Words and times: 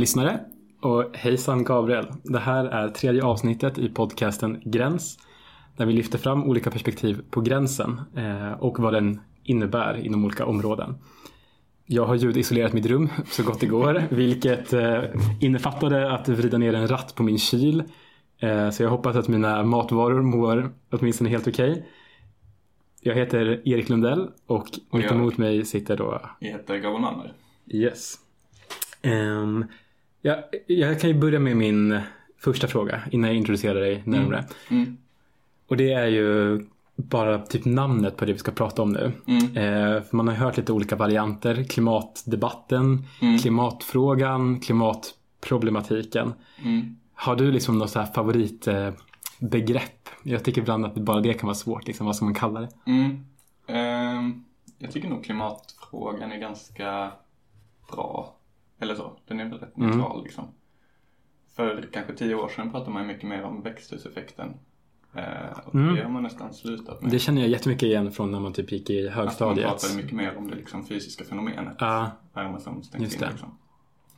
Lyssnare 0.00 0.40
och 0.80 1.16
hejsan 1.16 1.64
Gabriel. 1.64 2.06
Det 2.22 2.38
här 2.38 2.64
är 2.64 2.88
tredje 2.88 3.24
avsnittet 3.24 3.78
i 3.78 3.88
podcasten 3.88 4.60
Gräns 4.64 5.18
där 5.76 5.86
vi 5.86 5.92
lyfter 5.92 6.18
fram 6.18 6.44
olika 6.44 6.70
perspektiv 6.70 7.22
på 7.30 7.40
gränsen 7.40 8.00
eh, 8.16 8.52
och 8.52 8.78
vad 8.78 8.92
den 8.92 9.20
innebär 9.44 10.06
inom 10.06 10.24
olika 10.24 10.46
områden. 10.46 10.94
Jag 11.86 12.06
har 12.06 12.14
ljudisolerat 12.14 12.72
mitt 12.72 12.86
rum 12.86 13.08
så 13.30 13.42
gott 13.42 13.60
det 13.60 13.66
går 13.66 14.02
vilket 14.10 14.72
eh, 14.72 15.02
innefattade 15.40 16.12
att 16.12 16.28
vrida 16.28 16.58
ner 16.58 16.74
en 16.74 16.88
ratt 16.88 17.14
på 17.14 17.22
min 17.22 17.38
kyl. 17.38 17.82
Eh, 18.38 18.70
så 18.70 18.82
jag 18.82 18.90
hoppas 18.90 19.16
att 19.16 19.28
mina 19.28 19.62
matvaror 19.62 20.22
mår 20.22 20.72
åtminstone 20.90 21.30
helt 21.30 21.48
okej. 21.48 21.70
Okay. 21.70 21.82
Jag 23.00 23.14
heter 23.14 23.68
Erik 23.68 23.88
Lundell 23.88 24.30
och, 24.46 24.68
och 24.90 24.98
mitt 24.98 25.10
emot 25.10 25.38
mig 25.38 25.64
sitter 25.64 25.96
då... 25.96 26.20
Jag 26.38 26.48
heter 26.48 26.76
Gabon 26.76 27.00
Malmer. 27.00 27.32
Yes. 27.66 28.18
Um, 29.02 29.64
ja, 30.22 30.48
jag 30.66 31.00
kan 31.00 31.10
ju 31.10 31.18
börja 31.18 31.38
med 31.38 31.56
min 31.56 32.00
första 32.38 32.68
fråga 32.68 33.00
innan 33.10 33.30
jag 33.30 33.36
introducerar 33.36 33.80
dig 33.80 34.02
närmare. 34.06 34.44
Mm. 34.70 34.82
Mm. 34.82 34.96
Och 35.68 35.76
det 35.76 35.92
är 35.92 36.06
ju 36.06 36.60
bara 36.96 37.38
typ 37.38 37.64
namnet 37.64 38.16
på 38.16 38.24
det 38.24 38.32
vi 38.32 38.38
ska 38.38 38.50
prata 38.52 38.82
om 38.82 38.92
nu. 38.92 39.12
Mm. 39.26 39.56
Eh, 39.56 40.02
man 40.10 40.28
har 40.28 40.34
hört 40.34 40.56
lite 40.56 40.72
olika 40.72 40.96
varianter. 40.96 41.64
Klimatdebatten, 41.64 43.06
mm. 43.22 43.38
klimatfrågan, 43.38 44.60
klimatproblematiken. 44.60 46.32
Mm. 46.64 46.96
Har 47.14 47.36
du 47.36 47.50
liksom 47.50 47.78
något 47.78 47.90
så 47.90 48.04
favoritbegrepp? 48.04 50.00
jag 50.22 50.44
tycker 50.44 50.60
ibland 50.60 50.86
att 50.86 50.94
bara 50.94 51.20
det 51.20 51.34
kan 51.34 51.46
vara 51.46 51.54
svårt. 51.54 51.86
Liksom, 51.86 52.06
vad 52.06 52.16
ska 52.16 52.24
man 52.24 52.34
kalla 52.34 52.60
det? 52.60 52.68
Eh, 53.66 54.22
jag 54.78 54.92
tycker 54.92 55.08
nog 55.08 55.24
klimatfrågan 55.24 56.32
är 56.32 56.38
ganska 56.38 57.12
bra. 57.92 58.34
Eller 58.80 58.94
så, 58.94 59.16
den 59.26 59.40
är 59.40 59.44
väl 59.44 59.58
rätt 59.58 59.76
mm. 59.76 59.90
neutral 59.90 60.24
liksom. 60.24 60.44
För 61.56 61.88
kanske 61.92 62.14
tio 62.14 62.34
år 62.34 62.48
sedan 62.48 62.70
pratade 62.70 62.90
man 62.90 63.06
mycket 63.06 63.28
mer 63.28 63.42
om 63.42 63.62
växthuseffekten. 63.62 64.54
Eh, 65.14 65.58
och 65.64 65.74
mm. 65.74 65.94
det 65.94 66.02
har 66.02 66.10
man 66.10 66.22
nästan 66.22 66.54
slutat 66.54 67.02
med. 67.02 67.10
Det 67.10 67.18
känner 67.18 67.40
jag 67.40 67.50
jättemycket 67.50 67.82
igen 67.82 68.12
från 68.12 68.30
när 68.30 68.40
man 68.40 68.52
typ 68.52 68.72
gick 68.72 68.90
i 68.90 69.08
högstadiet. 69.08 69.66
Att 69.66 69.72
man 69.72 69.78
pratade 69.78 70.02
mycket 70.02 70.16
mer 70.16 70.36
om 70.36 70.50
det 70.50 70.56
liksom 70.56 70.86
fysiska 70.86 71.24
fenomenet. 71.24 71.76
Ja. 71.78 72.10
Värme 72.34 72.60
som 72.60 72.82
stängs 72.82 73.14
in 73.14 73.28
liksom. 73.30 73.58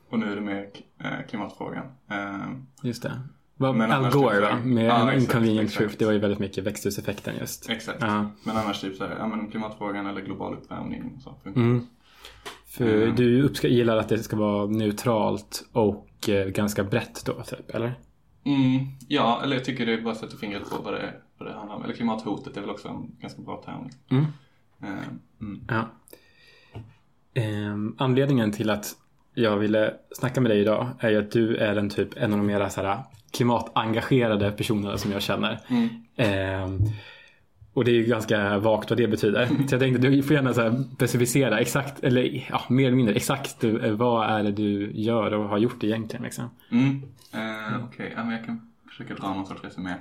Och 0.09 0.19
nu 0.19 0.33
är 0.33 0.35
det 0.35 0.43
mer 0.43 0.71
eh, 0.99 1.27
klimatfrågan. 1.29 1.87
Eh, 2.11 2.53
just 2.83 3.03
det. 3.03 3.21
Men 3.57 3.93
Al 3.93 4.11
Gore 4.11 4.41
va? 4.41 4.57
Med 4.65 4.87
ja, 4.87 5.15
Inconvenient 5.15 5.61
exakt. 5.61 5.79
Truth. 5.79 5.97
Det 5.99 6.05
var 6.05 6.13
ju 6.13 6.19
väldigt 6.19 6.39
mycket 6.39 6.65
växthuseffekten 6.65 7.35
just. 7.41 7.71
Exakt. 7.71 7.99
Ja. 8.01 8.31
Men 8.45 8.57
annars 8.57 8.81
typ 8.81 8.97
så 8.97 9.07
här, 9.07 9.17
ja 9.19 9.27
men 9.27 9.51
klimatfrågan 9.51 10.07
eller 10.07 10.21
global 10.21 10.55
uppvärmning 10.55 11.13
och 11.17 11.23
så. 11.23 11.35
Mm. 11.45 11.87
För 12.73 13.03
mm. 13.03 13.17
du 13.17 13.53
gillar 13.63 13.97
att 13.97 14.09
det 14.09 14.19
ska 14.19 14.37
vara 14.37 14.67
neutralt 14.67 15.65
och 15.73 16.29
eh, 16.29 16.47
ganska 16.47 16.85
brett 16.85 17.25
då, 17.25 17.43
typ, 17.43 17.75
eller? 17.75 17.95
Mm, 18.45 18.87
ja, 19.09 19.41
eller 19.43 19.57
jag 19.57 19.65
tycker 19.65 19.87
det 19.87 19.93
är 19.93 20.03
bara 20.03 20.15
sätta 20.15 20.37
fingret 20.37 20.71
på 20.71 20.83
vad 20.83 20.95
det, 20.95 21.15
vad 21.39 21.49
det 21.49 21.55
handlar 21.55 21.77
om. 21.77 21.85
Eller 21.85 21.95
klimathotet 21.95 22.57
är 22.57 22.61
väl 22.61 22.71
också 22.71 22.89
en 22.89 23.17
ganska 23.21 23.43
bra 23.43 23.63
term. 23.65 23.89
Mm. 24.11 24.25
Uh, 24.83 25.05
mm. 25.41 25.65
Ja. 25.69 25.89
Um, 27.73 27.97
anledningen 27.99 28.53
till 28.53 28.71
att 28.71 28.97
jag 29.35 29.57
ville 29.57 29.95
snacka 30.11 30.41
med 30.41 30.51
dig 30.51 30.61
idag 30.61 30.89
är 30.99 31.11
ju 31.11 31.19
att 31.19 31.31
du 31.31 31.57
är 31.57 31.77
en 31.77 31.91
typ 31.91 32.17
en 32.17 32.33
av 32.33 32.39
de 32.39 32.47
mera 32.47 32.71
så 32.71 32.83
här, 32.83 32.99
klimatengagerade 33.31 34.51
personerna 34.51 34.99
som 34.99 35.13
jag 35.13 35.23
känner. 35.23 35.61
Um, 36.17 36.79
och 37.75 37.85
det 37.85 37.91
är 37.91 37.95
ju 37.95 38.05
ganska 38.05 38.59
vagt 38.59 38.91
vad 38.91 38.99
det 38.99 39.09
betyder. 39.09 39.47
Så 39.69 39.75
jag 39.75 39.81
tänkte 39.81 40.09
du 40.09 40.23
får 40.23 40.37
gärna 40.37 40.55
så 40.55 40.85
specificera 40.95 41.59
exakt, 41.59 42.05
eller 42.05 42.47
ja, 42.51 42.63
mer 42.69 42.87
eller 42.87 42.97
mindre 42.97 43.15
exakt 43.15 43.65
eh, 43.65 43.91
vad 43.91 44.31
är 44.31 44.43
det 44.43 44.53
du 44.53 44.93
gör 44.93 45.35
och 45.35 45.49
har 45.49 45.59
gjort 45.59 45.85
egentligen. 45.85 46.23
Liksom. 46.23 46.51
Mm. 46.71 47.03
Uh, 47.35 47.85
Okej, 47.85 48.07
okay. 48.07 48.13
ja, 48.17 48.33
jag 48.33 48.45
kan 48.45 48.73
försöka 48.89 49.15
dra 49.15 49.35
någon 49.35 49.47
sorts 49.47 49.65
resumé. 49.65 49.95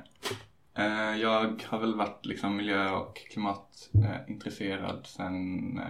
Uh, 0.80 1.22
jag 1.22 1.64
har 1.66 1.80
väl 1.80 1.96
varit 1.96 2.26
liksom 2.26 2.56
miljö 2.56 2.92
och 2.92 3.18
klimatintresserad 3.32 4.96
uh, 4.96 5.04
sen 5.04 5.62
uh, 5.78 5.84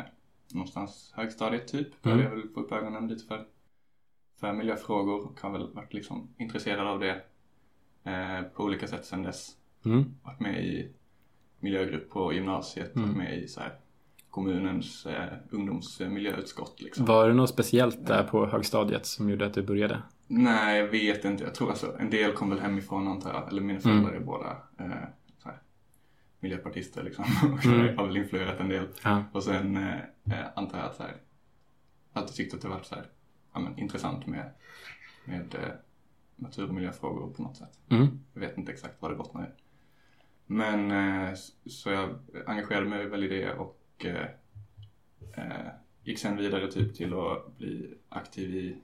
någonstans 0.54 1.14
högstadiet 1.16 1.68
typ. 1.68 2.02
Började 2.02 2.22
mm. 2.22 2.34
jag 2.34 2.42
väl 2.42 2.54
få 2.54 2.60
upp 2.60 2.72
ögonen 2.72 3.08
lite 3.08 3.26
för, 3.26 3.46
för 4.40 4.54
miljöfrågor 4.54 5.26
och 5.26 5.42
har 5.42 5.52
väl 5.52 5.74
varit 5.74 5.94
liksom 5.94 6.34
intresserad 6.38 6.88
av 6.88 7.00
det 7.00 7.22
på 8.56 8.64
olika 8.64 8.88
sätt 8.88 9.06
sen 9.06 9.24
dess. 9.24 9.52
Mm. 9.86 10.16
Varit 10.24 10.40
med 10.40 10.66
i 10.66 10.92
miljögrupp 11.62 12.10
på 12.10 12.34
gymnasiet 12.34 12.96
mm. 12.96 13.10
med 13.10 13.38
i 13.38 13.48
så 13.48 13.60
här, 13.60 13.74
kommunens 14.30 15.06
eh, 15.06 15.34
ungdomsmiljöutskott. 15.50 16.82
Liksom. 16.82 17.06
Var 17.06 17.28
det 17.28 17.34
något 17.34 17.50
speciellt 17.50 18.08
där 18.08 18.24
på 18.24 18.46
högstadiet 18.46 19.06
som 19.06 19.30
gjorde 19.30 19.46
att 19.46 19.54
du 19.54 19.62
började? 19.62 20.02
Nej, 20.28 20.80
jag 20.80 20.88
vet 20.88 21.26
inte. 21.26 21.44
Jag 21.44 21.56
tror 21.56 21.70
alltså 21.70 21.96
en 22.00 22.10
del 22.10 22.34
kom 22.34 22.50
väl 22.50 22.60
hemifrån 22.60 23.08
antar 23.08 23.34
jag. 23.34 23.50
Eller 23.50 23.62
mina 23.62 23.80
föräldrar 23.80 24.10
mm. 24.10 24.22
är 24.22 24.26
båda 24.26 24.58
eh, 24.80 25.10
miljöpartister 26.42 27.04
liksom. 27.04 27.26
Mm. 27.66 27.98
har 27.98 28.08
väl 28.08 28.18
influerat 28.18 28.60
en 28.60 28.70
del. 28.70 28.88
Ja. 29.04 29.24
Och 29.32 29.44
sen 29.44 29.78
eh, 29.78 30.00
eh, 30.32 30.46
antar 30.56 30.78
jag 30.78 30.88
att 30.88 30.96
så 30.96 31.04
här, 31.04 31.16
alltid 32.14 32.36
tyckt 32.36 32.54
att 32.54 32.62
det 32.62 32.68
varit 32.68 32.86
så 32.86 32.96
här, 32.96 33.06
ja, 33.54 33.60
men, 33.60 33.80
intressant 33.80 34.28
med, 34.28 34.52
med 35.26 35.56
eh, 35.56 35.72
natur 36.36 36.68
och 36.68 36.74
miljöfrågor 36.74 37.34
på 37.34 37.42
något 37.42 37.58
sätt. 37.58 37.80
Mm. 37.90 38.20
Jag 38.34 38.42
vet 38.42 38.58
inte 38.58 38.72
exakt 38.72 38.96
vad 39.00 39.12
det 39.12 39.16
bottnar 39.16 39.44
i. 39.44 39.61
Men 40.52 40.92
eh, 40.92 41.34
så 41.66 41.90
jag 41.90 42.16
engagerade 42.46 42.90
mig 42.90 43.06
väl 43.06 43.24
i 43.24 43.28
det 43.28 43.54
och 43.54 44.06
eh, 44.06 44.26
eh, 45.34 45.68
gick 46.04 46.20
sen 46.20 46.38
vidare 46.38 46.72
typ 46.72 46.96
till 46.96 47.14
att 47.14 47.58
bli 47.58 47.94
aktiv 48.10 48.56
i, 48.56 48.78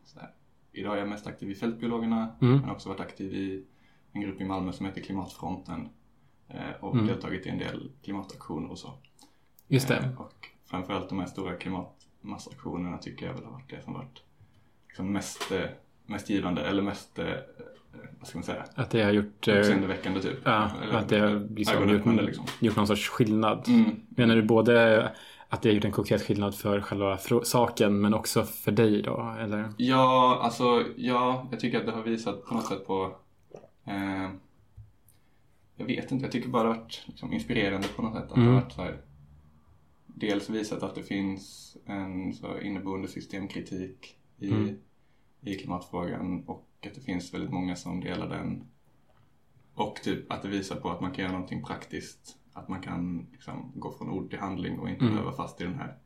idag 0.71 0.95
är 0.95 0.99
jag 0.99 1.09
mest 1.09 1.27
aktiv 1.27 1.51
i 1.51 1.55
Fältbiologerna 1.55 2.35
mm. 2.41 2.59
men 2.59 2.69
också 2.69 2.89
varit 2.89 2.99
aktiv 2.99 3.33
i 3.33 3.65
en 4.11 4.21
grupp 4.21 4.41
i 4.41 4.45
Malmö 4.45 4.71
som 4.71 4.85
heter 4.85 5.01
Klimatfronten 5.01 5.89
och 6.79 6.93
mm. 6.93 7.07
deltagit 7.07 7.45
i 7.45 7.49
en 7.49 7.57
del 7.57 7.91
klimataktioner 8.03 8.71
och 8.71 8.79
så. 8.79 8.93
Just 9.67 9.87
det. 9.87 10.15
Och 10.17 10.49
framförallt 10.65 11.09
de 11.09 11.19
här 11.19 11.25
stora 11.25 11.55
klimatmassaktionerna 11.55 12.97
tycker 12.97 13.25
jag 13.25 13.33
väl 13.33 13.43
har 13.43 13.51
varit 13.51 13.69
det 13.69 13.81
som 13.81 13.93
varit 13.93 14.23
liksom 14.87 15.13
mest, 15.13 15.51
mest 16.05 16.29
givande 16.29 16.65
eller 16.65 16.83
mest 16.83 17.19
vad 18.19 18.27
ska 18.27 18.37
man 18.37 18.43
säga? 18.43 18.65
Att 18.75 18.89
det 18.89 19.03
har 19.03 19.11
gjort... 19.11 19.47
Eh, 19.47 19.57
Uppseendeväckande 19.57 20.21
typ. 20.21 20.37
Ja, 20.43 20.69
Eller, 20.83 20.97
att 20.97 21.09
det 21.09 21.19
har 21.19 21.55
liksom 21.55 21.89
gjort, 21.89 22.21
liksom. 22.21 22.45
gjort 22.59 22.75
någon 22.75 22.87
sorts 22.87 23.09
skillnad. 23.09 23.67
Mm. 23.67 23.95
Menar 24.09 24.35
du 24.35 24.41
både 24.41 25.03
att 25.49 25.61
det 25.61 25.69
har 25.69 25.73
gjort 25.73 25.85
en 25.85 25.91
konkret 25.91 26.21
skillnad 26.21 26.55
för 26.55 26.81
själva 26.81 27.17
saken 27.43 28.01
men 28.01 28.13
också 28.13 28.43
för 28.43 28.71
dig 28.71 29.01
då? 29.01 29.35
Eller? 29.39 29.73
Ja, 29.77 30.39
alltså 30.41 30.83
ja, 30.97 31.47
jag 31.51 31.59
tycker 31.59 31.79
att 31.79 31.85
det 31.85 31.91
har 31.91 32.03
visat 32.03 32.45
på 32.45 32.53
något 32.53 32.65
sätt 32.65 32.87
på 32.87 33.15
eh, 33.85 34.29
jag 35.77 35.85
vet 35.85 36.11
inte, 36.11 36.25
jag 36.25 36.31
tycker 36.31 36.49
bara 36.49 36.63
det 36.63 36.69
har 36.69 36.75
varit 36.75 37.03
liksom, 37.05 37.33
inspirerande 37.33 37.87
på 37.95 38.01
något 38.01 38.13
sätt. 38.13 38.31
Att 38.31 38.37
mm. 38.37 38.47
det 38.47 38.53
har 38.53 38.61
varit 38.61 38.73
så 38.73 38.81
här, 38.81 39.01
dels 40.05 40.49
visat 40.49 40.83
att 40.83 40.95
det 40.95 41.03
finns 41.03 41.77
en 41.85 42.33
så 42.33 42.59
inneboende 42.59 43.07
systemkritik 43.07 44.17
i, 44.39 44.49
mm. 44.49 44.75
i 45.41 45.55
klimatfrågan 45.55 46.43
och 46.47 46.66
att 46.85 46.95
det 46.95 47.01
finns 47.01 47.33
väldigt 47.33 47.51
många 47.51 47.75
som 47.75 47.99
delar 47.99 48.29
den. 48.29 48.67
Och 49.73 49.95
typ 50.03 50.31
att 50.31 50.41
det 50.41 50.47
visar 50.47 50.75
på 50.75 50.89
att 50.89 51.01
man 51.01 51.11
kan 51.11 51.23
göra 51.23 51.31
någonting 51.31 51.63
praktiskt. 51.63 52.37
Att 52.53 52.67
man 52.67 52.81
kan 52.81 53.27
liksom 53.31 53.71
gå 53.75 53.91
från 53.91 54.09
ord 54.09 54.29
till 54.29 54.39
handling 54.39 54.79
och 54.79 54.89
inte 54.89 55.05
mm. 55.05 55.15
behöva 55.15 55.31
fast 55.31 55.61
i 55.61 55.63
den 55.63 55.75
här. 55.75 55.97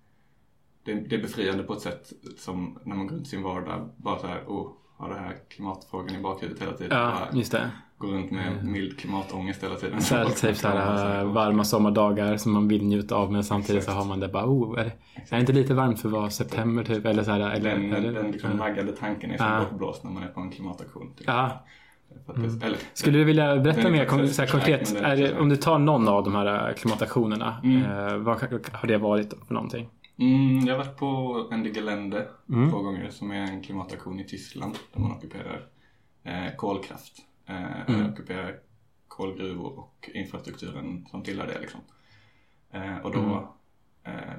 Det, 0.83 0.93
det, 0.93 1.15
är 1.15 1.21
befriande 1.21 1.63
på 1.63 1.73
ett 1.73 1.81
sätt 1.81 2.13
som 2.37 2.79
när 2.83 2.95
man 2.95 3.07
går 3.07 3.15
runt 3.15 3.27
sin 3.27 3.43
vardag 3.43 3.89
bara 3.97 4.19
så 4.19 4.27
här, 4.27 4.43
oh, 4.47 4.71
har 5.01 5.09
det 5.09 5.19
här 5.19 5.35
klimatfrågan 5.49 6.15
i 6.15 6.19
bakhuvudet 6.19 6.61
hela 6.61 6.73
tiden. 6.73 6.97
Ja, 6.97 7.27
just 7.33 7.51
det. 7.51 7.71
Går 7.97 8.07
runt 8.07 8.31
med 8.31 8.47
mm. 8.47 8.71
mild 8.71 8.99
klimatångest 8.99 9.63
hela 9.63 9.75
tiden. 9.75 9.99
Här, 10.11 10.25
typ 10.25 10.57
så 10.57 10.67
här, 10.67 11.23
varma 11.33 11.63
sommardagar 11.63 12.37
som 12.37 12.51
man 12.51 12.67
vill 12.67 12.85
njuta 12.85 13.15
av 13.15 13.31
men 13.31 13.43
samtidigt 13.43 13.77
Exakt. 13.77 13.97
så 13.97 14.01
har 14.01 14.07
man 14.07 14.19
det 14.19 14.27
bara, 14.27 14.45
oh, 14.45 14.79
är 14.79 14.83
det, 14.83 14.91
är 15.15 15.35
det 15.35 15.39
inte 15.39 15.53
lite 15.53 15.73
varmt 15.73 15.99
för 15.99 16.07
att 16.07 16.13
vara 16.13 16.29
september 16.29 16.83
typ? 16.83 17.05
Eller 17.05 17.23
så 17.23 17.31
här, 17.31 17.39
eller, 17.39 17.69
den 17.69 17.93
eller, 17.93 18.11
den 18.11 18.31
liksom 18.31 18.49
naggade 18.49 18.91
tanken 18.91 19.31
är 19.31 19.37
så 19.37 19.43
ah. 19.43 19.59
bortblåst 19.59 20.03
när 20.03 20.11
man 20.11 20.23
är 20.23 20.27
på 20.27 20.39
en 20.41 20.51
klimataktion. 20.51 21.13
Typ. 21.17 21.27
Ja. 21.27 21.65
Mm. 22.35 22.61
Eller, 22.63 22.77
Skulle 22.93 23.17
du 23.17 23.23
vilja 23.23 23.57
berätta 23.57 23.89
mer 23.89 24.27
så 24.27 24.47
konkret? 24.47 24.95
Det, 25.01 25.39
om 25.39 25.49
du 25.49 25.55
tar 25.55 25.79
någon 25.79 26.07
av 26.07 26.23
de 26.23 26.35
här 26.35 26.69
äh, 26.69 26.75
klimataktionerna, 26.75 27.57
mm. 27.63 27.83
eh, 27.83 28.15
vad 28.17 28.41
har 28.71 28.87
det 28.87 28.97
varit 28.97 29.33
för 29.47 29.53
någonting? 29.53 29.89
Mm, 30.21 30.67
jag 30.67 30.77
har 30.77 30.85
varit 30.85 30.97
på 30.97 31.49
Ende 31.51 31.69
Gelände 31.69 32.29
mm. 32.49 32.71
två 32.71 32.81
gånger 32.81 33.09
som 33.09 33.31
är 33.31 33.51
en 33.51 33.63
klimataktion 33.63 34.19
i 34.19 34.23
Tyskland 34.23 34.77
där 34.93 34.99
man 34.99 35.11
ockuperar 35.11 35.67
eh, 36.23 36.55
kolkraft. 36.55 37.13
Eh, 37.45 37.89
mm. 37.89 38.11
Ockuperar 38.11 38.59
kolgruvor 39.07 39.79
och 39.79 40.09
infrastrukturen 40.13 41.05
som 41.11 41.23
tillhör 41.23 41.47
det. 41.47 41.59
Liksom. 41.59 41.79
Eh, 42.71 42.97
och 42.97 43.11
då 43.11 43.19
mm. 43.19 44.19
eh, 44.19 44.33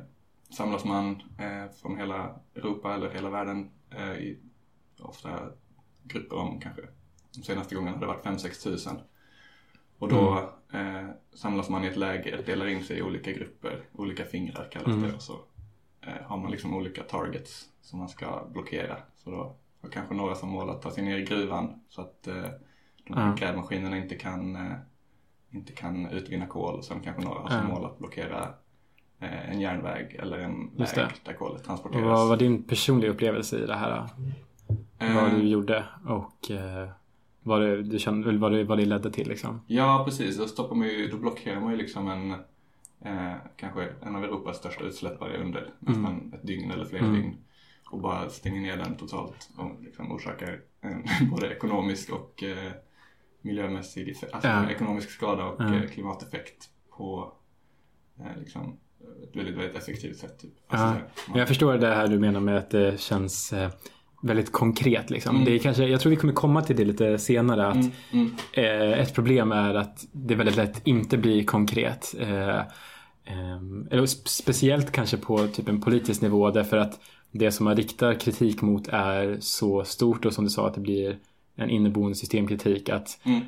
samlas 0.51 0.85
man 0.85 1.23
eh, 1.39 1.73
från 1.81 1.97
hela 1.97 2.41
Europa 2.55 2.95
eller 2.95 3.11
hela 3.11 3.31
världen 3.31 3.71
eh, 3.91 4.13
i 4.13 4.39
ofta 5.01 5.49
grupper 6.03 6.37
om 6.37 6.61
kanske 6.61 6.83
de 7.35 7.43
senaste 7.43 7.75
gångerna 7.75 7.97
har 7.97 8.01
det 8.01 8.07
varit 8.07 8.25
5-6 8.25 8.63
tusen. 8.63 8.97
Och 9.99 10.09
då 10.09 10.53
mm. 10.73 10.97
eh, 10.97 11.11
samlas 11.35 11.69
man 11.69 11.85
i 11.85 11.87
ett 11.87 11.97
läger, 11.97 12.43
delar 12.43 12.67
in 12.67 12.85
sig 12.85 12.99
i 12.99 13.03
olika 13.03 13.33
grupper, 13.33 13.83
olika 13.93 14.25
fingrar 14.25 14.69
kallas 14.73 14.89
mm. 14.89 15.03
det. 15.03 15.15
Och 15.15 15.23
så 15.23 15.39
har 16.25 16.37
man 16.37 16.51
liksom 16.51 16.75
olika 16.75 17.03
targets 17.03 17.69
som 17.81 17.99
man 17.99 18.09
ska 18.09 18.45
blockera. 18.53 18.97
Så 19.17 19.31
då 19.31 19.57
och 19.81 19.93
kanske 19.93 20.15
några 20.15 20.35
som 20.35 20.49
mål 20.49 20.71
att 20.71 20.83
ta 20.83 20.91
sig 20.91 21.05
ner 21.05 21.19
i 21.19 21.23
gruvan 21.25 21.81
så 21.89 22.01
att 22.01 22.27
eh, 22.29 22.35
de 23.09 23.15
här 23.17 23.37
grävmaskinerna 23.37 23.97
inte 23.97 24.15
kan, 24.15 24.57
eh, 24.57 24.73
inte 25.51 25.73
kan 25.73 26.07
utvinna 26.07 26.47
kol. 26.47 26.83
Sen 26.83 27.01
kanske 27.01 27.23
några 27.23 27.41
har 27.41 27.49
som 27.49 27.67
mål 27.67 27.85
att 27.85 27.99
blockera 27.99 28.49
eh, 29.21 29.51
en 29.51 29.61
järnväg 29.61 30.17
eller 30.19 30.39
en 30.39 30.71
Just 30.77 30.97
väg 30.99 31.07
det. 31.09 31.31
där 31.31 31.39
kolet 31.39 31.65
transporteras. 31.65 32.05
Vad 32.05 32.29
var 32.29 32.37
din 32.37 32.63
personliga 32.63 33.11
upplevelse 33.11 33.59
i 33.59 33.67
det 33.67 33.75
här? 33.75 34.09
Eh, 34.99 35.15
Vad 35.15 35.31
du 35.31 35.49
gjorde 35.49 35.85
och 36.07 36.51
eh, 36.51 36.89
vad, 37.43 37.61
det, 37.61 37.83
du 37.83 37.99
kände, 37.99 38.39
vad, 38.39 38.53
det, 38.53 38.65
vad 38.65 38.79
det 38.79 38.85
ledde 38.85 39.11
till 39.11 39.29
liksom? 39.29 39.61
Ja, 39.67 40.03
precis. 40.05 40.39
Då, 40.39 40.47
stoppar 40.47 40.77
man 40.77 40.89
ju, 40.89 41.09
då 41.09 41.17
blockerar 41.17 41.61
man 41.61 41.71
ju 41.71 41.77
liksom 41.77 42.09
en, 42.09 42.35
eh, 43.05 43.33
kanske 43.57 43.89
en 44.03 44.17
av 44.17 44.25
Europas 44.25 44.57
största 44.57 44.85
utsläppare 44.85 45.39
under 45.39 45.71
nästan 45.79 46.33
ett 46.35 46.47
dygn 46.47 46.71
eller 46.71 46.85
flera 46.85 47.07
dygn. 47.07 47.37
Och 47.91 48.01
bara 48.01 48.29
stänger 48.31 48.61
ner 48.61 48.77
den 48.77 48.97
totalt 48.97 49.51
och 49.57 49.83
liksom 49.83 50.13
orsakar 50.13 50.61
en, 50.81 51.05
både 51.31 51.47
ekonomisk 51.53 52.11
och 52.13 52.43
eh, 52.43 52.73
miljömässig 53.43 54.15
alltså 54.33 54.49
Ja. 54.49 54.71
ekonomisk 54.71 55.11
skada 55.11 55.45
och 55.45 55.63
Ja. 55.63 55.75
eh, 55.75 55.83
klimateffekt 55.91 56.69
på 56.97 57.33
eh, 58.21 58.41
liksom, 58.41 58.77
ett 59.23 59.37
väldigt, 59.37 59.57
väldigt 59.57 59.77
effektivt 59.77 60.17
sätt. 60.17 60.39
Typ. 60.39 60.51
Alltså, 60.69 60.87
Ja. 60.87 60.95
man- 61.29 61.39
Jag 61.39 61.49
förstår 61.49 61.75
det 61.79 61.95
här 61.95 62.09
du 62.09 62.19
menar 62.19 62.41
med 62.41 62.57
att 62.59 62.71
det 62.71 63.01
känns 63.01 63.53
eh, 63.53 63.71
väldigt 64.23 64.53
konkret. 64.53 65.11
Liksom. 65.11 65.35
Mm. 65.35 65.45
Det 65.45 65.53
är 65.55 65.59
kanske, 65.59 65.85
jag 65.87 66.01
tror 66.01 66.11
vi 66.11 66.17
kommer 66.17 66.33
komma 66.33 66.63
till 66.63 66.77
det 66.77 66.85
lite 66.85 67.19
senare. 67.19 67.67
Att 67.67 67.75
Mm, 67.77 67.91
mm, 68.13 68.33
eh, 68.53 68.99
Ett 69.01 69.15
problem 69.15 69.53
är 69.53 69.75
att 69.75 70.07
det 70.13 70.35
väldigt 70.35 70.57
lätt 70.57 70.87
inte 70.87 71.19
blir 71.19 71.45
konkret. 71.45 72.15
Eh, 73.25 73.39
ehm, 73.53 73.89
eller 73.91 74.03
sp- 74.03 74.29
speciellt 74.29 74.93
kanske 74.93 75.17
på 75.17 75.47
typ 75.49 75.69
en 75.69 75.81
politisk 75.81 76.23
nivå 76.23 76.51
därför 76.51 76.77
att 76.77 77.01
det 77.31 77.53
som 77.53 77.65
man 77.65 77.77
riktar 77.77 78.15
kritik 78.15 78.63
mot 78.63 78.89
är 78.89 79.37
så 79.41 79.85
stort 79.85 80.25
och 80.25 80.33
som 80.33 80.45
du 80.45 80.51
sa 80.51 80.67
att 80.67 80.75
det 80.75 80.81
blir 80.81 81.19
en 81.57 81.71
inneboende 81.71 82.15
systemkritik. 82.15 82.89
Att 82.89 83.19
mm, 83.25 83.41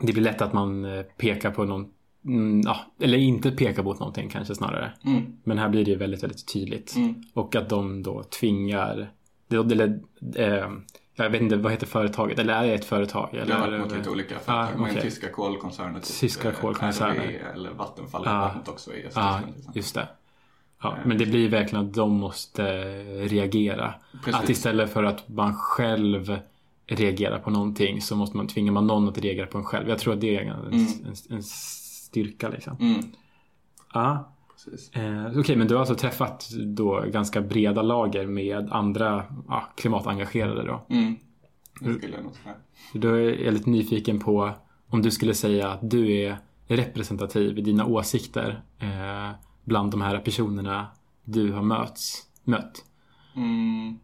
det 0.00 0.12
blir 0.12 0.22
lätt 0.22 0.42
att 0.42 0.52
man 0.52 0.84
eh, 0.84 1.02
pekar 1.02 1.50
på 1.50 1.64
någon 1.64 1.86
Mm, 2.24 2.60
ja, 2.64 2.80
eller 3.00 3.18
inte 3.18 3.50
pekar 3.50 3.82
mot 3.82 3.98
någonting 3.98 4.28
kanske 4.28 4.54
snarare. 4.54 4.92
mm, 5.04 5.22
Men 5.44 5.58
här 5.58 5.68
blir 5.68 5.84
det 5.84 5.96
väldigt, 5.96 6.22
väldigt 6.22 6.52
tydligt. 6.52 6.96
mm. 6.96 7.14
Och 7.34 7.56
att 7.56 7.68
de 7.68 8.02
då 8.02 8.22
tvingar, 8.22 9.10
eller, 9.50 10.00
eh, 10.36 10.70
jag 11.16 11.30
vet 11.30 11.40
inte, 11.42 11.56
vad 11.56 11.72
heter 11.72 11.86
företaget? 11.86 12.38
Eller 12.38 12.54
är 12.54 12.66
det 12.66 12.74
ett 12.74 12.84
företag? 12.84 13.28
Det 13.32 13.38
Eller, 13.38 13.54
har 13.54 13.68
varit 13.70 13.80
mot 13.80 13.92
lite 13.96 14.10
olika 14.10 14.34
företag. 14.38 14.54
Ah, 14.74 14.78
Men 14.78 14.90
okej. 14.90 15.02
tyska 15.02 15.28
kolkoncerner. 15.30 16.00
Typ, 16.00 16.16
Tyska 16.20 16.48
eh, 16.48 16.54
kolkoncerner. 16.54 17.14
RWE 17.14 17.52
eller 17.54 17.70
Vattenfall 17.70 18.22
Ah. 18.28 18.40
vattnet 18.40 18.68
också 18.68 18.94
i 18.94 19.06
Ja, 19.14 19.38
till 19.40 19.48
exempel. 19.48 19.76
just 19.76 19.94
det. 19.94 20.08
Ja, 20.82 20.94
men 21.04 21.18
det 21.18 21.26
blir 21.26 21.48
verkligen 21.48 21.84
att 21.86 21.94
de 21.94 22.12
måste 22.12 22.62
reagera. 23.26 23.94
Precis. 24.24 24.34
Att 24.42 24.48
istället 24.50 24.92
för 24.92 25.04
att 25.04 25.28
man 25.28 25.54
själv 25.54 26.38
reagerar 26.86 27.38
på 27.38 27.50
någonting 27.50 28.00
så 28.02 28.16
måste 28.16 28.36
man 28.36 28.46
tvinga 28.46 28.72
man 28.72 28.86
någon 28.86 29.08
att 29.08 29.18
reagera 29.18 29.46
på 29.46 29.58
en 29.58 29.64
själv. 29.64 29.88
Jag 29.88 29.98
tror 29.98 30.14
att 30.14 30.20
det 30.20 30.36
är 30.36 30.40
en, 30.40 30.72
en, 30.72 30.86
en 31.30 31.42
styrka 31.42 32.48
liksom. 32.48 32.76
Mm, 32.80 33.00
Ja, 33.94 34.28
precis. 34.70 34.92
Eh, 34.92 35.38
Okej, 35.38 35.56
men 35.56 35.68
du 35.68 35.74
har 35.74 35.80
alltså 35.80 35.94
träffat 35.94 36.48
då 36.66 37.04
ganska 37.12 37.40
breda 37.40 37.82
lager 37.82 38.26
med 38.26 38.72
andra 38.72 39.24
ja, 39.48 39.68
klimatengagerade 39.76 40.62
då. 40.66 40.86
Mm. 40.88 41.16
Det 41.80 41.94
skulle 41.94 42.16
jag 42.16 42.24
nog 42.24 42.34
säga. 42.34 42.54
Då 42.92 43.08
är 43.08 43.44
jag 43.44 43.54
lite 43.54 43.70
nyfiken 43.70 44.20
på 44.20 44.52
om 44.88 45.02
du 45.02 45.10
skulle 45.10 45.34
säga 45.34 45.68
att 45.68 45.90
du 45.90 46.12
är 46.12 46.38
representativ 46.66 47.58
i 47.58 47.62
dina 47.62 47.86
åsikter 47.86 48.62
eh, 48.78 49.30
bland 49.64 49.90
de 49.90 50.00
här 50.00 50.18
personerna 50.18 50.86
du 51.24 51.52
har 51.52 51.62
möts, 51.62 52.26
mött. 52.44 52.84
Mm. 53.36 53.98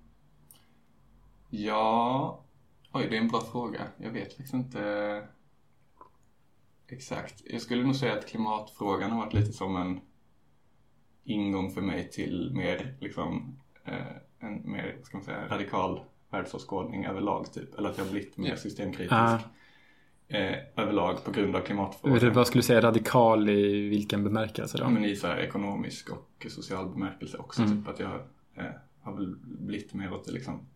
Ja, 1.50 2.44
oj 2.92 3.06
det 3.10 3.16
är 3.16 3.20
en 3.20 3.28
bra 3.28 3.40
fråga. 3.40 3.80
Jag 3.98 4.10
vet 4.10 4.28
faktiskt 4.28 4.54
inte 4.54 5.22
exakt. 6.88 7.42
Jag 7.44 7.62
skulle 7.62 7.82
nog 7.82 7.96
säga 7.96 8.18
att 8.18 8.28
klimatfrågan 8.28 9.10
har 9.10 9.18
varit 9.18 9.34
lite 9.34 9.52
som 9.52 9.76
en 9.76 10.00
ingång 11.24 11.70
för 11.70 11.80
mig 11.80 12.10
till 12.10 12.50
mer 12.54 12.94
liksom 13.00 13.56
eh, 13.84 13.94
en 14.40 14.70
mer, 14.72 14.96
ska 15.02 15.16
man 15.16 15.24
säga, 15.24 15.48
radikal 15.48 16.00
världsåskådning 16.30 17.04
överlag 17.04 17.52
typ. 17.52 17.74
Eller 17.78 17.88
att 17.90 17.98
jag 17.98 18.04
har 18.04 18.10
blivit 18.12 18.36
mer 18.36 18.56
systemkritisk 18.56 19.12
Ah. 19.12 19.38
eh, 20.28 20.56
överlag 20.76 21.24
på 21.24 21.30
grund 21.30 21.56
av 21.56 21.60
klimatfrågan. 21.60 22.32
Vad 22.34 22.46
skulle 22.46 22.58
du 22.60 22.66
säga 22.66 22.80
radikal 22.80 23.48
i 23.48 23.88
vilken 23.88 24.24
bemärkelse 24.24 24.78
Ja, 24.78 24.84
då? 24.84 24.90
men 24.90 25.04
i 25.04 25.16
så 25.16 25.26
här 25.26 25.36
ekonomisk 25.38 26.10
och 26.10 26.46
social 26.48 26.88
bemärkelse 26.88 27.38
också. 27.38 27.62
Mm. 27.62 27.78
Typ 27.78 27.88
att 27.88 28.00
jag 28.00 28.14
eh, 28.54 28.64
har 29.02 29.36
blivit 29.66 29.94
mer 29.94 30.12
åt 30.12 30.24
det 30.24 30.32
liksom, 30.32 30.66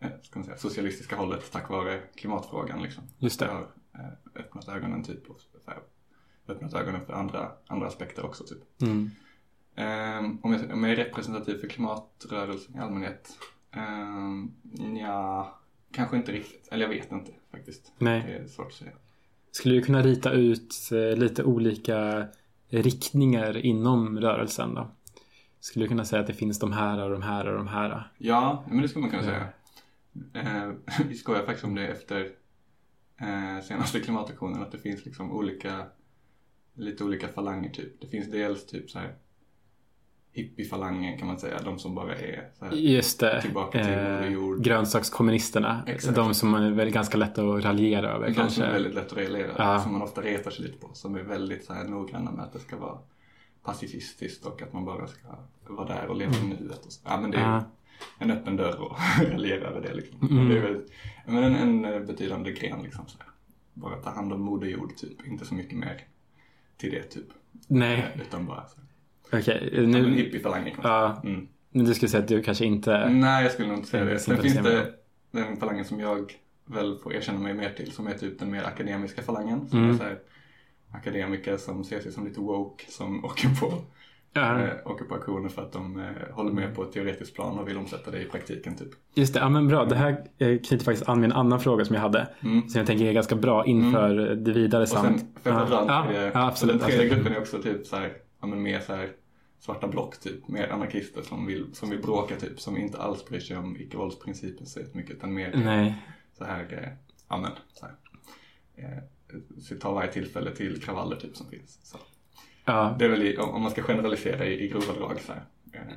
eh, 0.00 0.08
ska 0.22 0.38
man 0.38 0.44
säga, 0.44 0.56
socialistiska 0.56 1.16
hållet 1.16 1.52
tack 1.52 1.70
vare 1.70 2.00
klimatfrågan. 2.16 2.82
Liksom. 2.82 3.04
Just 3.18 3.40
det. 3.40 3.46
Jag 3.46 3.52
har 3.52 3.60
eh, 3.94 4.40
öppnat 4.40 4.68
ögonen 4.68 5.02
typ 5.04 5.30
och 5.30 5.40
så 5.40 5.70
här, 5.70 5.78
öppnat 6.48 6.74
ögonen 6.74 7.06
för 7.06 7.12
andra, 7.12 7.52
andra 7.66 7.86
aspekter 7.86 8.24
också. 8.24 8.44
Typ. 8.44 8.82
Mm. 8.82 9.10
Ehm, 9.74 10.38
om, 10.42 10.52
jag, 10.52 10.70
om 10.72 10.84
jag 10.84 10.92
är 10.92 10.96
representativ 10.96 11.58
för 11.58 11.68
klimatrörelsen 11.68 12.76
i 12.76 12.78
allmänhet? 12.78 13.38
Um, 13.76 14.54
ja, 15.00 15.58
kanske 15.92 16.16
inte 16.16 16.32
riktigt. 16.32 16.68
Eller 16.72 16.82
jag 16.82 16.88
vet 16.88 17.12
inte 17.12 17.32
faktiskt. 17.50 17.92
Nej. 17.98 18.22
Det 18.26 18.32
är 18.36 18.46
svårt 18.46 18.66
att 18.66 18.72
säga. 18.72 18.92
Skulle 19.50 19.74
du 19.74 19.82
kunna 19.82 20.02
rita 20.02 20.32
ut 20.32 20.74
eh, 20.92 21.18
lite 21.18 21.44
olika 21.44 22.28
riktningar 22.68 23.56
inom 23.56 24.20
rörelsen 24.20 24.74
då? 24.74 24.90
Skulle 25.60 25.84
du 25.84 25.88
kunna 25.88 26.04
säga 26.04 26.20
att 26.20 26.26
det 26.26 26.34
finns 26.34 26.58
de 26.58 26.72
här 26.72 27.02
och 27.02 27.10
de 27.10 27.22
här 27.22 27.46
och 27.46 27.56
de 27.56 27.68
här? 27.68 28.12
Ja, 28.18 28.64
men 28.68 28.82
det 28.82 28.88
skulle 28.88 29.00
man 29.00 29.10
kunna 29.10 29.22
säga. 29.22 29.48
Eh, 30.34 30.72
vi 31.08 31.14
skojar 31.14 31.44
faktiskt 31.44 31.64
om 31.64 31.74
det 31.74 31.86
efter 31.86 32.20
eh, 33.20 33.64
senaste 33.64 34.00
klimataktionen 34.00 34.62
att 34.62 34.72
det 34.72 34.78
finns 34.78 35.04
liksom 35.04 35.32
olika, 35.32 35.86
lite 36.74 37.04
olika 37.04 37.28
falanger 37.28 37.70
typ. 37.70 38.00
Det 38.00 38.06
finns 38.06 38.30
dels 38.30 38.66
typ 38.66 38.90
så 38.90 38.98
här 38.98 39.14
hippiefalangen 40.34 41.18
kan 41.18 41.26
man 41.28 41.38
säga, 41.38 41.62
de 41.64 41.78
som 41.78 41.94
bara 41.94 42.14
är 42.16 42.48
så 42.58 42.64
här, 42.64 42.72
Just 42.72 43.20
det. 43.20 43.42
Tillbaka 43.42 43.84
till 43.84 43.92
Eh, 43.92 44.26
Jord. 44.32 44.62
grönsakskommunisterna. 44.64 45.82
Exakt. 45.86 46.14
De 46.16 46.34
som 46.34 46.54
är 46.54 46.70
väl 46.70 46.90
ganska 46.90 47.18
lätt 47.18 47.38
att 47.38 47.64
raljera 47.64 48.10
över 48.10 48.26
de 48.28 48.34
som 48.34 48.42
kanske. 48.42 48.64
är 48.64 48.72
väldigt 48.72 48.94
lätt 48.94 49.12
att 49.12 49.18
reglera, 49.18 49.52
Ja. 49.58 49.80
som 49.82 49.92
man 49.92 50.02
ofta 50.02 50.20
retar 50.22 50.50
sig 50.50 50.64
lite 50.64 50.78
på, 50.78 50.90
som 50.94 51.14
är 51.14 51.22
väldigt 51.22 51.64
så 51.64 51.72
här 51.74 51.84
noggranna 51.84 52.30
med 52.30 52.44
att 52.44 52.52
det 52.52 52.58
ska 52.58 52.76
vara 52.76 52.98
pacifistiskt 53.64 54.46
och 54.46 54.62
att 54.62 54.72
man 54.72 54.84
bara 54.84 55.06
ska 55.06 55.28
vara 55.68 55.88
där 55.88 56.06
och 56.06 56.16
leva 56.16 56.32
i 56.34 56.46
nuet. 56.46 56.86
Och 56.86 56.92
så. 56.92 57.00
Ja, 57.04 57.20
men 57.20 57.30
det 57.30 57.36
är 57.36 57.42
Ja. 57.42 57.64
en 58.18 58.30
öppen 58.30 58.56
dörr 58.56 58.80
och 58.80 58.96
raljera 59.32 59.68
över 59.68 59.80
det 59.80 59.94
liksom. 59.94 60.28
Mm. 60.30 60.48
Det 60.48 60.58
är 60.58 60.62
väl, 60.62 60.80
men 61.26 61.42
en, 61.44 61.54
en 61.56 61.84
eh, 61.94 62.00
betydande 62.00 62.52
gren 62.52 62.82
liksom. 62.82 63.04
Så 63.06 63.18
här. 63.18 63.28
Bara 63.74 63.96
ta 63.96 64.10
hand 64.10 64.32
om 64.32 64.40
Moder 64.40 64.66
Jord 64.68 64.96
typ, 64.96 65.26
inte 65.26 65.44
så 65.44 65.54
mycket 65.54 65.78
mer 65.78 66.00
till 66.76 66.90
det 66.90 67.02
typ. 67.02 67.26
Nej, 67.68 67.98
Eh, 68.14 68.20
Utan 68.22 68.46
bara 68.46 68.66
så 68.66 68.76
här. 68.76 68.86
Okej. 69.32 69.68
Nu... 69.72 69.82
En 69.84 69.90
Nu, 69.90 70.14
hippiefalangen 70.16 70.74
kan 70.74 70.82
man 70.82 70.92
ja. 70.92 71.20
Mm. 71.24 71.48
men 71.70 71.84
du 71.84 71.94
skulle 71.94 72.08
säga 72.08 72.22
att 72.22 72.28
du 72.28 72.42
kanske 72.42 72.64
inte... 72.64 73.08
Nej, 73.08 73.42
jag 73.42 73.52
skulle 73.52 73.68
nog 73.68 73.76
inte 73.76 73.88
säga 73.88 74.04
det. 74.04 74.18
Sen 74.18 74.36
finns 74.38 74.54
det 74.62 74.86
den 75.30 75.56
falangen 75.56 75.84
som 75.84 76.00
jag 76.00 76.32
väl 76.66 76.98
får 76.98 77.14
erkänna 77.14 77.38
mig 77.38 77.54
mer 77.54 77.70
till 77.76 77.92
som 77.92 78.06
är 78.06 78.14
typ 78.14 78.38
den 78.38 78.50
mer 78.50 78.64
akademiska 78.64 79.22
falangen. 79.22 79.68
Som 79.68 79.78
Mm. 79.78 79.90
är 79.90 79.98
så 79.98 80.04
här, 80.04 80.18
akademiker 80.92 81.56
som 81.56 81.84
ser 81.84 82.00
sig 82.00 82.12
som 82.12 82.24
lite 82.26 82.40
woke 82.40 82.84
som 82.88 83.24
åker 83.24 83.48
på, 83.60 83.72
Ja, 84.34 84.60
eh, 84.60 84.70
åker 84.84 85.04
på 85.04 85.14
aktioner 85.14 85.48
för 85.48 85.62
att 85.62 85.72
de 85.72 86.00
eh, 86.00 86.34
håller 86.34 86.52
med 86.52 86.74
på 86.74 86.82
ett 86.82 86.92
teoretiskt 86.92 87.34
plan 87.34 87.58
och 87.58 87.68
vill 87.68 87.76
omsätta 87.78 88.10
det 88.10 88.22
i 88.22 88.24
praktiken 88.24 88.76
typ. 88.76 88.88
just 89.14 89.34
det. 89.34 89.40
Ja, 89.40 89.48
men 89.48 89.68
bra. 89.68 89.84
Det 89.84 89.94
här 89.94 90.10
eh, 90.38 90.58
knyter 90.58 90.84
faktiskt 90.84 91.08
an 91.08 91.20
med 91.20 91.30
en 91.30 91.36
annan 91.36 91.60
fråga 91.60 91.84
som 91.84 91.94
jag 91.94 92.02
hade. 92.02 92.28
Mm. 92.42 92.68
Som 92.68 92.78
jag 92.78 92.86
tänker 92.86 93.04
är 93.04 93.12
ganska 93.12 93.36
bra 93.36 93.66
inför 93.66 94.14
det 94.34 94.52
vidare 94.52 94.82
Och 94.82 94.88
sen, 94.88 95.02
samt... 95.02 95.22
en 95.22 95.52
ja, 95.52 95.66
tredje, 95.66 96.22
ja, 96.22 96.28
och 96.28 96.32
den 96.32 96.42
absolut. 96.42 96.82
tredje 96.82 96.96
absolut. 96.96 97.12
gruppen 97.12 97.32
är 97.32 97.38
också 97.40 97.62
typ 97.62 97.86
så 97.86 97.96
här, 97.96 98.12
ja, 98.40 98.46
men 98.46 98.62
mer 98.62 98.80
så 98.80 98.94
här 98.94 99.08
svarta 99.64 99.88
block 99.88 100.20
typ, 100.20 100.48
mer 100.48 100.68
anarkister 100.68 101.22
som 101.22 101.46
vill, 101.46 101.74
som 101.74 101.90
vill 101.90 102.02
bråka 102.02 102.36
typ, 102.36 102.60
som 102.60 102.78
inte 102.78 102.98
alls 102.98 103.24
bryr 103.24 103.40
sig 103.40 103.56
om 103.56 103.76
icke-våldsprincipen 103.76 104.66
så 104.66 104.80
mycket 104.92 105.16
utan 105.16 105.34
mer 105.34 105.52
Nej. 105.56 105.94
så 106.38 106.44
här, 106.44 106.82
eh, 106.82 106.88
ja 107.28 107.36
men, 107.36 107.50
så 107.72 107.86
här, 107.86 107.94
eh, 108.76 109.02
så 109.60 109.74
ta 109.74 109.92
varje 109.92 110.12
tillfälle 110.12 110.50
till 110.56 110.82
kravaller 110.82 111.16
typ 111.16 111.36
som 111.36 111.46
finns. 111.46 111.78
Så. 111.82 111.98
Ja, 112.64 112.96
Det 112.98 113.04
är 113.04 113.08
väl 113.08 113.22
i, 113.22 113.36
om 113.36 113.62
man 113.62 113.70
ska 113.70 113.82
generalisera 113.82 114.46
i, 114.46 114.64
i 114.64 114.68
grova 114.68 114.92
drag 114.92 115.20
så 115.20 115.32
här. 115.32 115.44
Eh, 115.72 115.96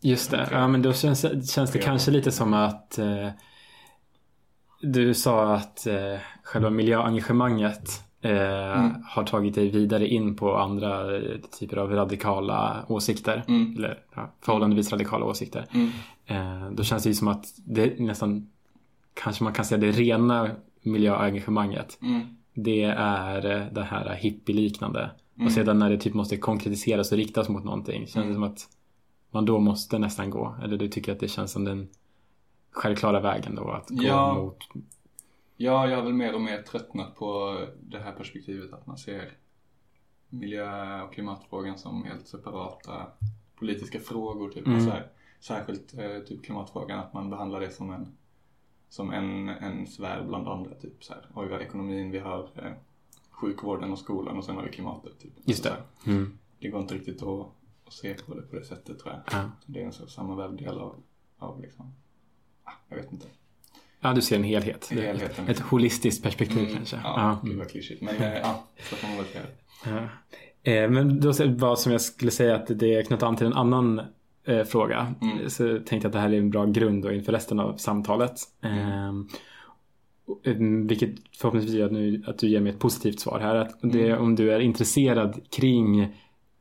just 0.00 0.30
det. 0.30 0.48
Ja, 0.50 0.68
men 0.68 0.82
då 0.82 0.92
känns, 0.92 1.50
känns 1.50 1.72
det 1.72 1.78
kanske 1.78 2.10
lite 2.10 2.32
som 2.32 2.54
att 2.54 2.98
eh, 2.98 3.30
du 4.80 5.14
sa 5.14 5.54
att 5.54 5.86
eh, 5.86 6.18
själva 6.42 6.70
miljöengagemanget 6.70 8.05
eh, 8.26 8.78
Mm. 8.80 8.92
har 9.06 9.24
tagit 9.24 9.54
dig 9.54 9.70
vidare 9.70 10.08
in 10.08 10.36
på 10.36 10.56
andra 10.56 11.16
eh, 11.16 11.22
typer 11.60 11.76
av 11.76 11.90
radikala 11.90 12.84
åsikter. 12.88 13.44
Mm. 13.48 13.74
Eller 13.76 13.98
ja, 14.14 14.30
förhållandevis 14.40 14.92
radikala 14.92 15.24
åsikter. 15.26 15.66
Mm. 15.74 15.90
Eh, 16.26 16.70
då 16.70 16.82
känns 16.84 17.02
det 17.02 17.08
ju 17.08 17.14
som 17.14 17.28
att 17.28 17.44
det 17.64 17.98
nästan 18.00 18.48
kanske 19.14 19.44
man 19.44 19.52
kan 19.52 19.64
säga 19.64 19.78
det 19.80 19.90
rena 19.90 20.50
miljöengagemanget. 20.82 21.98
Mm. 22.02 22.20
Det 22.54 22.82
är 22.98 23.50
eh, 23.60 23.66
det 23.72 23.82
här 23.82 24.14
hippie-liknande. 24.14 25.10
Mm. 25.36 25.46
Och 25.46 25.52
sedan 25.52 25.78
när 25.78 25.90
det 25.90 25.98
typ 25.98 26.14
måste 26.14 26.36
konkretiseras 26.36 27.12
och 27.12 27.18
riktas 27.18 27.48
mot 27.48 27.64
någonting 27.64 27.98
känns 28.00 28.12
det 28.14 28.20
Mm. 28.20 28.34
som 28.34 28.42
att 28.42 28.68
man 29.30 29.44
då 29.44 29.58
måste 29.58 29.98
nästan 29.98 30.30
gå. 30.30 30.56
Eller 30.64 30.76
du 30.76 30.88
tycker 30.88 31.12
att 31.12 31.20
det 31.20 31.28
känns 31.28 31.52
som 31.52 31.64
den 31.64 31.88
självklara 32.72 33.20
vägen 33.20 33.54
då 33.54 33.70
att 33.70 33.88
gå 33.88 34.02
Ja. 34.04 34.34
mot... 34.34 34.58
Ja, 35.56 35.88
jag 35.88 35.96
har 35.96 36.02
väl 36.02 36.12
mer 36.12 36.34
och 36.34 36.40
mer 36.40 36.62
tröttnat 36.62 37.16
på 37.16 37.60
det 37.80 37.98
här 37.98 38.12
perspektivet 38.12 38.72
att 38.72 38.86
man 38.86 38.98
ser 38.98 39.32
miljö 40.28 41.02
och 41.02 41.12
klimatfrågan 41.12 41.78
som 41.78 42.04
helt 42.04 42.28
separata 42.28 43.06
politiska 43.56 44.00
frågor. 44.00 44.50
Typ. 44.50 44.66
Mm. 44.66 44.78
Och 44.78 44.84
så 44.84 44.90
här, 44.90 45.10
särskilt 45.40 45.98
eh, 45.98 46.18
typ 46.18 46.44
klimatfrågan, 46.44 46.98
att 46.98 47.12
man 47.12 47.30
behandlar 47.30 47.60
det 47.60 47.70
som 47.70 47.90
en, 47.90 48.16
som 48.88 49.10
en, 49.12 49.48
en 49.48 49.86
sfär 49.86 50.24
bland 50.28 50.48
andra. 50.48 50.74
Typ 50.74 51.04
så 51.04 51.12
här, 51.12 51.26
oj, 51.34 51.46
vi 51.46 51.52
har 51.52 51.60
ekonomin, 51.60 52.10
vi 52.10 52.18
har 52.18 52.50
eh, 52.54 52.72
sjukvården 53.30 53.92
och 53.92 53.98
skolan 53.98 54.36
och 54.36 54.44
sen 54.44 54.56
har 54.56 54.62
vi 54.62 54.70
klimatet. 54.70 55.18
Typ. 55.18 55.32
Just 55.44 55.64
det. 55.64 55.76
Mm. 56.06 56.38
det 56.58 56.68
går 56.68 56.80
inte 56.80 56.94
riktigt 56.94 57.22
att, 57.22 57.46
att 57.86 57.92
se 57.92 58.14
på 58.14 58.34
det 58.34 58.42
på 58.42 58.56
det 58.56 58.64
sättet 58.64 58.98
tror 58.98 59.14
jag. 59.14 59.22
Ja. 59.40 59.50
Det 59.66 59.82
är 59.82 59.86
en 59.86 59.92
så 59.92 60.06
sammanvävd 60.06 60.58
del 60.58 60.78
av, 60.78 60.94
av 61.38 61.60
liksom, 61.60 61.94
ah, 62.64 62.72
jag 62.88 62.96
vet 62.96 63.12
inte. 63.12 63.26
Ja, 64.00 64.12
du 64.12 64.22
ser 64.22 64.36
en 64.36 64.44
helhet. 64.44 64.88
Helheten. 64.90 65.48
Ett 65.48 65.58
holistiskt 65.60 66.22
perspektiv 66.22 66.68
kanske. 66.74 66.96
Ja, 67.04 67.40
Ja. 67.42 67.48
det 67.50 67.56
var 67.56 67.64
klyschigt. 67.64 68.02
Men 68.02 68.16
eh, 68.16 68.38
ja, 68.38 68.64
så 68.90 68.96
får 68.96 69.08
man 69.08 69.16
väl 69.16 69.26
säga. 69.26 69.44
Ja. 69.84 70.72
Eh, 70.72 70.90
men 70.90 71.20
då 71.20 71.32
vad 71.48 71.78
som 71.78 71.92
jag 71.92 72.00
skulle 72.00 72.30
säga 72.30 72.56
att 72.56 72.66
det 72.66 73.06
knyter 73.06 73.26
an 73.26 73.36
till 73.36 73.46
en 73.46 73.52
annan 73.52 74.00
eh, 74.46 74.64
fråga. 74.64 75.14
Mm. 75.22 75.50
Så 75.50 75.64
tänkte 75.68 75.94
jag 75.94 76.06
att 76.06 76.12
det 76.12 76.18
här 76.18 76.32
är 76.32 76.38
en 76.38 76.50
bra 76.50 76.64
grund 76.66 77.02
då 77.02 77.12
inför 77.12 77.32
resten 77.32 77.60
av 77.60 77.76
samtalet. 77.76 78.32
Och, 80.26 80.46
eh, 80.46 80.56
vilket 80.88 81.10
förhoppningsvis 81.38 81.74
gör 81.74 81.86
att, 81.86 81.92
nu, 81.92 82.22
att 82.26 82.38
du 82.38 82.48
ger 82.48 82.60
mig 82.60 82.72
ett 82.72 82.78
positivt 82.78 83.20
svar 83.20 83.40
här. 83.40 83.54
Att 83.54 83.78
det, 83.82 84.06
Mm. 84.08 84.22
Om 84.22 84.34
du 84.36 84.52
är 84.52 84.60
intresserad 84.60 85.40
kring 85.56 86.08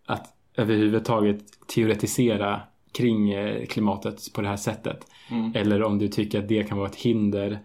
att 0.05 0.33
överhuvudtaget 0.57 1.39
teoretisera 1.67 2.61
kring 2.97 3.31
eh, 3.31 3.65
klimatet 3.65 4.33
på 4.33 4.41
det 4.41 4.47
här 4.47 4.57
sättet. 4.57 5.07
Mm. 5.29 5.51
Eller 5.55 5.83
om 5.83 5.99
du 5.99 6.07
tycker 6.07 6.39
att 6.39 6.47
det 6.47 6.63
kan 6.63 6.77
vara 6.77 6.89
ett 6.89 6.95
hinder 6.95 7.59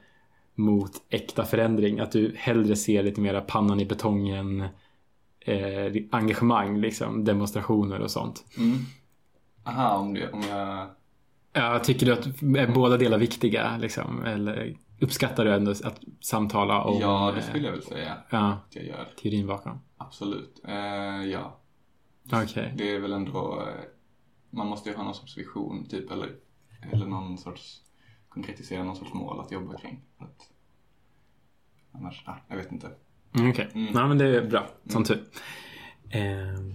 mot 0.54 0.92
äkta 1.08 1.44
förändring. 1.44 2.00
Att 2.00 2.12
du 2.12 2.34
hellre 2.36 2.76
ser 2.76 3.02
lite 3.02 3.20
mera 3.20 3.40
pannan 3.40 3.80
i 3.80 3.84
betongen 3.84 4.60
eh, 5.40 5.92
engagemang, 6.10 6.80
liksom, 6.80 7.24
demonstrationer 7.24 8.00
och 8.00 8.10
sånt. 8.10 8.44
Mm. 8.58 8.78
Aha, 9.64 9.98
om, 9.98 10.14
det, 10.14 10.30
om 10.32 10.42
jag... 10.42 10.88
Ja, 11.52 11.78
tycker 11.78 12.06
du 12.06 12.12
att 12.12 12.26
är 12.42 12.74
båda 12.74 12.96
delar 12.96 13.18
viktiga? 13.18 13.76
Liksom? 13.76 14.24
Eller 14.24 14.76
uppskattar 15.00 15.44
du 15.44 15.54
ändå 15.54 15.70
att 15.70 16.00
samtala 16.20 16.82
om 16.82 17.00
Ja, 17.00 17.32
det 17.34 17.40
eh, 17.40 17.46
skulle 17.48 17.64
jag 17.64 17.72
väl 17.72 17.82
säga 17.82 18.16
ja, 18.30 18.38
att 18.38 18.76
jag 18.76 18.84
gör. 18.84 19.08
teorin 19.22 19.46
bakom? 19.46 19.80
Absolut. 19.96 20.60
Eh, 20.68 21.24
ja. 21.24 21.56
Okej. 22.32 22.74
Det 22.76 22.94
är 22.94 23.00
väl 23.00 23.12
ändå... 23.12 23.62
Eh, 24.52 24.56
man 24.58 24.66
måste 24.66 24.90
ju 24.90 24.96
ha 24.96 25.04
någon 25.04 25.14
sorts 25.14 25.38
vision, 25.38 25.84
typ, 25.88 26.10
eller, 26.10 26.30
eller 26.92 27.06
någon 27.06 27.38
sorts... 27.38 27.80
Konkretisera 28.28 28.84
någon 28.84 28.96
sorts 28.96 29.12
mål 29.14 29.40
att 29.40 29.52
jobba 29.52 29.78
kring. 29.78 30.00
Att, 30.18 30.50
annars, 31.92 32.22
ah, 32.26 32.34
jag 32.48 32.56
vet 32.56 32.72
inte. 32.72 32.90
Mm, 33.38 33.50
Okej, 33.50 33.68
Mm. 33.74 33.92
ja, 33.94 34.06
men 34.08 34.18
det 34.18 34.24
är 34.36 34.48
bra. 34.50 34.66
Som 34.86 35.04
tur. 35.04 35.24
Ehm, 36.10 36.74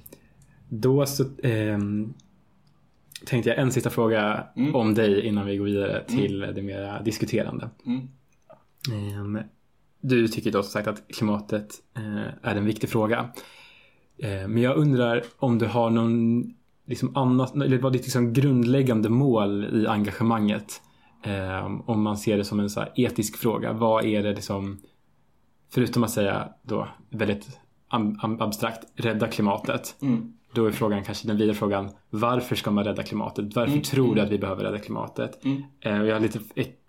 då 0.70 1.06
så 1.06 1.26
ehm, 1.44 2.14
tänkte 3.26 3.50
jag 3.50 3.60
en 3.60 3.72
sista 3.72 3.90
fråga 3.90 4.48
Mm. 4.56 4.76
om 4.76 4.94
dig 4.94 5.26
innan 5.26 5.46
vi 5.46 5.58
går 5.58 5.66
vidare 5.66 6.04
till 6.08 6.40
det 6.40 6.62
mer 6.62 7.02
diskuterande. 7.04 7.70
Mm. 7.86 8.08
Ehm, 8.94 9.40
Du 10.02 10.28
tycker 10.28 10.52
då 10.52 10.64
som 10.64 10.72
sagt 10.72 10.88
att 10.88 11.08
klimatet 11.08 11.74
eh, 11.96 12.28
är 12.42 12.56
en 12.56 12.66
viktig 12.66 12.90
fråga. 12.90 13.30
Eh, 14.18 14.48
Men 14.48 14.58
jag 14.58 14.78
undrar 14.78 15.24
om 15.38 15.58
du 15.60 15.66
har 15.66 15.90
någon 15.90 16.44
liksom 16.86 17.18
annat, 17.18 17.56
eller 17.56 17.78
vad 17.78 17.94
ditt 17.94 18.04
liksom 18.04 18.34
grundläggande 18.34 19.10
mål 19.10 19.66
i 19.74 19.88
engagemanget? 19.88 20.82
Ehm, 21.24 21.82
Om 21.82 22.02
man 22.02 22.18
ser 22.18 22.38
det 22.38 22.44
som 22.44 22.60
en 22.60 22.70
så 22.70 22.84
etisk 22.96 23.38
fråga. 23.38 23.74
Vad 23.74 24.06
är 24.06 24.24
det 24.24 24.34
liksom, 24.34 24.78
förutom 25.74 26.04
att 26.04 26.12
säga 26.12 26.50
då 26.62 26.88
väldigt 27.10 27.60
abstrakt, 28.40 28.84
rädda 28.96 29.28
klimatet. 29.28 29.96
Mm. 30.02 30.34
Då 30.54 30.66
är 30.66 30.72
frågan 30.72 31.04
kanske 31.04 31.28
den 31.28 31.38
vidare 31.38 31.56
frågan, 31.56 31.90
varför 32.10 32.56
ska 32.56 32.72
man 32.72 32.84
rädda 32.84 33.04
klimatet? 33.04 33.56
Varför 33.56 33.72
Mm, 33.72 33.84
tror 33.84 34.06
du 34.06 34.12
mm. 34.12 34.26
att 34.26 34.32
vi 34.32 34.38
behöver 34.38 34.64
rädda 34.64 34.80
klimatet? 34.80 35.46
Mm. 35.46 35.64
Eh, 35.82 36.04
Jag 36.04 36.16
har 36.16 36.20
lite 36.20 36.40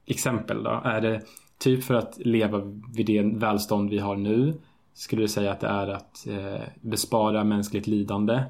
exempel 0.06 0.62
då. 0.62 0.80
Är 0.84 1.00
det 1.00 1.22
typ 1.58 1.84
för 1.84 1.94
att 1.94 2.18
leva 2.18 2.60
vid 2.94 3.06
det 3.06 3.22
välstånd 3.22 3.90
vi 3.90 3.98
har 3.98 4.16
nu? 4.16 4.54
Skulle 4.94 5.22
du 5.22 5.28
säga 5.28 5.52
att 5.52 5.60
det 5.60 5.66
är 5.66 5.88
att 5.88 6.26
eh, 6.26 6.62
bespara 6.80 7.44
mänskligt 7.44 7.86
lidande? 7.86 8.42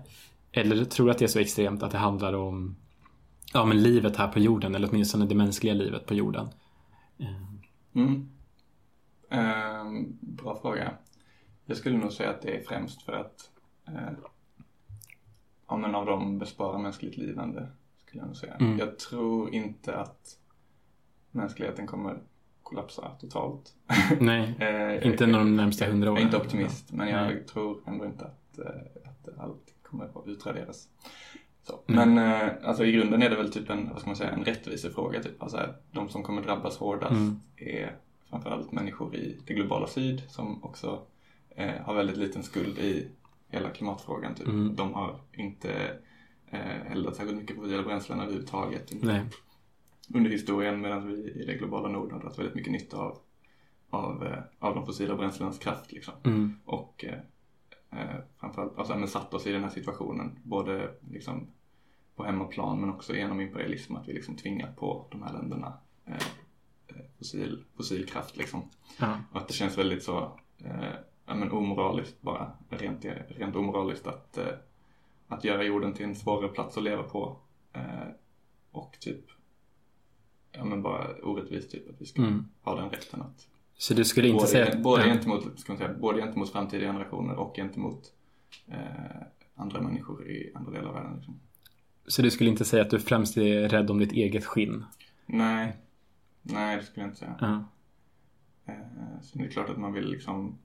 Eller 0.56 0.84
tror 0.84 1.06
du 1.06 1.12
att 1.12 1.18
det 1.18 1.24
är 1.24 1.28
så 1.28 1.38
extremt 1.38 1.82
att 1.82 1.90
det 1.90 1.98
handlar 1.98 2.32
om 2.32 2.76
ja, 3.52 3.64
men 3.64 3.82
livet 3.82 4.16
här 4.16 4.28
på 4.28 4.38
jorden 4.38 4.74
eller 4.74 4.88
åtminstone 4.90 5.26
det 5.26 5.34
mänskliga 5.34 5.74
livet 5.74 6.06
på 6.06 6.14
jorden? 6.14 6.48
Mm. 7.94 8.28
Ehm, 9.30 10.18
bra 10.20 10.58
fråga. 10.62 10.92
Jag 11.66 11.76
skulle 11.76 11.98
nog 11.98 12.12
säga 12.12 12.30
att 12.30 12.42
det 12.42 12.56
är 12.56 12.62
främst 12.62 13.02
för 13.02 13.12
att 13.12 13.50
eh, 13.88 14.12
ja, 15.68 15.76
men 15.76 15.94
av 15.94 16.06
dem 16.06 16.38
bespara 16.38 16.78
mänskligt 16.78 17.16
lidande. 17.16 17.62
Skulle 18.06 18.20
jag 18.20 18.26
nog 18.26 18.36
säga. 18.36 18.54
Mm. 18.54 18.78
Jag 18.78 18.98
tror 18.98 19.54
inte 19.54 19.96
att 19.96 20.38
mänskligheten 21.30 21.86
kommer 21.86 22.18
kollapsa 22.62 23.10
totalt. 23.20 23.74
Nej, 24.20 24.54
Eh, 24.60 25.06
inte 25.06 25.24
under 25.24 25.38
de 25.38 25.56
närmsta 25.56 25.86
hundra 25.86 26.06
Jag 26.06 26.12
åren. 26.12 26.22
är 26.22 26.26
inte 26.26 26.36
optimist, 26.36 26.92
men 26.92 27.08
jag 27.08 27.26
Nej. 27.26 27.44
tror 27.46 27.80
ändå 27.86 28.04
inte 28.06 28.24
att, 28.24 28.58
eh, 28.58 29.10
att 29.10 29.38
allt 29.38 29.74
kommer 29.98 30.20
att 30.20 30.28
utraderas. 30.28 30.88
Så. 31.62 31.80
Mm. 31.88 32.14
Men 32.14 32.32
eh, 32.32 32.52
alltså, 32.64 32.84
i 32.84 32.92
grunden 32.92 33.22
är 33.22 33.30
det 33.30 33.36
väl 33.36 33.52
typ 33.52 33.70
en, 33.70 33.88
vad 33.90 34.00
ska 34.00 34.10
man 34.10 34.16
säga, 34.16 34.30
en 34.30 34.44
rättvisefråga. 34.44 35.22
Typ. 35.22 35.42
Alltså, 35.42 35.74
de 35.92 36.08
som 36.08 36.22
kommer 36.22 36.42
drabbas 36.42 36.76
hårdast 36.78 37.12
Mm. 37.12 37.40
är 37.56 37.96
framförallt 38.30 38.72
människor 38.72 39.16
i 39.16 39.36
det 39.46 39.54
globala 39.54 39.86
syd 39.86 40.22
som 40.28 40.64
också 40.64 41.02
eh, 41.50 41.80
har 41.82 41.94
väldigt 41.94 42.16
liten 42.16 42.42
skuld 42.42 42.78
i 42.78 43.08
hela 43.48 43.70
klimatfrågan. 43.70 44.34
Typ. 44.34 44.46
Mm. 44.46 44.76
De 44.76 44.94
har 44.94 45.20
inte 45.32 45.72
eh, 46.50 46.92
eldat 46.92 47.16
särskilt 47.16 47.38
mycket 47.38 47.56
fossila 47.56 47.82
bränslen 47.82 48.20
överhuvudtaget 48.20 48.92
Nej. 49.02 49.20
under 50.14 50.30
historien 50.30 50.80
medan 50.80 51.06
vi 51.06 51.12
i 51.30 51.44
det 51.46 51.54
globala 51.54 51.88
nord 51.88 52.12
har 52.12 52.20
dragit 52.20 52.38
väldigt 52.38 52.54
mycket 52.54 52.72
nytta 52.72 52.96
av, 52.96 53.18
av, 53.90 54.26
eh, 54.26 54.38
av 54.58 54.74
de 54.74 54.86
fossila 54.86 55.14
bränslenas 55.16 55.58
kraft. 55.58 55.92
Liksom. 55.92 56.14
Mm. 56.24 56.58
Och 56.64 57.04
eh, 57.04 57.18
eh, 57.96 58.16
framförallt 58.40 58.78
alltså, 58.78 58.96
men 58.96 59.08
satt 59.08 59.34
oss 59.34 59.46
i 59.46 59.52
den 59.52 59.62
här 59.62 59.70
situationen 59.70 60.38
både 60.42 60.94
liksom, 61.10 61.46
på 62.16 62.24
hemmaplan 62.24 62.80
men 62.80 62.90
också 62.90 63.14
genom 63.16 63.40
imperialism 63.40 63.96
att 63.96 64.08
vi 64.08 64.12
liksom 64.12 64.36
tvingat 64.36 64.76
på 64.76 65.06
de 65.10 65.22
här 65.22 65.32
länderna 65.32 65.78
eh, 66.04 66.14
eh, 66.86 66.96
fossil, 67.18 67.64
fossil 67.76 68.06
kraft. 68.06 68.36
Liksom. 68.36 68.62
Ja. 68.98 69.18
Och 69.32 69.40
att 69.40 69.48
det 69.48 69.54
känns 69.54 69.78
väldigt 69.78 70.02
så 70.02 70.38
eh, 70.58 70.94
ja, 71.26 71.34
men 71.34 71.50
omoraliskt 71.52 72.22
bara, 72.22 72.52
rent, 72.68 73.04
rent 73.28 73.56
omoraliskt 73.56 74.06
att, 74.06 74.38
eh, 74.38 74.54
att 75.28 75.44
göra 75.44 75.64
jorden 75.64 75.92
till 75.94 76.04
en 76.04 76.14
svårare 76.16 76.48
plats 76.48 76.76
att 76.76 76.82
leva 76.82 77.02
på. 77.02 77.36
Eh, 77.72 78.08
och 78.70 78.96
typ, 79.00 79.24
ja 80.52 80.64
men 80.64 80.82
bara 80.82 81.14
orättvist 81.22 81.70
typ 81.70 81.90
att 81.90 82.00
vi 82.00 82.06
ska 82.06 82.22
Mm. 82.22 82.48
ha 82.62 82.74
den 82.80 82.90
rätten 82.90 83.22
att 83.22 83.48
Så 83.76 83.94
du 83.94 84.04
skulle 84.04 84.28
inte 84.28 84.36
både, 84.36 84.48
säga 84.48 84.68
att... 84.68 84.82
både, 84.82 85.06
ja. 85.06 85.12
gentemot, 85.12 85.60
ska 85.60 85.72
man 85.72 85.78
säga, 85.78 85.94
både 85.94 86.20
gentemot 86.20 86.52
framtida 86.52 86.86
generationer 86.86 87.34
och 87.34 87.56
gentemot 87.56 88.12
eh, 88.66 88.76
andra 89.54 89.80
människor 89.80 90.28
i 90.28 90.52
andra 90.54 90.72
delar 90.72 90.88
av 90.88 90.94
världen. 90.94 91.16
Liksom. 91.16 91.40
Så 92.06 92.22
du 92.22 92.30
skulle 92.30 92.50
inte 92.50 92.64
säga 92.64 92.82
att 92.82 92.90
du 92.90 93.00
främst 93.00 93.36
är 93.36 93.68
rädd 93.68 93.90
om 93.90 93.98
ditt 93.98 94.12
eget 94.12 94.44
skinn? 94.44 94.84
Nej, 95.26 95.76
nej 96.42 96.76
det 96.76 96.82
skulle 96.82 97.02
jag 97.02 97.10
inte 97.10 97.18
säga. 97.18 97.34
Ja. 97.40 97.64
Eh, 98.66 99.20
så 99.22 99.38
det 99.38 99.44
är 99.44 99.48
klart 99.48 99.70
att 99.70 99.78
man 99.78 99.92
vill 99.92 100.08
liksom 100.10 100.58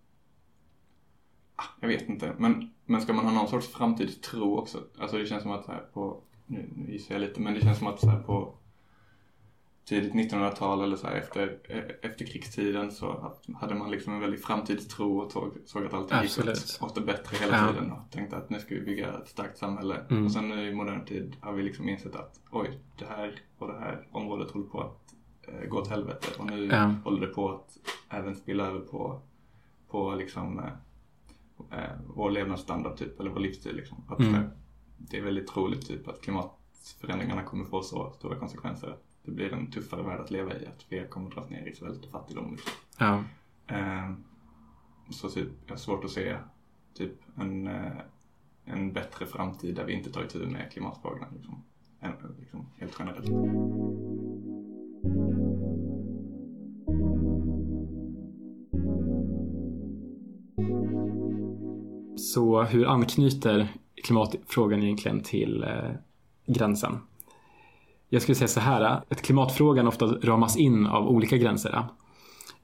ah, 1.55 1.63
jag 1.79 1.87
vet 1.87 2.09
inte, 2.09 2.33
men, 2.37 2.71
men 2.85 3.01
ska 3.01 3.13
man 3.13 3.25
ha 3.25 3.31
någon 3.31 3.47
sorts 3.47 3.67
framtidstro 3.67 4.57
också? 4.57 4.83
Alltså 4.99 5.17
det 5.17 5.25
känns 5.25 5.41
som 5.41 5.51
att 5.51 5.65
så 5.65 5.71
här 5.71 5.83
på, 5.93 6.21
nu, 6.45 6.69
nu 6.75 6.91
gissar 6.91 7.15
jag 7.15 7.21
lite, 7.21 7.41
men 7.41 7.53
det 7.53 7.61
känns 7.61 7.77
som 7.77 7.87
att 7.87 7.99
så 7.99 8.09
här 8.09 8.19
på 8.19 8.53
tidigt 9.91 10.13
1900-tal 10.13 10.81
eller 10.83 10.95
så 10.95 11.07
här 11.07 11.15
efter, 11.15 11.57
eh, 11.69 12.09
efter 12.09 12.25
krigstiden 12.25 12.91
så 12.91 13.33
hade 13.55 13.75
man 13.75 13.91
liksom 13.91 14.13
en 14.13 14.19
väldig 14.19 14.43
framtidstro 14.43 15.17
och 15.17 15.31
såg, 15.31 15.53
såg 15.65 15.85
att 15.85 15.93
allting 15.93 16.21
gick 16.21 16.39
åt, 16.39 16.77
åt 16.81 16.95
det 16.95 17.01
bättre 17.01 17.37
hela 17.37 17.57
Ja. 17.57 17.73
tiden 17.73 17.91
och 17.91 18.11
tänkte 18.11 18.37
att 18.37 18.49
nu 18.49 18.59
ska 18.59 18.75
vi 18.75 18.81
bygga 18.81 19.13
ett 19.17 19.27
starkt 19.27 19.57
samhälle. 19.57 20.05
Mm. 20.09 20.25
Och 20.25 20.31
sen 20.31 20.49
nu 20.49 20.69
i 20.69 20.73
modern 20.75 21.05
tid 21.05 21.35
har 21.41 21.53
vi 21.53 21.63
liksom 21.63 21.89
insett 21.89 22.15
att 22.15 22.39
oj, 22.51 22.79
det 22.99 23.05
här 23.05 23.41
och 23.57 23.67
det 23.67 23.79
här 23.79 24.07
området 24.11 24.51
håller 24.51 24.65
på 24.67 24.81
att 24.81 25.15
eh, 25.47 25.67
gå 25.69 25.77
åt 25.77 25.87
helvete 25.87 26.27
och 26.39 26.45
nu 26.45 26.65
Ja. 26.71 26.93
håller 27.03 27.21
det 27.27 27.33
på 27.33 27.49
att 27.49 27.77
även 28.09 28.35
spilla 28.35 28.67
över 28.67 28.79
på, 28.79 29.21
på 29.89 30.15
liksom 30.15 30.59
eh, 30.59 31.79
eh, 31.79 31.91
vår 32.15 32.31
levnadsstandard 32.31 32.97
typ, 32.97 33.19
eller 33.19 33.29
vår 33.29 33.39
livsstil 33.39 33.75
liksom. 33.75 33.97
Att, 34.07 34.19
Mm. 34.19 34.43
Det 34.97 35.17
är 35.17 35.21
väldigt 35.23 35.47
troligt 35.47 35.87
typ 35.87 36.07
att 36.07 36.21
klimatförändringarna 36.21 37.43
kommer 37.43 37.65
få 37.65 37.81
så 37.81 38.11
stora 38.11 38.35
konsekvenser 38.35 38.95
det 39.23 39.31
blir 39.31 39.53
en 39.53 39.71
tuffare 39.71 40.03
värld 40.03 40.19
att 40.19 40.31
leva 40.31 40.53
i. 40.53 40.65
Att 40.65 40.83
fler 40.83 41.07
kommer 41.07 41.27
att 41.27 41.35
dras 41.35 41.49
ner 41.49 41.65
i 41.65 41.75
svält 41.75 42.05
och 42.05 42.11
fattigdom. 42.11 42.51
Liksom. 42.51 42.71
Ja. 42.99 43.23
Ehm, 43.67 44.23
så 45.09 45.29
typ, 45.29 45.49
jag 45.65 45.73
har 45.73 45.77
svårt 45.77 46.03
att 46.03 46.11
se 46.11 46.37
typ 46.93 47.13
en, 47.35 47.67
eh, 47.67 47.91
en 48.65 48.93
bättre 48.93 49.25
framtid 49.25 49.75
där 49.75 49.85
vi 49.85 49.93
inte 49.93 50.11
tar 50.11 50.23
itu 50.23 50.47
med 50.47 50.71
klimatfrågorna. 50.71 51.27
Liksom. 51.33 51.63
Liksom, 52.39 52.65
helt 52.77 52.95
generellt. 52.99 53.27
Så 62.17 62.63
hur 62.63 62.87
anknyter 62.87 63.67
klimatfrågan 64.03 64.83
egentligen 64.83 65.23
till 65.23 65.63
eh, 65.63 65.91
gränsen? 66.45 66.97
Jag 68.13 68.21
skulle 68.21 68.35
säga 68.35 68.47
så 68.47 68.59
här, 68.59 68.81
att 69.09 69.21
klimatfrågan 69.21 69.87
ofta 69.87 70.05
ramas 70.05 70.57
in 70.57 70.87
av 70.87 71.07
olika 71.07 71.37
gränser. 71.37 71.83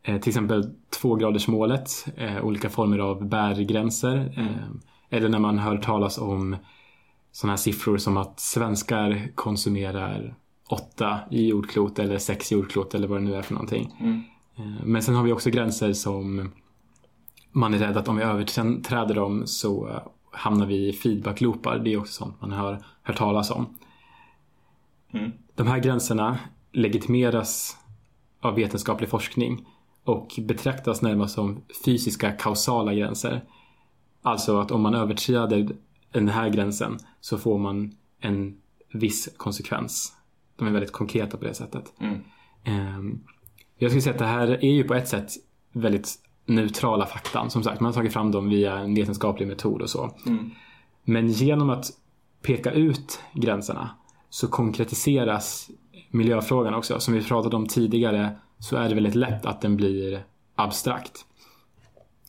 Eh, 0.03 0.19
till 0.19 0.29
exempel 0.29 0.69
tvågradersmålet, 1.01 2.07
eh, 2.17 2.45
olika 2.45 2.69
former 2.69 2.99
av 2.99 3.25
bärgränser. 3.25 4.33
Mm. 4.37 4.79
Eller 5.09 5.29
när 5.29 5.39
man 5.39 5.59
hör 5.59 5.77
talas 5.77 6.17
om 6.17 6.55
sådana 7.31 7.51
här 7.51 7.57
siffror 7.57 7.97
som 7.97 8.17
att 8.17 8.39
svenskar 8.39 9.31
konsumerar 9.35 10.35
åtta 10.69 11.19
jordklot 11.31 11.99
eller 11.99 12.17
sex 12.17 12.51
jordklot 12.51 12.95
eller 12.95 13.07
vad 13.07 13.17
det 13.17 13.25
nu 13.25 13.35
är 13.35 13.41
för 13.41 13.53
någonting. 13.53 13.95
Mm. 13.99 14.23
Men 14.83 15.01
sen 15.03 15.15
har 15.15 15.23
vi 15.23 15.31
också 15.31 15.49
gränser 15.49 15.93
som 15.93 16.51
man 17.51 17.73
är 17.73 17.77
rädd 17.77 17.97
att 17.97 18.07
om 18.07 18.15
vi 18.15 18.23
överträder 18.23 19.15
dem 19.15 19.43
så 19.45 20.01
hamnar 20.31 20.65
vi 20.65 20.89
i 20.89 20.93
feedback-loopar. 20.93 21.79
Det 21.79 21.93
är 21.93 21.97
också 21.97 22.13
sånt 22.13 22.41
man 22.41 22.51
har 22.51 22.83
hört 23.03 23.17
talas 23.17 23.51
om. 23.51 23.65
Mm. 25.13 25.31
De 25.55 25.67
här 25.67 25.79
gränserna 25.79 26.39
legitimeras 26.71 27.77
av 28.41 28.55
vetenskaplig 28.55 29.09
forskning 29.09 29.65
och 30.03 30.39
betraktas 30.41 31.01
närmast 31.01 31.35
som 31.35 31.61
fysiska 31.85 32.31
kausala 32.31 32.93
gränser. 32.93 33.43
Alltså 34.21 34.59
att 34.59 34.71
om 34.71 34.81
man 34.81 34.95
överträder 34.95 35.69
den 36.11 36.27
här 36.27 36.49
gränsen 36.49 36.99
så 37.21 37.37
får 37.37 37.57
man 37.57 37.95
en 38.19 38.57
viss 38.93 39.29
konsekvens. 39.37 40.13
De 40.55 40.67
är 40.67 40.71
väldigt 40.71 40.91
konkreta 40.91 41.37
på 41.37 41.45
det 41.45 41.53
sättet. 41.53 41.93
Mm. 41.99 42.19
Ehm, 42.63 43.19
jag 43.77 43.91
skulle 43.91 44.01
säga 44.01 44.13
att 44.13 44.19
det 44.19 44.25
här 44.25 44.47
är 44.47 44.71
ju 44.71 44.83
på 44.83 44.93
ett 44.93 45.07
sätt 45.07 45.31
väldigt 45.71 46.09
neutrala 46.45 47.05
fakta. 47.05 47.49
Som 47.49 47.63
sagt, 47.63 47.81
man 47.81 47.85
har 47.85 47.93
tagit 47.93 48.13
fram 48.13 48.31
dem 48.31 48.49
via 48.49 48.77
en 48.77 48.95
vetenskaplig 48.95 49.47
metod 49.47 49.81
och 49.81 49.89
så. 49.89 50.15
Mm. 50.25 50.51
Men 51.03 51.27
genom 51.27 51.69
att 51.69 51.85
peka 52.41 52.71
ut 52.71 53.19
gränserna 53.33 53.89
så 54.29 54.47
konkretiseras 54.47 55.69
miljöfrågan 56.11 56.73
också. 56.73 56.99
Som 56.99 57.13
vi 57.13 57.23
pratade 57.23 57.55
om 57.55 57.67
tidigare 57.67 58.37
så 58.59 58.75
är 58.77 58.89
det 58.89 58.95
väldigt 58.95 59.15
lätt 59.15 59.45
att 59.45 59.61
den 59.61 59.77
blir 59.77 60.23
abstrakt. 60.55 61.25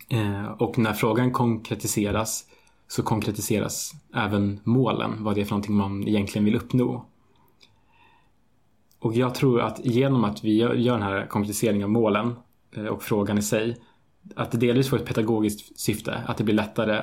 Eh, 0.08 0.46
och 0.46 0.78
när 0.78 0.92
frågan 0.92 1.32
konkretiseras 1.32 2.44
så 2.88 3.02
konkretiseras 3.02 3.92
även 4.14 4.60
målen, 4.64 5.24
vad 5.24 5.34
det 5.34 5.40
är 5.40 5.44
för 5.44 5.50
någonting 5.50 5.74
man 5.74 6.08
egentligen 6.08 6.44
vill 6.44 6.56
uppnå. 6.56 7.04
Och 8.98 9.14
jag 9.14 9.34
tror 9.34 9.60
att 9.60 9.84
genom 9.84 10.24
att 10.24 10.44
vi 10.44 10.56
gör, 10.56 10.74
den 10.74 11.02
här 11.02 11.26
konkretiseringen 11.26 11.84
av 11.84 11.90
målen 11.90 12.34
eh, 12.76 12.84
och 12.84 13.02
frågan 13.02 13.38
i 13.38 13.42
sig, 13.42 13.76
att 14.36 14.50
det 14.50 14.58
delvis 14.58 14.88
får 14.88 14.96
ett 14.96 15.06
pedagogiskt 15.06 15.80
syfte, 15.80 16.22
att 16.26 16.36
det 16.36 16.44
blir 16.44 16.54
lättare 16.54 17.02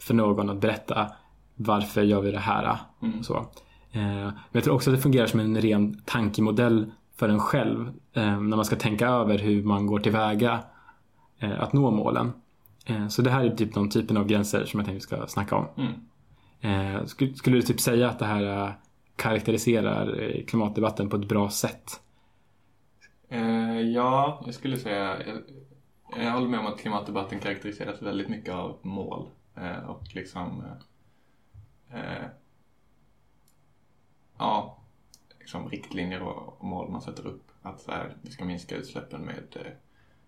för 0.00 0.14
någon 0.14 0.50
att 0.50 0.60
berätta 0.60 1.12
varför 1.54 2.02
gör 2.02 2.20
vi 2.20 2.30
det 2.30 2.38
här? 2.38 2.78
Mm. 3.02 3.22
Så. 3.22 3.46
Eh, 3.92 4.02
men 4.02 4.34
jag 4.52 4.64
tror 4.64 4.74
också 4.74 4.90
att 4.90 4.96
det 4.96 5.02
fungerar 5.02 5.26
som 5.26 5.40
en 5.40 5.60
ren 5.60 6.00
tankemodell 6.04 6.92
för 7.16 7.28
en 7.28 7.40
själv 7.40 7.92
när 8.14 8.56
man 8.56 8.64
ska 8.64 8.76
tänka 8.76 9.08
över 9.08 9.38
hur 9.38 9.62
man 9.62 9.86
går 9.86 9.98
tillväga 9.98 10.64
att 11.38 11.72
nå 11.72 11.90
målen. 11.90 12.32
Eh, 12.86 13.08
så 13.08 13.22
det 13.22 13.30
här 13.30 13.44
är 13.44 13.56
typ 13.56 13.74
de 13.74 13.90
typen 13.90 14.16
av 14.16 14.26
gränser 14.26 14.64
som 14.64 14.80
jag 14.80 14.86
tänkte 14.86 15.14
vi 15.14 15.16
ska 15.16 15.26
snacka 15.26 15.56
om. 15.56 15.66
Mm. 15.76 16.96
Eh, 16.96 17.04
skulle 17.06 17.56
du 17.56 17.62
typ 17.62 17.80
säga 17.80 18.08
att 18.08 18.18
det 18.18 18.24
här 18.24 18.66
eh, 18.66 18.72
karaktäriserar 19.16 20.32
klimatdebatten 20.46 21.08
på 21.08 21.16
ett 21.16 21.28
bra 21.28 21.50
sätt? 21.50 22.00
Ja, 23.94 24.42
jag 24.44 24.54
skulle 24.54 24.76
säga 24.76 25.16
jag, 25.26 26.24
jag 26.24 26.32
håller 26.32 26.48
med 26.48 26.60
om 26.60 26.66
att 26.66 26.80
klimatdebatten 26.80 27.40
karaktäriseras 27.40 28.02
väldigt 28.02 28.28
mycket 28.28 28.54
av 28.54 28.78
mål 28.82 29.28
och 29.86 30.02
liksom 30.14 30.62
ja, 34.42 34.78
liksom 35.38 35.68
riktlinjer 35.68 36.22
och 36.22 36.64
mål 36.64 36.90
man 36.90 37.02
sätter 37.02 37.26
upp. 37.26 37.50
Att 37.62 37.80
så 37.80 37.90
här, 37.90 38.16
vi 38.22 38.30
ska 38.30 38.44
minska 38.44 38.76
utsläppen 38.76 39.20
med 39.20 39.42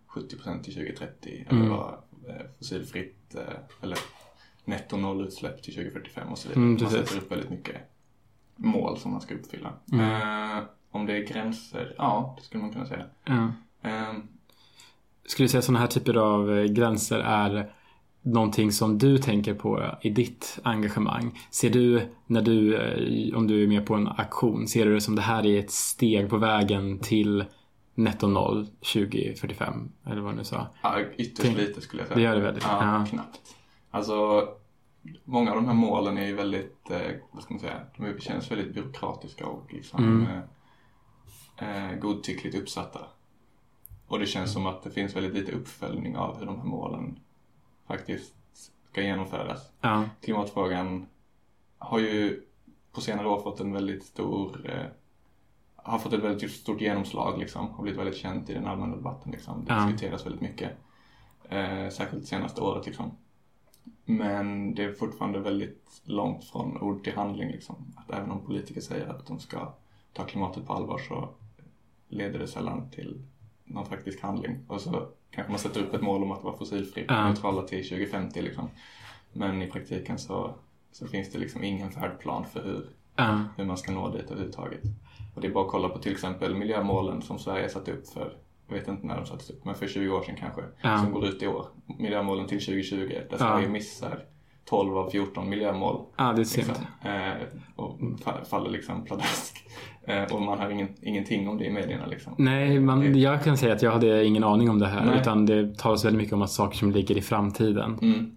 70% 0.09 0.63
till 0.63 0.75
2030 0.75 1.47
mm. 1.49 1.63
eller 1.63 1.71
vad 1.71 1.99
Eh, 2.29 2.47
fossilfritt 2.59 3.35
eh, 3.35 3.57
eller 3.83 3.99
netto 4.65 4.97
nollutsläpp 4.97 5.63
till 5.63 5.75
2045 5.75 6.29
och 6.29 6.39
så 6.39 6.49
vidare. 6.49 6.65
Mm, 6.65 6.83
man 6.83 6.91
sätter 6.91 7.19
upp 7.19 7.33
väldigt 7.33 7.51
mycket 7.51 7.77
mål 8.57 8.99
som 8.99 9.11
man 9.11 9.21
ska 9.21 9.35
uppfylla. 9.35 9.73
Mm. 9.93 10.59
Eh, 10.59 10.65
om 10.91 11.07
det 11.07 11.17
är 11.17 11.27
gränser, 11.27 11.95
ja 11.99 12.35
det 12.39 12.45
skulle 12.45 12.63
man 12.63 12.73
kunna 12.73 12.87
säga. 12.87 13.07
Mm. 13.25 13.53
Eh, 13.83 14.13
skulle 15.27 15.45
du 15.45 15.49
säga 15.49 15.59
att 15.59 15.65
sådana 15.65 15.81
här 15.81 15.87
typer 15.87 16.15
av 16.15 16.59
eh, 16.59 16.65
gränser 16.65 17.19
är 17.19 17.75
någonting 18.25 18.73
som 18.73 18.99
du 18.99 19.19
tänker 19.19 19.55
på 19.55 19.97
i 20.01 20.11
ditt 20.11 20.59
engagemang? 20.63 21.39
Ser 21.51 21.71
du, 21.71 22.09
när 22.27 22.43
du, 22.43 22.77
om 23.35 23.47
du 23.47 23.63
är 23.63 23.67
med 23.67 23.87
på 23.87 23.95
en 23.95 24.09
aktion, 24.09 24.69
ser 24.69 24.87
du 24.87 24.95
det 24.95 25.01
som 25.01 25.17
det 25.17 25.23
här 25.23 25.47
är 25.47 25.59
ett 25.59 25.71
steg 25.71 26.31
på 26.31 26.37
vägen 26.37 26.99
till 26.99 27.45
netto 27.95 28.27
noll 28.27 28.67
2045 28.67 29.93
eller 30.07 30.21
vad 30.21 30.33
du 30.33 30.37
nu 30.37 30.45
sa. 30.45 30.67
Ja, 30.83 31.01
ytterst 31.17 31.43
Tänk, 31.43 31.57
lite 31.59 31.81
skulle 31.81 32.03
jag 32.03 32.09
säga. 32.09 32.17
Det 32.17 32.23
gör 32.23 32.35
det 32.35 32.41
väldigt. 32.41 32.65
Ja, 32.65 32.99
ja. 32.99 33.07
knappt. 33.07 33.57
Alltså, 33.91 34.49
många 35.25 35.51
av 35.51 35.57
de 35.57 35.67
här 35.67 35.75
målen 35.75 36.19
är 36.19 36.27
ju 36.27 36.35
väldigt, 36.35 36.91
eh, 36.91 36.99
vad 37.33 37.43
ska 37.43 37.55
man 37.55 37.61
säga, 37.61 37.81
de 37.97 38.21
känns 38.21 38.51
väldigt 38.51 38.75
byråkratiska 38.75 39.47
och 39.47 39.73
liksom 39.73 40.05
mm. 40.05 40.27
eh, 41.59 41.91
eh 41.91 41.99
godtyckligt 41.99 42.57
uppsatta. 42.57 43.01
Och 44.07 44.19
det 44.19 44.27
känns 44.27 44.53
som 44.53 44.67
att 44.67 44.83
det 44.83 44.91
finns 44.91 45.17
väldigt 45.17 45.35
lite 45.35 45.53
uppföljning 45.53 46.17
av 46.17 46.39
hur 46.39 46.47
de 46.47 46.59
här 46.59 46.67
målen 46.67 47.19
faktiskt 47.87 48.35
ska 48.91 49.03
genomföras. 49.03 49.73
Ja. 49.81 50.05
Klimatfrågan 50.21 51.07
har 51.79 51.99
ju 51.99 52.43
på 52.93 53.01
senare 53.01 53.29
år 53.29 53.43
fått 53.43 53.61
en 53.61 53.73
väldigt 53.73 54.05
stor 54.05 54.71
eh, 54.71 54.87
har 55.85 55.99
fått 55.99 56.13
ett 56.13 56.23
väldigt 56.23 56.51
stort 56.51 56.81
genomslag 56.81 57.39
liksom, 57.39 57.69
och 57.69 57.83
blivit 57.83 58.01
väldigt 58.01 58.17
känt 58.17 58.51
i 58.51 58.55
den 58.55 58.67
allmänna 58.67 58.97
debatten. 58.97 59.33
Liksom. 59.33 59.65
Det 59.65 59.73
ja. 59.73 59.87
diskuteras 59.87 60.27
väldigt 60.27 60.41
mycket. 60.41 60.71
Eh, 61.49 61.89
särskilt 61.89 62.23
det 62.23 62.27
senaste 62.27 62.61
året. 62.61 62.87
Liksom. 62.87 63.11
Men 64.05 64.75
det 64.75 64.85
är 64.85 64.93
fortfarande 64.93 65.41
väldigt 65.41 66.03
långt 66.05 66.45
från 66.45 66.79
ord 66.79 67.05
till 67.05 67.15
handling. 67.15 67.51
Liksom. 67.51 67.77
Att 67.97 68.17
även 68.17 68.31
om 68.31 68.47
politiker 68.47 68.81
säger 68.81 69.07
att 69.07 69.27
de 69.27 69.39
ska 69.39 69.73
ta 70.13 70.25
klimatet 70.25 70.67
på 70.67 70.73
allvar 70.73 70.99
så 70.99 71.29
leder 72.09 72.39
det 72.39 72.49
sällan 72.49 72.91
till 72.91 73.23
någon 73.65 73.87
faktisk 73.87 74.23
handling. 74.23 74.59
Och 74.69 74.81
så 74.81 75.09
kanske 75.35 75.53
man 75.53 75.59
sätter 75.59 75.81
upp 75.81 75.95
ett 75.95 76.03
mål 76.03 76.23
om 76.23 76.33
att 76.33 76.45
vara 76.45 76.57
fossilfri 76.57 77.05
ja. 77.09 77.29
neutrala 77.29 77.63
till 77.63 77.89
2050. 77.89 78.43
Liksom. 78.43 78.71
Men 79.33 79.63
i 79.63 79.67
praktiken 79.67 80.19
så, 80.19 80.55
så 80.93 81.07
finns 81.07 81.33
det 81.33 81.39
liksom 81.39 81.65
ingen 81.65 81.91
färdplan 81.91 82.45
för 82.53 82.63
hur, 82.63 82.87
ja. 83.17 83.45
hur 83.57 83.65
man 83.65 83.77
ska 83.77 83.93
nå 83.93 84.11
dit 84.11 84.31
överhuvudtaget. 84.31 84.83
Och 85.35 85.41
det 85.41 85.47
är 85.47 85.53
bara 85.53 85.65
att 85.65 85.71
kolla 85.71 85.89
på 85.89 85.99
till 85.99 86.13
exempel 86.13 86.55
miljömålen 86.55 87.23
som 87.23 87.39
Sverige 87.39 87.69
satt 87.69 87.89
upp 87.89 88.09
för, 88.09 88.37
jag 88.69 88.75
vet 88.75 88.89
inte 88.89 89.07
när 89.07 89.17
de 89.17 89.27
sattes 89.27 89.51
upp, 89.51 89.65
men 89.65 89.75
för 89.75 89.87
20 89.87 90.11
år 90.11 90.23
sedan 90.23 90.37
kanske, 90.37 90.63
ja. 90.81 90.99
som 90.99 91.13
går 91.13 91.27
ut 91.27 91.43
i 91.43 91.47
år. 91.47 91.67
Miljömålen 91.99 92.47
till 92.47 92.61
2020, 92.61 93.21
där 93.31 93.39
Sverige 93.39 93.69
missar 93.69 94.25
12 94.65 94.99
av 94.99 95.11
14 95.11 95.49
miljömål. 95.49 96.05
Ja, 96.17 96.25
det 96.25 96.43
är 96.43 96.57
liksom, 96.57 96.75
eh, 97.03 97.47
och 97.77 97.99
faller 98.51 98.71
liksom 98.71 99.05
pladask. 99.05 99.65
Eh, 100.07 100.23
och 100.23 100.43
man 100.43 100.59
har 100.59 100.71
ingen, 100.71 100.89
ingenting 101.03 101.49
om 101.49 101.59
det 101.59 101.65
i 101.65 101.71
medierna. 101.71 102.07
Liksom. 102.07 102.35
Nej, 102.39 102.81
man, 102.81 103.21
jag 103.21 103.45
kan 103.45 103.59
säga 103.59 103.75
att 103.75 103.83
jag 103.83 103.93
hade 103.93 104.25
ingen 104.25 104.45
aning 104.45 104.71
om 104.71 104.79
det 104.79 104.87
här. 104.87 105.05
Nej. 105.05 105.21
Utan 105.21 105.47
det 105.47 105.79
talas 105.79 106.05
väldigt 106.05 106.23
mycket 106.23 106.35
om 106.35 106.43
att 106.43 106.51
saker 106.51 106.77
som 106.77 106.91
ligger 106.91 107.17
i 107.17 107.23
framtiden. 107.23 107.99
Mm. 108.03 108.31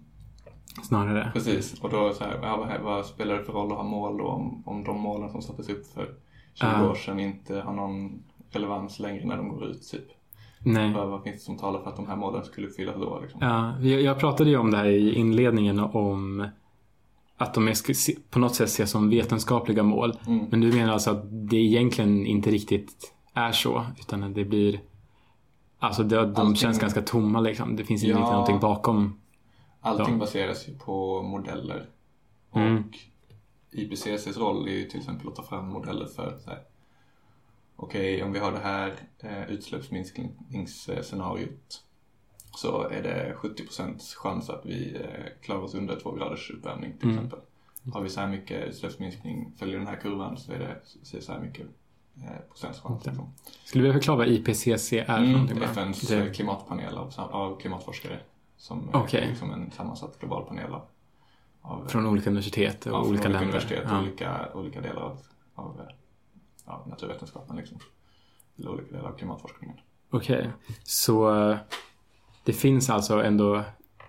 Snarare. 0.82 1.30
Precis, 1.34 1.80
och 1.80 1.90
då 1.90 2.12
så 2.12 2.24
här, 2.24 2.38
vad, 2.38 2.80
vad, 2.80 3.06
spelar 3.06 3.34
det 3.34 3.44
för 3.44 3.52
roll 3.52 3.72
att 3.72 3.78
ha 3.78 3.84
mål 3.84 4.18
då 4.18 4.24
om, 4.24 4.62
om 4.66 4.84
de 4.84 5.00
målen 5.00 5.30
som 5.30 5.42
sattes 5.42 5.68
upp 5.68 5.86
för 5.86 6.14
20 6.54 6.90
år 6.90 6.94
sedan 6.94 7.20
inte 7.20 7.60
har 7.60 7.72
någon 7.72 8.22
relevans 8.50 8.98
längre 8.98 9.26
när 9.26 9.36
de 9.36 9.48
går 9.48 9.64
ut 9.64 9.88
typ. 9.90 10.17
Nej. 10.60 10.92
Vad, 10.92 11.22
finns 11.22 11.36
det 11.36 11.42
som 11.42 11.58
talar 11.58 11.82
för 11.82 11.90
att 11.90 11.96
de 11.96 12.06
här 12.06 12.16
målen 12.16 12.44
skulle 12.44 12.66
uppfyllas 12.66 12.96
då? 12.96 13.20
Liksom? 13.22 13.40
Ja, 13.42 13.80
jag 13.80 14.18
pratade 14.18 14.50
ju 14.50 14.56
om 14.56 14.70
det 14.70 14.76
här 14.76 14.86
i 14.86 15.14
inledningen 15.14 15.78
om 15.78 16.48
att 17.36 17.54
de 17.54 17.68
är, 17.68 18.30
på 18.30 18.38
något 18.38 18.54
sätt 18.54 18.68
ses 18.68 18.90
som 18.90 19.10
vetenskapliga 19.10 19.82
mål. 19.82 20.18
Mm. 20.26 20.46
Men 20.50 20.60
du 20.60 20.72
menar 20.72 20.92
alltså 20.92 21.10
att 21.10 21.22
det 21.50 21.56
egentligen 21.56 22.26
inte 22.26 22.50
riktigt 22.50 23.14
är 23.34 23.52
så 23.52 23.86
utan 24.00 24.34
det 24.34 24.44
blir 24.44 24.80
Alltså 25.78 26.02
det, 26.02 26.16
de 26.16 26.36
allting, 26.36 26.56
känns 26.56 26.78
ganska 26.78 27.02
tomma 27.02 27.40
liksom. 27.40 27.76
Det 27.76 27.84
finns 27.84 28.02
ja, 28.02 28.18
inte 28.18 28.30
någonting 28.32 28.60
bakom 28.60 29.20
Allting 29.80 30.06
dem. 30.06 30.18
baseras 30.18 30.68
ju 30.68 30.78
på 30.78 31.22
modeller. 31.22 31.86
Mm. 32.54 32.76
Och 32.76 32.96
IPCCs 33.70 34.36
roll 34.36 34.68
är 34.68 34.72
ju 34.72 34.84
till 34.84 34.98
exempel 34.98 35.28
att 35.28 35.36
ta 35.36 35.42
fram 35.42 35.68
modeller 35.68 36.06
för 36.06 36.38
så 36.44 36.50
här, 36.50 36.58
okej 37.78 38.14
okay, 38.14 38.26
om 38.26 38.32
vi 38.32 38.38
har 38.38 38.52
det 38.52 38.58
här 38.58 38.94
eh, 39.18 39.50
utsläppsminskningsscenariot 39.50 41.84
så 42.56 42.88
är 42.88 43.02
det 43.02 43.34
70% 43.38 44.16
chans 44.16 44.50
att 44.50 44.66
vi 44.66 44.94
eh, 44.94 45.00
klarar 45.42 45.60
oss 45.60 45.74
under 45.74 46.00
två 46.00 46.12
graders 46.12 46.50
uppvärmning 46.50 46.92
till 46.98 47.10
mm. 47.10 47.16
exempel. 47.16 47.38
Har 47.92 48.02
vi 48.02 48.08
så 48.08 48.20
här 48.20 48.28
mycket 48.28 48.68
utsläppsminskning, 48.68 49.52
följer 49.58 49.78
den 49.78 49.86
här 49.86 49.96
kurvan 49.96 50.36
så 50.36 50.52
är 50.52 50.58
det 50.58 50.76
så, 51.02 51.20
så 51.20 51.32
här 51.32 51.40
mycket 51.40 51.66
eh, 52.16 52.22
procents 52.48 52.80
chans. 52.80 53.00
Okay. 53.00 53.12
Liksom. 53.12 53.32
Skulle 53.64 53.86
du 53.86 53.92
förklara 53.92 54.18
vad 54.18 54.28
IPCC 54.28 54.92
är? 54.92 55.18
Mm, 55.18 55.62
FNs 55.62 56.00
det... 56.00 56.34
klimatpanel 56.34 56.98
av, 56.98 57.12
av 57.16 57.60
klimatforskare 57.60 58.20
som 58.56 58.94
okay. 58.94 59.20
är 59.20 59.28
liksom 59.28 59.52
en 59.52 59.70
sammansatt 59.70 60.18
global 60.18 60.44
panel 60.44 60.74
av 60.74 60.82
av 61.68 61.86
från 61.88 62.06
olika 62.06 62.30
universitet 62.30 62.86
och 62.86 62.92
ja, 62.92 62.98
olika, 62.98 63.10
olika 63.10 63.28
länder? 63.28 63.42
universitet 63.42 63.84
och 63.84 63.90
ja. 63.90 64.00
olika, 64.00 64.48
olika 64.54 64.80
delar 64.80 65.02
av, 65.02 65.18
av 65.54 65.80
ja, 66.68 66.86
naturvetenskapen 66.90 67.56
liksom. 67.56 67.78
Eller 68.58 68.70
olika 68.70 68.96
delar 68.96 69.10
av 69.10 69.16
klimatforskningen. 69.16 69.76
Okej, 70.10 70.38
okay. 70.38 70.76
så 70.82 71.30
det 72.44 72.52
finns 72.52 72.90
alltså 72.90 73.22
ändå, 73.22 73.62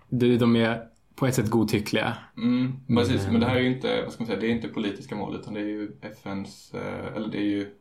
de 0.10 0.56
är 0.56 0.88
på 1.16 1.28
ett 1.28 1.36
sätt 1.36 1.50
godtyckliga. 1.50 2.18
Mm, 2.38 2.80
precis, 2.88 3.24
men, 3.24 3.32
men 3.32 3.42
det 3.42 3.48
här 3.48 3.56
är 3.56 3.60
ju 3.60 3.76
inte, 3.76 4.02
vad 4.04 4.14
ska 4.14 4.24
man 4.24 4.28
säga, 4.28 4.40
det 4.40 4.48
är 4.48 4.52
inte 4.52 4.68
politiska 4.68 5.16
mål 5.16 5.36
utan 5.36 5.54
det 5.54 5.60
är 5.60 5.66
ju 5.66 5.92
FNs, 6.02 6.74
eller 7.16 7.28
det 7.28 7.38
är 7.38 7.46
ju 7.46 7.76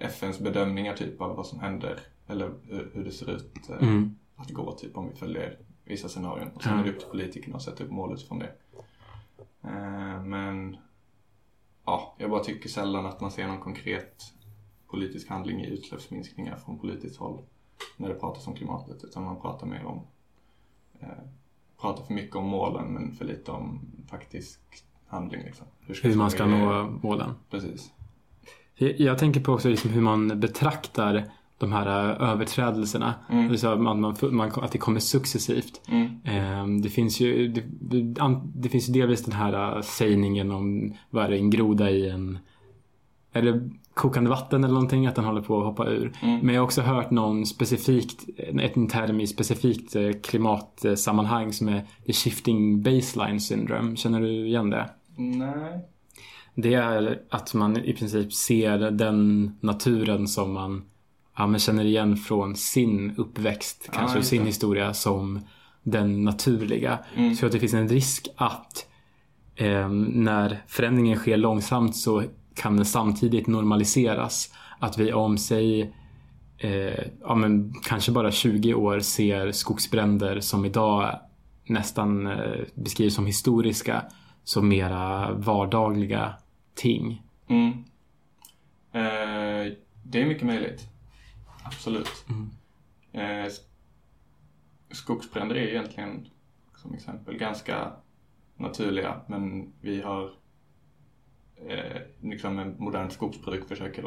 FNs 0.00 0.38
bedömningar 0.38 0.94
typ 0.94 1.20
av 1.20 1.36
vad 1.36 1.46
som 1.46 1.60
händer 1.60 2.00
eller 2.26 2.52
hur, 2.94 3.04
det 3.04 3.10
ser 3.10 3.30
ut 3.30 3.70
mm. 3.80 4.16
att 4.36 4.50
gå 4.50 4.72
typ 4.72 4.96
om 4.96 5.08
vi 5.08 5.16
följer 5.16 5.58
vissa 5.84 6.08
scenarion. 6.08 6.48
Och 6.54 6.62
sen 6.62 6.72
mm. 6.72 6.84
är 6.84 6.88
det 6.88 6.94
upp 6.94 7.00
till 7.00 7.08
politikerna 7.08 7.56
att 7.56 7.62
sätta 7.62 7.84
upp 7.84 7.90
mål 7.90 8.14
utifrån 8.14 8.38
det. 8.38 8.52
Eh, 9.64 10.22
men 10.22 10.76
ja, 11.86 12.14
jag 12.18 12.30
bara 12.30 12.44
tycker 12.44 12.68
sällan 12.68 13.06
att 13.06 13.20
man 13.20 13.30
ser 13.30 13.46
någon 13.46 13.60
konkret 13.60 14.32
politisk 14.86 15.28
handling 15.28 15.60
i 15.60 15.66
utsläppsminskningar 15.66 16.56
från 16.56 16.78
politiskt 16.78 17.16
håll 17.16 17.42
när 17.96 18.08
det 18.08 18.14
pratas 18.14 18.46
om 18.46 18.54
klimatet. 18.54 19.04
Utan 19.04 19.24
man 19.24 19.40
pratar 19.40 19.66
mer 19.66 19.84
om, 19.84 20.06
eh, 21.00 21.08
pratar 21.80 22.04
för 22.04 22.14
mycket 22.14 22.36
om 22.36 22.44
målen 22.44 22.92
men 22.92 23.12
för 23.12 23.24
lite 23.24 23.50
om 23.50 23.80
faktisk 24.10 24.60
handling. 25.06 25.42
Liksom. 25.44 25.66
Hur, 25.80 26.00
hur 26.02 26.16
man 26.16 26.30
ska 26.30 26.46
nå 26.46 26.90
målen. 27.02 27.34
Precis. 27.50 27.92
Jag 28.78 29.18
tänker 29.18 29.40
på 29.40 29.52
också 29.52 29.68
liksom 29.68 29.90
hur 29.90 30.00
man 30.00 30.40
betraktar 30.40 31.30
de 31.58 31.72
här 31.72 31.86
äh, 31.86 32.30
överträdelserna. 32.30 33.14
Mm. 33.30 33.52
Det 33.52 33.64
att, 33.64 33.80
man, 33.80 34.14
man, 34.30 34.50
att 34.54 34.72
det 34.72 34.78
kommer 34.78 35.00
successivt. 35.00 35.80
Mm. 35.88 36.08
Ehm, 36.24 36.82
det 36.82 36.88
finns 36.88 37.20
ju 37.20 37.48
det, 37.48 37.62
det, 38.54 38.68
finns 38.68 38.88
ju 38.88 38.92
delvis 38.92 39.24
den 39.24 39.34
här 39.34 39.76
äh, 39.76 39.82
sägningen 39.82 40.50
om 40.50 40.94
vad 41.10 41.24
är 41.24 41.30
det, 41.30 41.36
en 41.36 41.50
groda 41.50 41.90
i 41.90 42.10
en 42.10 42.38
det 43.32 43.70
kokande 43.94 44.30
vatten 44.30 44.64
eller 44.64 44.74
någonting 44.74 45.06
att 45.06 45.14
den 45.14 45.24
håller 45.24 45.40
på 45.40 45.58
att 45.58 45.66
hoppa 45.66 45.86
ur. 45.86 46.12
Mm. 46.22 46.40
Men 46.40 46.54
jag 46.54 46.62
har 46.62 46.64
också 46.64 46.82
hört 46.82 47.10
någon 47.10 47.46
specifikt, 47.46 48.24
en 48.38 48.88
term 48.88 49.20
i 49.20 49.26
specifikt 49.26 49.96
äh, 49.96 50.10
klimatsammanhang 50.22 51.52
som 51.52 51.68
är 51.68 51.86
the 52.06 52.12
shifting 52.12 52.82
baseline 52.82 53.40
syndrome. 53.40 53.96
Känner 53.96 54.20
du 54.20 54.46
igen 54.46 54.70
det? 54.70 54.90
Nej. 55.16 55.80
Det 56.54 56.74
är 56.74 57.22
att 57.30 57.54
man 57.54 57.76
i 57.76 57.92
princip 57.92 58.32
ser 58.32 58.90
den 58.90 59.50
naturen 59.60 60.28
som 60.28 60.52
man 60.52 60.82
ja, 61.36 61.46
men 61.46 61.60
känner 61.60 61.84
igen 61.84 62.16
från 62.16 62.56
sin 62.56 63.14
uppväxt, 63.16 63.90
kanske, 63.92 64.18
ah, 64.18 64.22
sin 64.22 64.40
det. 64.40 64.46
historia 64.46 64.94
som 64.94 65.40
den 65.82 66.24
naturliga. 66.24 66.98
Mm. 67.16 67.34
Så 67.34 67.46
att 67.46 67.52
det 67.52 67.60
finns 67.60 67.74
en 67.74 67.88
risk 67.88 68.28
att 68.36 68.86
eh, 69.56 69.88
när 70.08 70.62
förändringen 70.66 71.18
sker 71.18 71.36
långsamt 71.36 71.96
så 71.96 72.22
kan 72.54 72.76
den 72.76 72.84
samtidigt 72.84 73.46
normaliseras. 73.46 74.54
Att 74.78 74.98
vi 74.98 75.12
om 75.12 75.38
sig 75.38 75.94
eh, 76.58 77.04
ja, 77.20 77.34
men 77.34 77.74
kanske 77.82 78.12
bara 78.12 78.30
20 78.30 78.74
år 78.74 79.00
ser 79.00 79.52
skogsbränder 79.52 80.40
som 80.40 80.64
idag 80.64 81.18
nästan 81.66 82.26
eh, 82.26 82.60
beskrivs 82.74 83.14
som 83.14 83.26
historiska 83.26 84.02
som 84.44 84.68
mera 84.68 85.32
vardagliga 85.32 86.34
ting. 86.74 87.22
Mm. 87.48 87.68
Eh, 88.92 89.72
det 90.02 90.22
är 90.22 90.26
mycket 90.26 90.46
möjligt. 90.46 90.88
Absolut. 91.66 92.24
Mm. 92.28 92.50
Eh, 93.12 93.52
skogsbränder 94.90 95.56
är 95.56 95.68
egentligen 95.68 96.28
som 96.76 96.94
exempel 96.94 97.38
ganska 97.38 97.92
naturliga 98.56 99.20
men 99.26 99.72
vi 99.80 100.02
har 100.02 100.30
eh, 101.68 102.00
liksom 102.20 102.56
med 102.56 102.80
modernt 102.80 103.12
skogsbruk 103.12 103.68
försöker 103.68 104.02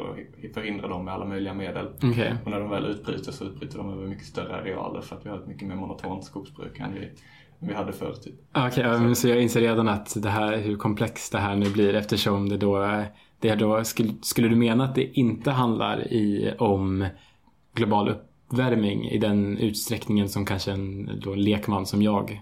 förhindra 0.54 0.88
dem 0.88 1.04
med 1.04 1.14
alla 1.14 1.24
möjliga 1.24 1.54
medel. 1.54 1.86
Okay. 1.86 2.32
Och 2.44 2.50
när 2.50 2.60
de 2.60 2.70
väl 2.70 2.86
utbryter 2.86 3.32
så 3.32 3.44
utbryter 3.44 3.78
de 3.78 3.92
över 3.92 4.06
mycket 4.06 4.26
större 4.26 4.56
arealer 4.56 5.00
för 5.00 5.16
att 5.16 5.26
vi 5.26 5.30
har 5.30 5.38
ett 5.38 5.46
mycket 5.46 5.68
mer 5.68 5.74
monotont 5.74 6.24
skogsbruk 6.24 6.80
än 6.80 6.94
vi, 6.94 7.10
vi 7.58 7.74
hade 7.74 7.92
förr. 7.92 8.12
Typ. 8.12 8.34
Okej, 8.52 8.66
okay, 8.66 9.08
så. 9.08 9.14
så 9.14 9.28
jag 9.28 9.42
inser 9.42 9.60
redan 9.60 9.88
att 9.88 10.22
det 10.22 10.30
här, 10.30 10.56
hur 10.56 10.76
komplext 10.76 11.32
det 11.32 11.38
här 11.38 11.56
nu 11.56 11.70
blir 11.70 11.94
eftersom 11.94 12.48
det 12.48 12.56
då, 12.56 13.04
det 13.38 13.54
då 13.54 13.84
skulle, 13.84 14.12
skulle 14.22 14.48
du 14.48 14.56
mena 14.56 14.84
att 14.84 14.94
det 14.94 15.18
inte 15.18 15.50
handlar 15.50 16.12
i, 16.12 16.54
om 16.58 17.06
global 17.74 18.08
uppvärmning 18.08 19.08
i 19.08 19.18
den 19.18 19.58
utsträckningen 19.58 20.28
som 20.28 20.46
kanske 20.46 20.72
en 20.72 21.20
då, 21.22 21.34
lekman 21.34 21.86
som 21.86 22.02
jag 22.02 22.40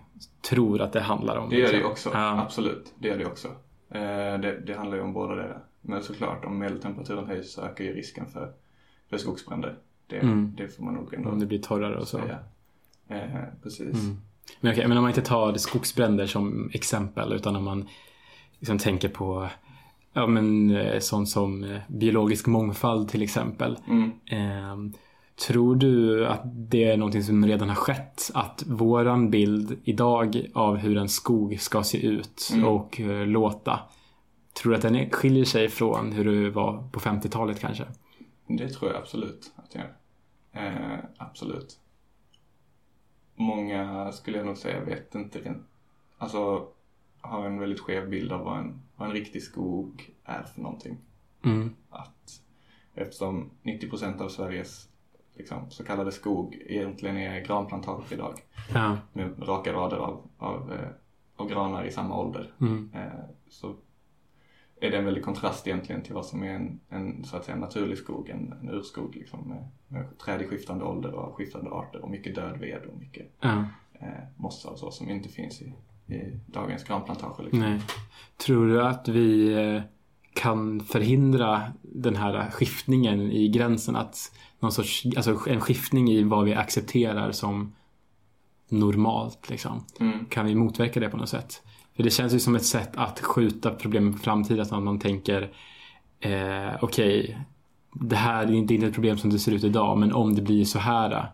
tror 0.49 0.81
att 0.81 0.93
det 0.93 1.01
handlar 1.01 1.37
om. 1.37 1.51
Det 1.51 1.57
gör 1.57 1.67
det 1.67 1.73
liksom. 1.73 1.91
också, 1.91 2.11
ja. 2.13 2.41
absolut. 2.41 2.95
Det 2.99 3.09
gör 3.09 3.19
det 3.19 3.27
också. 3.27 3.49
Eh, 3.91 4.01
det, 4.41 4.61
det, 4.67 4.75
handlar 4.75 4.97
ju 4.97 5.03
om 5.03 5.13
båda 5.13 5.35
det. 5.35 5.57
Men 5.81 6.03
såklart, 6.03 6.45
om 6.45 6.59
medeltemperaturen 6.59 7.27
höjs 7.27 7.53
så 7.53 7.63
ökar 7.63 7.85
ju 7.85 7.95
risken 7.95 8.27
för, 8.27 8.53
för 9.11 9.19
skogsbränder. 9.19 9.79
Det, 10.07 10.19
mm. 10.19 10.55
det 10.57 10.69
får 10.69 10.85
man 10.85 10.95
nog 10.95 11.15
ändå 11.15 11.31
Om 11.31 11.41
det 11.41 11.47
blir 11.47 11.59
torrare 11.59 11.97
och 11.97 12.09
så. 12.09 12.19
Säga. 12.19 12.39
Eh, 13.09 13.41
precis. 13.63 13.95
Mm. 13.95 14.21
Men, 14.61 14.73
okay, 14.73 14.87
men 14.89 14.97
om 14.97 15.03
man 15.03 15.11
inte 15.11 15.23
tar 15.23 15.55
skogsbränder 15.55 16.27
som 16.27 16.71
exempel 16.73 17.33
utan 17.33 17.57
om 17.57 17.65
man 17.65 17.89
liksom 18.59 18.79
tänker 18.79 19.09
på 19.09 19.49
ja, 20.13 20.27
men, 20.27 20.71
eh, 20.77 20.99
sånt 20.99 21.29
som 21.29 21.65
eh, 21.65 21.81
biologisk 21.89 22.47
mångfald 22.47 23.09
till 23.09 23.23
exempel. 23.23 23.79
Mm. 23.89 24.11
Eh, 24.27 24.99
Tror 25.47 25.77
du 25.77 26.27
att 26.27 26.43
det 26.45 26.85
är 26.85 26.97
någonting 26.97 27.23
som 27.23 27.47
redan 27.47 27.69
har 27.69 27.77
skett? 27.77 28.31
Att 28.35 28.65
våran 28.67 29.31
bild 29.31 29.79
idag 29.85 30.47
av 30.55 30.77
hur 30.77 30.97
en 30.97 31.09
skog 31.09 31.61
ska 31.61 31.83
se 31.83 32.07
ut 32.07 32.51
mm. 32.53 32.69
och 32.69 33.01
uh, 33.01 33.27
låta. 33.27 33.81
Tror 34.53 34.73
du 34.73 34.77
att 34.77 34.83
den 34.83 35.11
skiljer 35.11 35.45
sig 35.45 35.69
från 35.69 36.13
hur 36.13 36.25
det 36.25 36.51
var 36.51 36.89
på 36.93 37.01
50-talet 37.01 37.61
kanske? 37.61 37.87
Det 38.47 38.69
tror 38.69 38.91
jag 38.91 39.01
absolut 39.01 39.53
att 39.57 39.71
det 39.71 39.79
gör. 39.79 39.95
Eh, 40.53 40.99
absolut. 41.17 41.79
Många 43.35 44.13
skulle 44.13 44.37
jag 44.37 44.47
nog 44.47 44.57
säga 44.57 44.85
vet 44.85 45.15
inte 45.15 45.55
alltså 46.19 46.69
har 47.21 47.47
en 47.47 47.59
väldigt 47.59 47.81
skev 47.81 48.09
bild 48.09 48.33
av 48.33 48.45
vad 48.45 48.59
en, 48.59 48.83
vad 48.97 49.09
en 49.09 49.15
riktig 49.15 49.43
skog 49.43 50.15
är 50.25 50.43
för 50.43 50.61
någonting. 50.61 50.99
Mm. 51.45 51.75
Att 51.91 52.43
eftersom 52.95 53.51
90% 53.63 54.21
av 54.21 54.29
Sveriges 54.29 54.89
liksom, 55.39 55.71
så 55.71 55.85
kallade 55.85 56.13
skog 56.13 56.59
egentligen 56.67 57.17
är 57.17 57.41
granplantage 57.41 58.13
idag. 58.13 58.35
Ja. 58.75 58.99
Med 59.13 59.49
raka 59.49 59.73
rader 59.73 59.97
av, 59.97 60.29
av, 60.39 60.73
eh, 60.73 60.89
av 61.37 61.49
granar 61.49 61.85
i 61.85 61.91
samma 61.91 62.21
ålder. 62.21 62.53
Mm. 62.61 62.91
Eh, 62.95 63.25
så 63.49 63.75
är 64.81 64.91
det 64.91 64.97
en 64.97 65.05
väldig 65.05 65.25
kontrast 65.25 65.67
egentligen 65.67 66.03
till 66.03 66.15
vad 66.15 66.27
som 66.27 66.43
är 66.43 66.55
en, 66.55 66.81
en 66.89 67.25
så 67.25 67.37
att 67.37 67.45
säga 67.45 67.57
naturlig 67.57 67.99
skog, 67.99 68.29
en, 68.29 68.55
en 68.63 68.71
urskog 68.71 69.17
liksom 69.17 69.49
med, 69.49 69.69
med 69.89 70.19
träd 70.19 70.43
i 70.43 70.47
skiftande 70.47 70.85
ålder 70.85 71.13
och 71.13 71.37
skiftande 71.37 71.71
arter 71.71 72.03
och 72.03 72.11
mycket 72.11 72.35
död 72.35 72.59
ved 72.61 72.83
och 72.93 72.99
mycket 72.99 73.33
ja. 73.41 73.65
eh, 73.93 74.25
mossa 74.37 74.69
och 74.69 74.79
så 74.79 74.91
som 74.91 75.11
inte 75.11 75.29
finns 75.29 75.63
i, 75.63 75.73
i 76.15 76.41
dagens 76.47 76.85
granplantage. 76.85 77.41
Liksom. 77.41 77.61
Nej. 77.61 77.81
Tror 78.37 78.67
du 78.67 78.83
att 78.83 79.09
vi 79.09 79.53
eh, 79.53 79.83
kan 80.39 80.81
förhindra 80.81 81.63
den 81.83 82.17
här 82.17 82.51
skiftningen 82.51 83.33
i 83.33 83.49
gränsen 83.49 83.97
att 83.97 84.33
någon 84.61 84.73
sorts, 84.73 85.07
alltså 85.17 85.39
en 85.47 85.61
skiftning 85.61 86.11
i 86.11 86.23
vad 86.23 86.45
vi 86.45 86.55
accepterar 86.55 87.33
som 87.33 87.73
normalt. 88.69 89.51
Liksom. 89.51 89.85
Mm. 90.01 90.25
Kan 90.25 90.47
vi 90.47 90.55
motverka 90.55 91.01
det 91.01 91.09
på 91.09 91.17
något 91.17 91.29
sätt? 91.29 91.63
För 91.97 92.03
det 92.03 92.11
känns 92.11 92.35
ju 92.35 92.39
som 92.39 92.55
ett 92.55 92.65
sätt 92.65 92.91
att 92.95 93.21
skjuta 93.21 93.71
problemen 93.71 94.13
på 94.13 94.19
framtiden. 94.19 94.61
Att 94.61 94.83
man 94.83 94.99
tänker 94.99 95.43
eh, 96.21 96.75
okej, 96.81 97.21
okay, 97.21 97.35
det 97.93 98.17
här 98.17 98.47
är 98.47 98.53
inte 98.53 98.75
ett 98.75 98.95
problem 98.95 99.19
som 99.19 99.31
det 99.31 99.39
ser 99.39 99.53
ut 99.53 99.65
idag 99.65 99.99
men 99.99 100.13
om 100.13 100.35
det 100.35 100.43
blir 100.43 100.65
så 100.65 100.79
här 100.79 101.31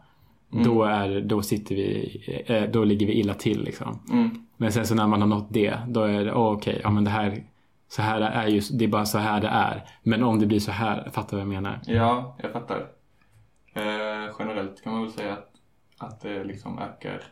mm. 0.53 0.65
då, 0.65 0.85
är, 0.85 1.21
då, 1.21 1.43
sitter 1.43 1.75
vi, 1.75 2.45
eh, 2.47 2.71
då 2.71 2.85
ligger 2.85 3.07
vi 3.07 3.13
illa 3.13 3.35
till. 3.35 3.65
Liksom. 3.65 3.99
Mm. 4.11 4.31
Men 4.57 4.73
sen 4.73 4.87
så 4.87 4.95
när 4.95 5.07
man 5.07 5.21
har 5.21 5.29
nått 5.29 5.49
det 5.51 5.79
då 5.89 6.03
är 6.03 6.25
det 6.25 6.33
oh, 6.33 6.53
okej, 6.53 6.73
okay, 6.73 6.81
ja 6.83 6.91
men 6.91 7.05
det 7.05 7.11
här 7.11 7.45
så 7.95 8.03
här 8.03 8.21
är 8.21 8.47
ju, 8.47 8.61
det 8.61 8.85
är 8.85 8.89
bara 8.89 9.07
så 9.07 9.19
här 9.19 9.41
det 9.41 9.49
är. 9.49 9.89
Men 10.03 10.23
om 10.23 10.39
det 10.39 10.47
blir 10.47 10.61
så 10.61 10.71
här, 10.71 11.11
fattar 11.11 11.31
du 11.31 11.37
vad 11.37 11.41
jag 11.41 11.63
menar? 11.63 11.81
Ja, 11.87 12.37
jag 12.43 12.53
fattar. 12.53 12.81
Eh, 13.75 14.35
generellt 14.39 14.83
kan 14.83 14.93
man 14.93 15.03
väl 15.03 15.13
säga 15.13 15.33
att, 15.33 15.53
att 15.99 16.21
det 16.21 16.45
liksom 16.45 16.79
ökar 16.79 17.23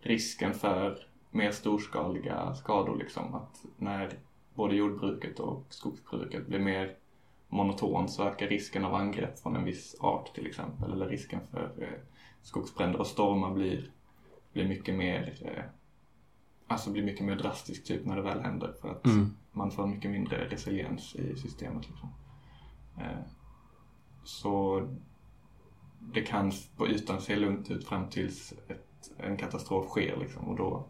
risken 0.00 0.54
för 0.54 0.98
mer 1.30 1.50
storskaliga 1.50 2.54
skador. 2.54 2.96
Liksom. 2.96 3.34
Att 3.34 3.64
när 3.76 4.10
både 4.54 4.76
jordbruket 4.76 5.40
och 5.40 5.66
skogsbruket 5.68 6.46
blir 6.46 6.58
mer 6.58 6.94
monotont 7.48 8.10
så 8.10 8.24
ökar 8.24 8.46
risken 8.46 8.84
av 8.84 8.94
angrepp 8.94 9.38
från 9.38 9.56
en 9.56 9.64
viss 9.64 9.96
art 10.00 10.34
till 10.34 10.46
exempel. 10.46 10.92
Eller 10.92 11.08
risken 11.08 11.40
för 11.50 11.72
eh, 11.78 11.98
skogsbränder 12.42 13.00
och 13.00 13.06
stormar 13.06 13.50
blir, 13.50 13.90
blir 14.52 14.68
mycket 14.68 14.94
mer 14.94 15.36
eh, 15.44 15.64
alltså 16.68 16.90
blir 16.90 17.02
mycket 17.02 17.26
mer 17.26 17.36
drastisk 17.36 17.84
typ 17.84 18.06
när 18.06 18.16
det 18.16 18.22
väl 18.22 18.40
händer 18.40 18.74
för 18.80 18.88
att 18.88 19.06
mm. 19.06 19.34
man 19.52 19.70
får 19.70 19.86
mycket 19.86 20.10
mindre 20.10 20.48
resiliens 20.48 21.14
i 21.14 21.36
systemet. 21.36 21.88
Liksom. 21.88 22.08
Eh, 22.98 23.18
så 24.24 24.82
det 26.00 26.20
kan 26.20 26.52
på 26.76 26.88
ytan 26.88 27.20
se 27.20 27.36
lugnt 27.36 27.70
ut 27.70 27.88
fram 27.88 28.08
tills 28.08 28.52
ett, 28.68 29.10
en 29.16 29.36
katastrof 29.36 29.86
sker 29.88 30.16
liksom, 30.16 30.48
och 30.48 30.56
då 30.56 30.84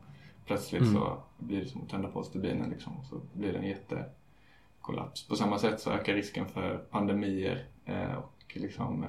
plötsligt 0.47 0.83
mm. 0.83 0.95
så 0.95 1.23
blir 1.39 1.61
det 1.61 1.69
som 1.69 1.83
att 1.83 1.89
tända 1.89 2.09
på 2.09 2.23
stubinen 2.23 2.71
liksom. 2.71 2.93
Så 3.11 3.21
blir 3.33 3.53
det 3.53 3.59
en 3.59 3.69
jättekollaps. 3.69 5.29
På 5.29 5.37
samma 5.37 5.59
sätt 5.59 5.81
så 5.81 5.91
ökar 5.91 6.15
risken 6.15 6.49
för 6.49 6.77
pandemier 6.91 7.67
eh, 7.85 8.13
och 8.13 8.57
liksom 8.57 9.05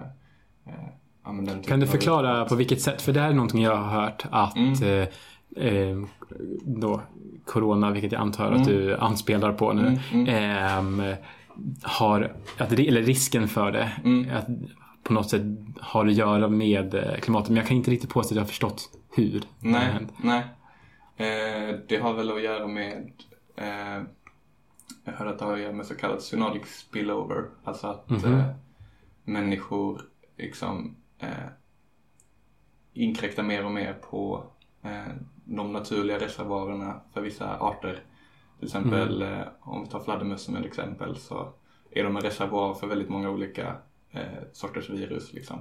eh 0.65 0.73
ja, 1.23 1.61
Kan 1.67 1.79
du 1.79 1.87
förklara 1.87 2.45
på 2.45 2.55
vilket 2.55 2.81
sätt? 2.81 3.01
För 3.01 3.13
det 3.13 3.19
här 3.19 3.29
är 3.29 3.33
någonting 3.33 3.63
jag 3.63 3.75
har 3.75 4.01
hört 4.01 4.25
att 4.31 4.55
mm. 4.55 5.07
Eh, 5.55 5.97
då, 6.63 7.01
Corona, 7.45 7.91
vilket 7.91 8.11
jag 8.11 8.21
antar 8.21 8.47
mm. 8.47 8.61
att 8.61 8.67
du 8.67 8.95
anspelar 8.95 9.53
på 9.53 9.73
nu, 9.73 9.99
mm. 10.13 10.99
eh, 10.99 11.15
har, 11.83 12.35
att, 12.57 12.71
eller 12.71 13.01
risken 13.01 13.47
för 13.47 13.71
det, 13.71 13.91
mm. 14.03 14.37
att 14.37 14.47
på 15.03 15.13
något 15.13 15.29
sätt 15.29 15.41
har 15.79 16.07
att 16.07 16.13
göra 16.13 16.47
med 16.47 16.93
eh, 16.93 17.19
klimatet. 17.19 17.49
Men 17.49 17.57
jag 17.57 17.67
kan 17.67 17.77
inte 17.77 17.91
riktigt 17.91 18.09
påstå 18.09 18.33
att 18.33 18.35
jag 18.35 18.43
har 18.43 18.47
förstått 18.47 18.89
hur 19.15 19.43
nej, 19.59 19.97
det 19.99 20.07
Nej, 20.23 20.43
eh, 21.17 21.75
det 21.87 21.97
har 21.97 22.13
väl 22.13 22.31
att 22.31 22.43
göra 22.43 22.67
med 22.67 23.11
eh, 23.55 24.03
jag 25.03 25.13
hörde 25.13 25.31
att 25.31 25.39
det 25.39 25.45
har 25.45 25.53
att 25.53 25.59
göra 25.59 25.73
med 25.73 25.85
så 25.85 25.95
kallad 25.95 26.21
synodic 26.21 26.67
spillover. 26.67 27.45
Alltså 27.63 27.87
att 27.87 28.09
mm 28.09 28.21
-hmm. 28.21 28.39
eh, 28.39 28.55
människor 29.23 30.01
liksom 30.37 30.95
eh, 31.19 31.29
inkräktar 32.93 33.43
mer 33.43 33.65
och 33.65 33.71
mer 33.71 33.93
på 33.93 34.43
eh, 34.81 35.13
de 35.49 35.73
naturliga 35.73 36.19
reservoarerna 36.19 37.01
för 37.13 37.21
vissa 37.21 37.57
arter. 37.59 38.03
Till 38.59 38.65
exempel 38.65 39.21
mm. 39.21 39.39
eh, 39.39 39.47
om 39.61 39.83
vi 39.83 39.89
tar 39.89 39.99
fladdermöss 39.99 40.41
som 40.41 40.55
ett 40.55 40.65
exempel 40.65 41.15
så 41.15 41.47
är 41.91 42.03
de 42.03 42.15
en 42.15 42.21
reservoar 42.21 42.73
för 42.73 42.87
väldigt 42.87 43.09
många 43.09 43.29
olika 43.29 43.75
eh, 44.11 44.21
sorters 44.53 44.89
virus. 44.89 45.33
Liksom. 45.33 45.59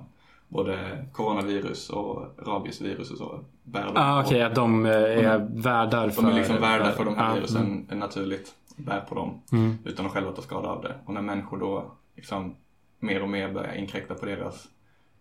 Både 0.48 1.06
coronavirus 1.12 1.90
och 1.90 2.22
rabiesvirus 2.38 3.10
och 3.10 3.18
så 3.18 3.44
bär 3.62 3.84
de. 3.84 3.92
Ah, 3.96 4.20
Okej, 4.20 4.36
okay, 4.36 4.40
att 4.40 4.54
de 4.54 4.86
eh, 4.86 4.92
är 4.92 5.38
de, 5.38 5.60
värdar 5.60 6.10
för... 6.10 6.22
De 6.22 6.30
är 6.30 6.34
liksom 6.34 6.60
värdar 6.60 6.92
för 6.92 7.04
de 7.04 7.16
här 7.16 7.30
ah, 7.30 7.34
virusen 7.34 7.86
mm. 7.88 7.98
naturligt 7.98 8.54
bär 8.76 9.00
på 9.00 9.14
dem 9.14 9.42
mm. 9.52 9.78
utan 9.84 10.06
att 10.06 10.12
själva 10.12 10.32
ta 10.32 10.42
skada 10.42 10.68
av 10.68 10.82
det. 10.82 10.94
Och 11.04 11.14
när 11.14 11.22
människor 11.22 11.58
då 11.58 11.92
liksom 12.16 12.56
mer 12.98 13.22
och 13.22 13.28
mer 13.28 13.52
börjar 13.52 13.74
inkräkta 13.74 14.14
på 14.14 14.26
deras 14.26 14.68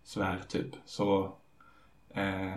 sfär 0.04 0.40
typ 0.48 0.74
så 0.84 1.32
eh, 2.14 2.52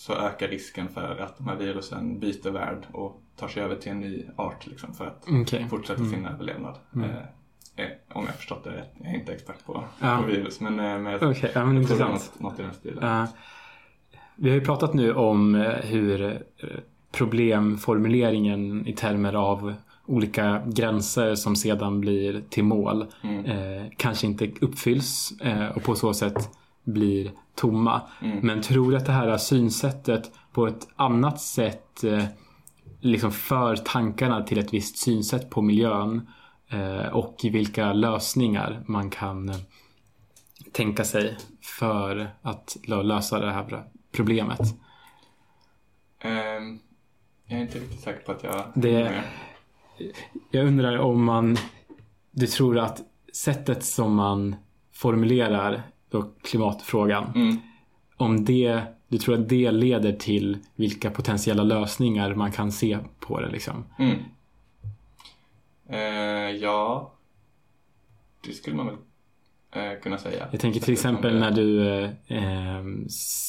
så 0.00 0.14
ökar 0.14 0.48
risken 0.48 0.88
för 0.88 1.16
att 1.16 1.38
de 1.38 1.48
här 1.48 1.56
virusen 1.56 2.18
byter 2.20 2.50
värld 2.50 2.86
och 2.92 3.22
tar 3.36 3.48
sig 3.48 3.62
över 3.62 3.76
till 3.76 3.92
en 3.92 4.00
ny 4.00 4.24
art 4.36 4.66
liksom, 4.66 4.94
för 4.94 5.06
att 5.06 5.28
okay. 5.28 5.68
fortsätta 5.68 6.00
mm. 6.00 6.12
sin 6.12 6.26
överlevnad. 6.26 6.78
Mm. 6.94 7.10
Eh, 7.10 7.16
eh, 7.76 7.90
om 8.12 8.26
jag 8.26 8.34
förstått 8.34 8.64
det 8.64 8.70
rätt. 8.70 8.90
Jag 8.98 9.14
är 9.14 9.18
inte 9.18 9.32
expert 9.32 9.64
på, 9.66 9.84
ja. 10.00 10.18
på 10.20 10.26
virus 10.26 10.60
men, 10.60 10.80
eh, 10.80 10.98
men 10.98 11.14
okay. 11.14 11.50
ja, 11.54 11.64
men 11.64 11.76
jag 11.76 11.86
tror 11.86 11.98
något, 11.98 12.40
något 12.40 12.58
i 12.58 12.62
den 12.62 12.74
stilen. 12.74 13.04
Uh, 13.04 13.28
vi 14.36 14.48
har 14.48 14.54
ju 14.54 14.64
pratat 14.64 14.94
nu 14.94 15.14
om 15.14 15.54
eh, 15.54 15.70
hur 15.70 16.42
problemformuleringen 17.12 18.86
i 18.86 18.92
termer 18.92 19.34
av 19.34 19.74
olika 20.06 20.62
gränser 20.66 21.34
som 21.34 21.56
sedan 21.56 22.00
blir 22.00 22.42
till 22.50 22.64
mål 22.64 23.06
mm. 23.22 23.44
eh, 23.44 23.86
kanske 23.96 24.26
inte 24.26 24.50
uppfylls 24.60 25.32
eh, 25.40 25.68
och 25.68 25.82
på 25.82 25.94
så 25.94 26.14
sätt 26.14 26.59
blir 26.84 27.30
tomma. 27.54 28.02
Mm. 28.22 28.38
Men 28.42 28.62
tror 28.62 28.90
du 28.90 28.96
att 28.96 29.06
det 29.06 29.12
här 29.12 29.36
synsättet 29.36 30.30
på 30.52 30.66
ett 30.66 30.88
annat 30.96 31.40
sätt 31.40 32.04
eh, 32.04 32.24
liksom 33.00 33.32
för 33.32 33.76
tankarna 33.76 34.42
till 34.42 34.58
ett 34.58 34.74
visst 34.74 34.98
synsätt 34.98 35.50
på 35.50 35.62
miljön 35.62 36.28
eh, 36.70 37.06
och 37.06 37.40
vilka 37.42 37.92
lösningar 37.92 38.82
man 38.86 39.10
kan 39.10 39.48
eh, 39.48 39.56
tänka 40.72 41.04
sig 41.04 41.36
för 41.62 42.30
att 42.42 42.76
lösa 42.86 43.38
det 43.38 43.52
här 43.52 43.84
problemet? 44.12 44.60
Um, 46.24 46.80
jag 47.46 47.58
är 47.58 47.62
inte 47.62 47.78
riktigt 47.78 48.00
säker 48.00 48.20
på 48.20 48.32
att 48.32 48.42
jag... 48.42 48.64
Det, 48.74 49.22
jag 50.50 50.66
undrar 50.66 50.98
om 50.98 51.24
man... 51.24 51.56
Du 52.30 52.46
tror 52.46 52.78
att 52.78 53.00
sättet 53.32 53.84
som 53.84 54.14
man 54.14 54.56
formulerar 54.92 55.82
då 56.10 56.30
klimatfrågan. 56.42 57.32
Mm. 57.34 57.56
Om 58.16 58.44
det, 58.44 58.82
du 59.08 59.18
tror 59.18 59.34
att 59.34 59.48
det 59.48 59.70
leder 59.70 60.12
till 60.12 60.58
vilka 60.76 61.10
potentiella 61.10 61.62
lösningar 61.62 62.34
man 62.34 62.52
kan 62.52 62.72
se 62.72 62.98
på 63.20 63.40
det 63.40 63.50
liksom? 63.50 63.84
Mm. 63.98 64.16
Eh, 65.88 66.56
ja, 66.56 67.12
det 68.46 68.52
skulle 68.52 68.76
man 68.76 68.86
väl 68.86 68.96
eh, 69.72 70.00
kunna 70.02 70.18
säga. 70.18 70.48
Jag 70.50 70.60
tänker 70.60 70.80
till 70.80 70.92
exempel 70.92 71.38
när 71.38 71.50
du 71.50 71.88
eh, 71.88 72.10
eh, 72.26 72.84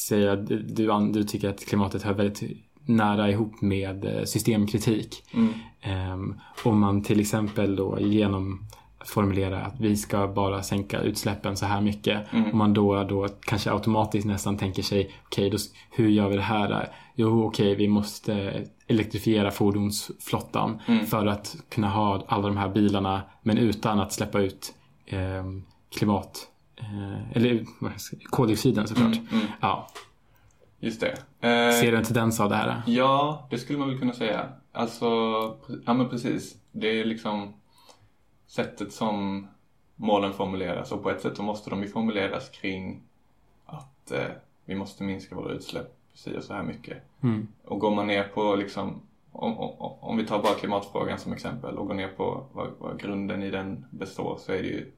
säger 0.08 0.28
att 0.28 0.48
du, 0.48 1.12
du 1.14 1.24
tycker 1.24 1.50
att 1.50 1.66
klimatet 1.66 2.04
hör 2.04 2.14
väldigt 2.14 2.44
nära 2.86 3.30
ihop 3.30 3.62
med 3.62 4.06
eh, 4.06 4.24
systemkritik. 4.24 5.24
Mm. 5.34 5.54
Ehm, 5.82 6.36
om 6.64 6.80
man 6.80 7.04
till 7.04 7.20
exempel 7.20 7.76
då 7.76 8.00
genom 8.00 8.68
formulera 9.06 9.62
att 9.62 9.80
vi 9.80 9.98
ska 9.98 10.28
bara 10.28 10.64
sänka 10.64 11.02
utsläppen 11.02 11.58
så 11.58 11.66
här 11.66 11.82
mycket. 11.82 12.34
Mm. 12.34 12.50
Och 12.50 12.56
man 12.56 12.74
då, 12.74 13.04
då 13.04 13.28
kanske 13.42 13.72
automatiskt 13.72 14.28
nästan 14.28 14.58
tänker 14.58 14.84
sig, 14.84 15.12
okej, 15.26 15.48
okay, 15.48 15.60
hur 15.90 16.10
gör 16.10 16.30
vi 16.30 16.36
det 16.36 16.42
här? 16.42 16.90
Jo, 17.16 17.46
okej, 17.46 17.66
okay, 17.66 17.76
vi 17.76 17.88
måste 17.88 18.64
elektrifiera 18.88 19.52
fordonsflottan 19.52 20.82
mm. 20.88 21.06
för 21.06 21.26
att 21.26 21.56
kunna 21.70 21.90
ha 21.90 22.24
alla 22.28 22.48
de 22.48 22.58
här 22.58 22.70
bilarna 22.70 23.22
men 23.42 23.58
utan 23.58 24.00
att 24.00 24.14
släppa 24.14 24.40
ut 24.40 24.74
eh, 25.06 25.46
klimat 25.98 26.48
eh, 26.80 27.32
eller 27.38 27.66
koldioxiden 28.30 28.88
såklart. 28.88 29.16
Mm, 29.16 29.28
mm. 29.32 29.46
Ja. 29.62 29.88
Just 30.80 31.02
det. 31.02 31.12
Eh, 31.48 31.74
Ser 31.74 31.92
du 31.92 31.98
en 31.98 32.04
tendens 32.04 32.40
av 32.40 32.50
det 32.50 32.56
här? 32.56 32.82
Ja, 32.86 33.48
det 33.50 33.58
skulle 33.58 33.80
man 33.80 33.90
väl 33.90 34.00
kunna 34.00 34.14
säga. 34.14 34.50
Alltså, 34.72 35.06
ja 35.86 35.94
men 35.94 36.10
precis. 36.10 36.56
Det 36.72 37.00
är 37.00 37.06
liksom 37.06 37.54
sättet 38.52 38.94
som 38.94 39.48
målen 39.96 40.34
formuleras 40.34 40.92
och 40.92 41.04
på 41.04 41.10
ett 41.10 41.22
sätt 41.22 41.38
så 41.38 41.44
måste 41.44 41.70
de 41.70 41.82
ju 41.82 41.88
formuleras 41.88 42.50
kring 42.50 43.02
att 43.66 44.12
eh, 44.12 44.32
vi 44.66 44.76
måste 44.76 45.04
minska 45.04 45.36
våra 45.36 45.54
utsläpp 45.54 45.96
si 46.14 46.38
och 46.38 46.44
så 46.44 46.54
här 46.54 46.64
mycket. 46.64 46.98
Mm. 47.22 47.48
Och 47.66 47.80
går 47.80 47.96
man 47.96 48.08
ner 48.08 48.24
på 48.24 48.56
liksom 48.56 49.02
om, 49.32 49.58
om, 49.58 49.94
om, 50.00 50.18
vi 50.18 50.26
tar 50.28 50.44
bara 50.44 50.54
klimatfrågan 50.54 51.20
som 51.20 51.34
exempel 51.34 51.78
och 51.78 51.88
går 51.88 51.94
ner 51.94 52.08
på 52.08 52.46
vad, 52.52 52.70
vad 52.80 53.00
grunden 53.00 53.44
i 53.44 53.50
den 53.50 53.86
består 53.90 54.38
så 54.40 54.52
är 54.52 54.62
det 54.62 54.68
ju 54.68 54.92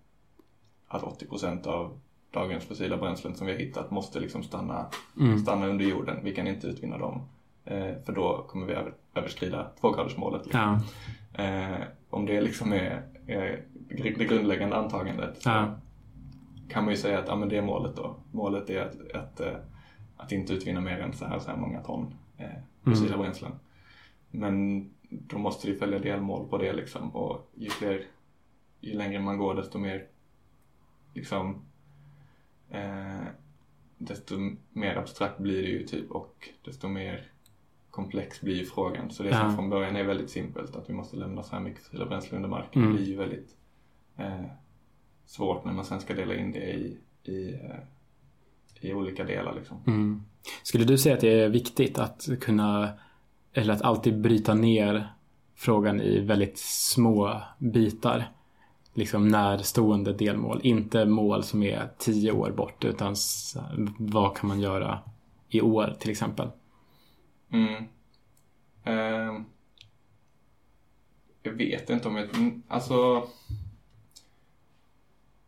att 0.88 1.04
80 1.04 1.26
procent 1.26 1.68
av 1.68 2.00
dagens 2.32 2.64
fossila 2.64 2.98
bränslen 2.98 3.36
som 3.36 3.48
vi 3.48 3.54
har 3.54 3.60
hittat 3.60 3.92
måste 3.92 4.20
liksom 4.20 4.44
stanna, 4.44 4.86
mm. 5.20 5.40
stanna 5.40 5.68
under 5.68 5.86
jorden. 5.86 6.20
Vi 6.24 6.36
kan 6.36 6.48
inte 6.48 6.68
utvinna 6.68 6.98
dem. 6.98 7.22
Eh, 7.66 7.94
för 8.06 8.14
då 8.14 8.46
kommer 8.48 8.66
vi 8.66 8.74
över, 8.74 8.94
överskrida 9.16 9.68
tvågradersmålet. 9.82 10.46
Liksom. 10.46 10.80
Ja. 11.38 11.44
Eh, 11.44 11.82
om 12.10 12.26
det 12.26 12.42
liksom 12.42 12.74
är 12.74 13.13
det 13.26 14.26
grundläggande 14.28 14.76
antagandet 14.76 15.42
ja. 15.46 15.80
kan 16.70 16.84
man 16.84 16.94
ju 16.94 16.98
säga 16.98 17.20
att 17.20 17.28
ja, 17.28 17.36
men 17.36 17.50
det 17.50 17.58
är 17.58 17.62
målet 17.62 17.96
då. 17.96 18.16
Målet 18.32 18.70
är 18.70 18.82
att, 18.82 19.12
att, 19.12 19.40
eh, 19.40 19.56
att 20.18 20.32
inte 20.32 20.54
utvinna 20.54 20.82
mer 20.82 21.00
än 21.00 21.14
så 21.14 21.26
här, 21.26 21.40
så 21.40 21.52
här 21.52 21.58
många 21.58 21.82
ton 21.82 22.16
eh, 22.38 22.48
fossila 22.84 23.14
mm. 23.14 23.20
bränslen. 23.20 23.52
Men 24.32 24.90
då 25.10 25.38
måste 25.38 25.68
det 25.68 25.76
följa 25.76 26.00
delmål 26.00 26.48
på 26.48 26.58
det 26.58 26.74
liksom 26.74 27.16
och 27.16 27.52
ju, 27.56 27.70
fler, 27.70 28.06
ju 28.80 28.94
längre 28.94 29.20
man 29.20 29.38
går 29.38 29.56
desto 29.56 29.80
mer 29.80 30.06
liksom 31.14 31.66
eh, 32.70 33.24
desto 33.98 34.36
mer 34.70 34.96
abstrakt 34.96 35.40
blir 35.40 35.62
det 35.62 35.70
ju 35.70 35.84
typ 35.84 36.12
och 36.12 36.50
desto 36.66 36.88
mer 36.88 37.33
komplex 37.94 38.42
blir 38.42 38.56
ju 38.56 38.66
frågan. 38.66 39.12
Så 39.12 39.24
det 39.24 39.30
ja. 39.30 39.40
som 39.40 39.56
från 39.56 39.70
början 39.70 39.96
är 39.96 40.04
väldigt 40.04 40.30
simpelt, 40.30 40.76
att 40.76 40.90
vi 40.90 40.94
måste 40.94 41.18
lämna 41.18 41.44
så 41.44 41.56
här 41.56 41.60
mycket 41.60 41.84
fossila 41.84 42.06
bränslen 42.06 42.36
under 42.36 42.50
marken, 42.50 42.82
mm. 42.82 42.96
blir 42.96 43.06
ju 43.06 43.16
väldigt 43.16 43.56
eh, 44.18 44.46
svårt 45.26 45.66
när 45.66 45.74
man 45.74 45.86
sen 45.86 46.00
ska 46.00 46.14
dela 46.14 46.36
in 46.36 46.52
det 46.52 46.74
i, 46.74 46.98
i, 47.24 47.54
eh, 47.54 48.90
i 48.90 48.94
olika 48.94 49.24
delar. 49.24 49.56
Liksom. 49.56 49.78
Mm. 49.88 50.24
Skulle 50.64 50.86
du 50.86 50.98
säga 50.98 51.16
att 51.16 51.22
det 51.22 51.42
är 51.42 51.50
viktigt 51.50 52.00
att 52.00 52.30
kunna, 52.42 52.90
eller 53.54 53.74
att 53.74 53.82
alltid 53.82 54.22
bryta 54.22 54.54
ner 54.54 55.08
frågan 55.56 56.02
i 56.02 56.20
väldigt 56.20 56.58
små 56.58 57.42
bitar? 57.58 58.32
Liksom 58.94 59.28
närstående 59.28 60.14
delmål, 60.14 60.60
inte 60.64 61.06
mål 61.06 61.44
som 61.44 61.64
är 61.64 61.90
tio 61.98 62.32
år 62.32 62.52
bort 62.52 62.86
utan 62.86 63.16
vad 63.98 64.38
kan 64.38 64.48
man 64.48 64.60
göra 64.60 65.00
i 65.50 65.62
år 65.62 65.96
till 66.00 66.12
exempel? 66.12 66.48
Mm. 67.54 67.84
Eh, 68.84 69.42
jag 71.44 71.54
vet 71.54 71.90
inte 71.90 72.08
om 72.08 72.16
jag... 72.16 72.36
Mm, 72.36 72.64
alltså... 72.68 73.28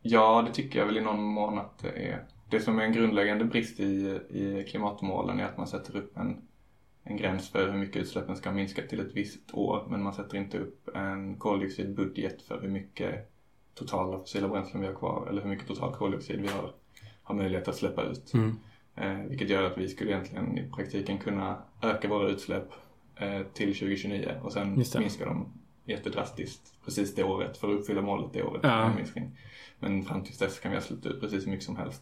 Ja, 0.01 0.43
det 0.47 0.53
tycker 0.53 0.79
jag 0.79 0.85
väl 0.85 0.97
i 0.97 1.01
någon 1.01 1.23
mån 1.23 1.57
att 1.57 1.77
det 1.77 1.89
är. 1.89 2.25
Det 2.49 2.59
som 2.59 2.79
är 2.79 2.83
en 2.83 2.93
grundläggande 2.93 3.45
brist 3.45 3.79
i, 3.79 4.19
i 4.29 4.65
klimatmålen 4.69 5.39
är 5.39 5.45
att 5.45 5.57
man 5.57 5.67
sätter 5.67 5.95
upp 5.95 6.17
en, 6.17 6.41
en 7.03 7.17
gräns 7.17 7.49
för 7.49 7.71
hur 7.71 7.79
mycket 7.79 8.01
utsläppen 8.01 8.35
ska 8.35 8.51
minska 8.51 8.81
till 8.81 8.99
ett 8.99 9.13
visst 9.13 9.53
år 9.53 9.87
men 9.89 10.03
man 10.03 10.13
sätter 10.13 10.37
inte 10.37 10.57
upp 10.57 10.95
en 10.95 11.37
koldioxidbudget 11.37 12.41
för 12.41 12.61
hur 12.61 12.69
mycket 12.69 13.31
totala 13.73 14.19
fossila 14.19 14.47
bränslen 14.47 14.81
vi 14.81 14.87
har 14.87 14.93
kvar 14.93 15.27
eller 15.29 15.41
hur 15.41 15.49
mycket 15.49 15.67
total 15.67 15.95
koldioxid 15.95 16.41
vi 16.41 16.47
har, 16.47 16.71
har 17.23 17.35
möjlighet 17.35 17.67
att 17.67 17.75
släppa 17.75 18.03
ut. 18.03 18.33
Mm. 18.33 18.55
Eh, 18.95 19.17
vilket 19.17 19.49
gör 19.49 19.63
att 19.63 19.77
vi 19.77 19.87
skulle 19.87 20.11
egentligen 20.11 20.57
i 20.57 20.69
praktiken 20.69 21.17
kunna 21.17 21.57
öka 21.81 22.07
våra 22.07 22.29
utsläpp 22.29 22.71
eh, 23.15 23.41
till 23.53 23.67
2029 23.67 24.31
och 24.43 24.53
sen 24.53 24.75
minskar 24.75 25.25
de 25.25 25.53
jättedrastiskt 25.85 26.73
precis 26.85 27.15
det 27.15 27.23
året 27.23 27.57
för 27.57 27.73
att 27.73 27.79
uppfylla 27.79 28.01
målet 28.01 28.33
det 28.33 28.43
året. 28.43 28.61
Ja. 28.63 28.93
Men 29.79 30.03
fram 30.03 30.23
tills 30.23 30.37
dess 30.37 30.59
kan 30.59 30.71
vi 30.71 30.77
ha 30.77 30.83
släppt 30.83 31.05
ut 31.05 31.21
precis 31.21 31.45
hur 31.45 31.51
mycket 31.51 31.65
som 31.65 31.75
helst. 31.75 32.01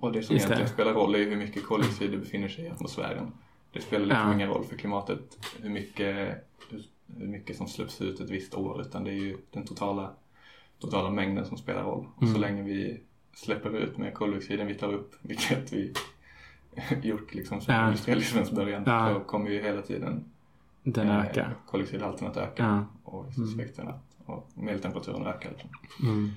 Och 0.00 0.12
det 0.12 0.22
som 0.22 0.34
Just 0.34 0.46
egentligen 0.46 0.68
det. 0.68 0.74
spelar 0.74 0.92
roll 0.92 1.14
är 1.14 1.18
hur 1.18 1.36
mycket 1.36 1.64
koldioxid 1.64 2.10
det 2.10 2.16
befinner 2.16 2.48
sig 2.48 2.64
i 2.64 2.68
atmosfären. 2.68 3.32
Det 3.72 3.80
spelar 3.80 4.06
liksom 4.06 4.28
ja. 4.28 4.34
ingen 4.34 4.48
roll 4.48 4.64
för 4.64 4.76
klimatet 4.76 5.38
hur 5.62 5.70
mycket, 5.70 6.48
hur 7.16 7.26
mycket 7.26 7.56
som 7.56 7.68
släpps 7.68 8.00
ut 8.00 8.20
ett 8.20 8.30
visst 8.30 8.54
år 8.54 8.80
utan 8.80 9.04
det 9.04 9.10
är 9.10 9.14
ju 9.14 9.38
den 9.50 9.66
totala, 9.66 10.12
totala 10.78 11.10
mängden 11.10 11.46
som 11.46 11.58
spelar 11.58 11.82
roll. 11.82 12.06
Och 12.16 12.22
mm. 12.22 12.34
så 12.34 12.40
länge 12.40 12.62
vi 12.62 13.00
släpper 13.44 13.76
ut 13.76 13.98
mer 13.98 14.10
koldioxid 14.10 14.60
än 14.60 14.66
vi 14.66 14.74
tar 14.74 14.92
upp, 14.92 15.14
vilket 15.22 15.72
vi 15.72 15.92
gjort 17.08 17.34
liksom 17.34 17.60
sedan 17.60 17.74
ja. 17.74 17.88
industrialismens 17.88 18.50
början, 18.50 18.82
ja. 18.86 19.14
så 19.14 19.20
kommer 19.20 19.50
ju 19.50 19.62
hela 19.62 19.82
tiden 19.82 20.24
den 20.82 21.08
eh, 21.08 21.24
öka. 21.24 21.50
koldioxidhalten 21.66 22.28
att 22.28 22.36
öka 22.36 22.62
ja. 22.62 22.84
och 23.04 23.26
växthuseffekten 23.26 23.84
mm. 23.84 23.98
och 24.26 24.48
medeltemperaturen 24.54 25.26
ökar. 25.26 25.50
Liksom. 25.50 25.70
Mm. 26.02 26.30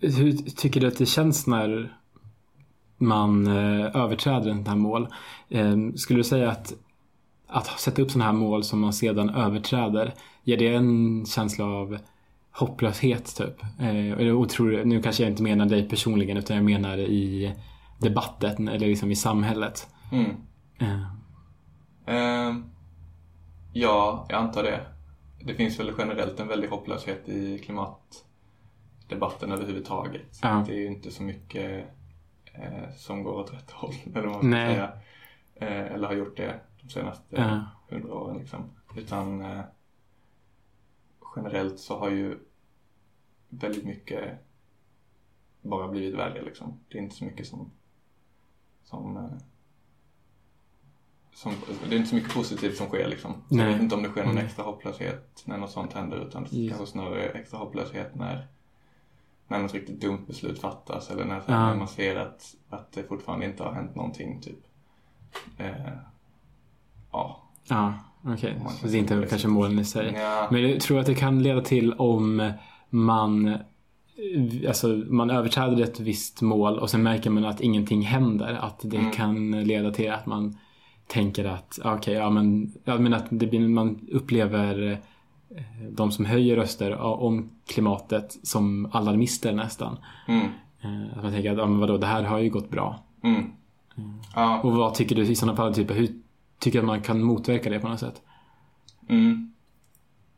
Hur 0.00 0.32
tycker 0.32 0.80
du 0.80 0.86
att 0.86 0.98
det 0.98 1.06
känns 1.06 1.46
när 1.46 1.96
man 2.96 3.46
eh, 3.46 3.96
överträder 3.96 4.60
ett 4.60 4.68
här 4.68 4.76
mål? 4.76 5.08
Eh, 5.48 5.76
skulle 5.94 6.18
du 6.18 6.24
säga 6.24 6.50
att 6.50 6.74
att 7.46 7.80
sätta 7.80 8.02
upp 8.02 8.10
sådana 8.10 8.24
här 8.24 8.38
mål 8.38 8.64
som 8.64 8.80
man 8.80 8.92
sedan 8.92 9.30
överträder, 9.30 10.14
ger 10.42 10.56
det 10.56 10.74
en 10.74 11.26
känsla 11.26 11.64
av 11.64 11.98
hopplöshet 12.54 13.36
typ? 13.36 13.62
Eh, 13.80 14.28
och 14.28 14.48
tror, 14.48 14.84
nu 14.84 15.02
kanske 15.02 15.22
jag 15.22 15.32
inte 15.32 15.42
menar 15.42 15.66
dig 15.66 15.88
personligen 15.88 16.36
utan 16.36 16.56
jag 16.56 16.64
menar 16.64 16.98
i 16.98 17.54
debatten 18.00 18.68
eller 18.68 18.86
liksom 18.86 19.10
i 19.10 19.16
samhället. 19.16 19.88
Mm. 20.12 20.30
Uh. 20.82 21.14
Uh, 22.08 22.56
ja, 23.72 24.26
jag 24.28 24.38
antar 24.38 24.62
det. 24.62 24.80
Det 25.44 25.54
finns 25.54 25.80
väl 25.80 25.92
generellt 25.98 26.40
en 26.40 26.48
väldig 26.48 26.68
hopplöshet 26.68 27.28
i 27.28 27.58
klimatdebatten 27.58 29.52
överhuvudtaget. 29.52 30.40
Uh. 30.44 30.64
Det 30.66 30.72
är 30.72 30.78
ju 30.78 30.86
inte 30.86 31.10
så 31.10 31.22
mycket 31.22 31.84
eh, 32.54 32.94
som 32.96 33.22
går 33.22 33.32
åt 33.32 33.52
rätt 33.52 33.70
håll, 33.70 33.94
eller 34.14 34.26
vad 34.26 34.44
man 34.44 34.52
ska 34.52 34.72
säga. 34.72 34.92
Eh, 35.54 35.92
eller 35.92 36.08
har 36.08 36.14
gjort 36.14 36.36
det 36.36 36.60
de 36.82 36.88
senaste 36.88 37.64
hundra 37.90 38.14
åren. 38.14 38.38
Liksom. 38.38 38.70
Utan 38.96 39.40
eh, 39.42 39.60
generellt 41.36 41.80
så 41.80 41.98
har 41.98 42.10
ju 42.10 42.38
väldigt 43.48 43.84
mycket 43.84 44.38
bara 45.62 45.88
blivit 45.88 46.14
värre 46.14 46.42
liksom. 46.42 46.80
Det 46.88 46.98
är 46.98 47.02
inte 47.02 47.16
så 47.16 47.24
mycket 47.24 47.46
som, 47.46 47.70
som, 48.84 49.16
eh, 49.16 49.32
som 51.34 51.52
det 51.88 51.94
är 51.94 51.98
inte 51.98 52.08
så 52.08 52.14
mycket 52.14 52.34
positivt 52.34 52.76
som 52.76 52.86
sker 52.86 53.08
liksom. 53.08 53.32
Så 53.48 53.56
jag 53.56 53.66
vet 53.66 53.80
inte 53.80 53.94
om 53.94 54.02
det 54.02 54.08
sker 54.08 54.22
någon 54.24 54.32
mm. 54.32 54.44
extra 54.44 54.64
hopplöshet 54.64 55.42
när 55.44 55.58
något 55.58 55.70
sånt 55.70 55.92
händer 55.92 56.26
utan 56.28 56.46
yes. 56.52 56.68
kanske 56.70 56.92
snarare 56.92 57.28
extra 57.28 57.58
hopplöshet 57.58 58.14
när, 58.14 58.46
när 59.48 59.58
något 59.58 59.74
riktigt 59.74 60.00
dumt 60.00 60.24
beslut 60.26 60.60
fattas 60.60 61.10
eller 61.10 61.24
när, 61.24 61.42
ja. 61.46 61.66
när 61.66 61.76
man 61.76 61.88
ser 61.88 62.16
att, 62.16 62.54
att 62.68 62.92
det 62.92 63.02
fortfarande 63.02 63.46
inte 63.46 63.62
har 63.62 63.72
hänt 63.72 63.94
någonting 63.94 64.40
typ. 64.40 64.58
Eh, 65.58 65.96
ja. 67.12 67.40
Ja, 67.64 67.94
okej. 68.24 68.56
Okay. 68.60 68.76
Så 68.80 68.86
det 68.86 68.96
är 68.96 68.98
inte 68.98 69.26
kanske 69.28 69.48
målen 69.48 69.78
i 69.78 69.84
sig. 69.84 70.12
Ja. 70.16 70.48
Men 70.50 70.70
jag 70.70 70.80
tror 70.80 71.00
att 71.00 71.06
det 71.06 71.14
kan 71.14 71.42
leda 71.42 71.60
till 71.60 71.92
om 71.92 72.52
man 72.90 73.58
Alltså 74.68 74.88
man 74.88 75.30
överträder 75.30 75.82
ett 75.82 76.00
visst 76.00 76.42
mål 76.42 76.78
och 76.78 76.90
sen 76.90 77.02
märker 77.02 77.30
man 77.30 77.44
att 77.44 77.60
ingenting 77.60 78.02
händer. 78.02 78.58
Att 78.60 78.80
det 78.82 78.96
mm. 78.96 79.10
kan 79.10 79.50
leda 79.50 79.90
till 79.90 80.12
att 80.12 80.26
man 80.26 80.58
tänker 81.06 81.44
att 81.44 81.78
okej, 81.78 81.98
okay, 81.98 82.14
ja 82.14 82.30
men, 82.30 82.72
ja, 82.84 82.98
men 82.98 83.14
att 83.14 83.26
det 83.30 83.46
blir, 83.46 83.68
man 83.68 84.08
upplever 84.12 85.00
eh, 85.50 85.62
de 85.90 86.10
som 86.10 86.24
höjer 86.24 86.56
röster 86.56 86.96
om 87.00 87.50
klimatet 87.66 88.36
som 88.42 88.88
alarmister 88.92 89.52
nästan. 89.52 89.96
Mm. 90.28 90.46
Eh, 90.80 91.16
att 91.16 91.22
man 91.22 91.32
tänker 91.32 91.52
att 91.52 91.58
ja, 91.58 91.66
men 91.66 91.78
vadå, 91.78 91.98
det 91.98 92.06
här 92.06 92.22
har 92.22 92.38
ju 92.38 92.50
gått 92.50 92.70
bra. 92.70 92.98
Mm. 93.22 93.44
Ja. 94.34 94.60
Och 94.60 94.72
vad 94.72 94.94
tycker 94.94 95.16
du 95.16 95.22
i 95.22 95.34
sådana 95.34 95.56
fall? 95.56 95.74
Typ, 95.74 95.90
hur 95.90 96.08
tycker 96.58 96.78
att 96.78 96.84
man 96.84 97.02
kan 97.02 97.22
motverka 97.22 97.70
det 97.70 97.80
på 97.80 97.88
något 97.88 98.00
sätt? 98.00 98.22
Mm. 99.08 99.52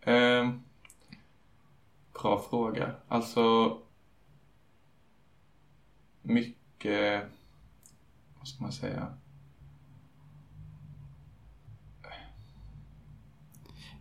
Eh, 0.00 0.50
bra 2.22 2.44
fråga. 2.50 2.94
Alltså 3.09 3.76
mycket, 6.22 7.22
vad 8.38 8.48
ska 8.48 8.62
man 8.62 8.72
säga? 8.72 9.07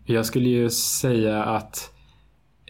Jag 0.04 0.26
skulle 0.26 0.50
ju 0.50 0.70
säga 0.70 1.44
att 1.44 1.94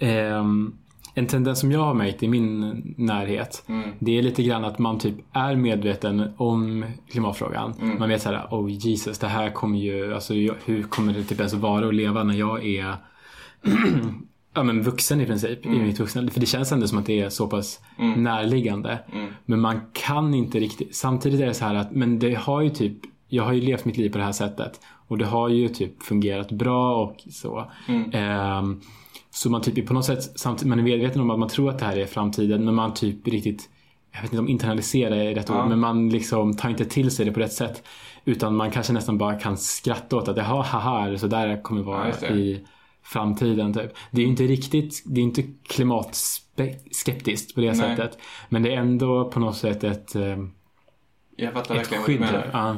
um 0.01 0.84
en 1.17 1.27
tendens 1.27 1.59
som 1.59 1.71
jag 1.71 1.79
har 1.79 1.93
märkt 1.93 2.23
i 2.23 2.27
min 2.27 2.83
närhet 2.97 3.63
mm. 3.67 3.89
det 3.99 4.17
är 4.17 4.21
lite 4.21 4.43
grann 4.43 4.65
att 4.65 4.79
man 4.79 4.99
typ 4.99 5.15
är 5.31 5.55
medveten 5.55 6.33
om 6.37 6.85
klimatfrågan. 7.11 7.73
Mm. 7.81 7.99
Man 7.99 8.09
vet 8.09 8.21
såhär, 8.21 8.47
oh 8.51 8.71
Jesus, 8.71 9.19
det 9.19 9.27
här 9.27 9.49
kommer 9.49 9.79
ju, 9.79 10.13
alltså 10.13 10.33
hur 10.65 10.83
kommer 10.83 11.13
det 11.13 11.23
typ 11.23 11.39
ens 11.39 11.53
vara 11.53 11.87
att 11.87 11.95
leva 11.95 12.23
när 12.23 12.33
jag 12.33 12.65
är 12.65 12.95
ja, 14.53 14.63
men 14.63 14.81
vuxen 14.81 15.21
i 15.21 15.25
princip 15.25 15.65
mm. 15.65 15.81
i 15.81 15.83
mitt 15.83 15.99
vuxna 15.99 16.27
För 16.31 16.39
det 16.39 16.45
känns 16.45 16.71
ändå 16.71 16.87
som 16.87 16.97
att 16.97 17.05
det 17.05 17.21
är 17.21 17.29
så 17.29 17.47
pass 17.47 17.79
mm. 17.99 18.23
närliggande. 18.23 18.99
Mm. 19.13 19.27
Men 19.45 19.61
man 19.61 19.81
kan 19.93 20.33
inte 20.33 20.59
riktigt, 20.59 20.95
samtidigt 20.95 21.41
är 21.41 21.45
det 21.45 21.53
så 21.53 21.65
här 21.65 21.75
att, 21.75 21.91
men 21.91 22.19
det 22.19 22.33
har 22.33 22.61
ju 22.61 22.69
typ, 22.69 22.97
jag 23.27 23.43
har 23.43 23.53
ju 23.53 23.61
levt 23.61 23.85
mitt 23.85 23.97
liv 23.97 24.09
på 24.09 24.17
det 24.17 24.23
här 24.23 24.31
sättet 24.31 24.79
och 25.07 25.17
det 25.17 25.25
har 25.25 25.49
ju 25.49 25.67
typ 25.67 26.03
fungerat 26.03 26.51
bra 26.51 26.95
och 26.95 27.15
så. 27.31 27.71
Um, 27.87 28.81
så 29.35 29.49
man 29.49 29.61
typ 29.61 29.87
på 29.87 29.93
något 29.93 30.05
sätt, 30.05 30.31
samtidigt, 30.35 30.69
man 30.69 30.79
är 30.79 30.83
medveten 30.83 31.21
om 31.21 31.29
att 31.29 31.39
man 31.39 31.49
tror 31.49 31.69
att 31.69 31.79
det 31.79 31.85
här 31.85 31.97
är 31.97 32.05
framtiden 32.05 32.65
men 32.65 32.75
man 32.75 32.93
typ 32.93 33.27
riktigt, 33.27 33.69
jag 34.11 34.21
vet 34.21 34.31
inte 34.31 34.39
om 34.39 34.49
internalisera 34.49 35.15
är 35.15 35.35
rätt 35.35 35.49
ja. 35.49 35.63
ord, 35.63 35.69
men 35.69 35.79
man 35.79 36.09
liksom 36.09 36.57
tar 36.57 36.69
inte 36.69 36.85
till 36.85 37.11
sig 37.11 37.25
det 37.25 37.31
på 37.31 37.39
rätt 37.39 37.53
sätt. 37.53 37.83
Utan 38.25 38.55
man 38.55 38.71
kanske 38.71 38.93
nästan 38.93 39.17
bara 39.17 39.39
kan 39.39 39.57
skratta 39.57 40.15
åt 40.15 40.27
att 40.27 40.37
jaha, 40.37 40.63
haha, 40.63 41.17
så 41.17 41.27
där 41.27 41.63
kommer 41.63 41.81
det 41.81 41.87
vara 41.87 42.13
ja, 42.21 42.27
i 42.27 42.65
framtiden. 43.03 43.73
Typ. 43.73 43.91
Det 44.11 44.21
är 44.21 44.25
inte 44.25 44.43
riktigt, 44.43 45.03
det 45.05 45.21
är 45.21 45.23
inte 45.23 45.43
klimatskeptiskt 45.63 47.55
på 47.55 47.61
det 47.61 47.67
ja, 47.67 47.75
sättet. 47.75 48.17
Men 48.49 48.63
det 48.63 48.73
är 48.73 48.77
ändå 48.77 49.31
på 49.31 49.39
något 49.39 49.57
sätt 49.57 49.83
ett, 49.83 50.15
eh, 50.15 50.37
jag 51.35 51.53
fattar 51.53 51.75
ett 51.75 51.87
skydd. 51.87 52.27
Ja. 52.53 52.75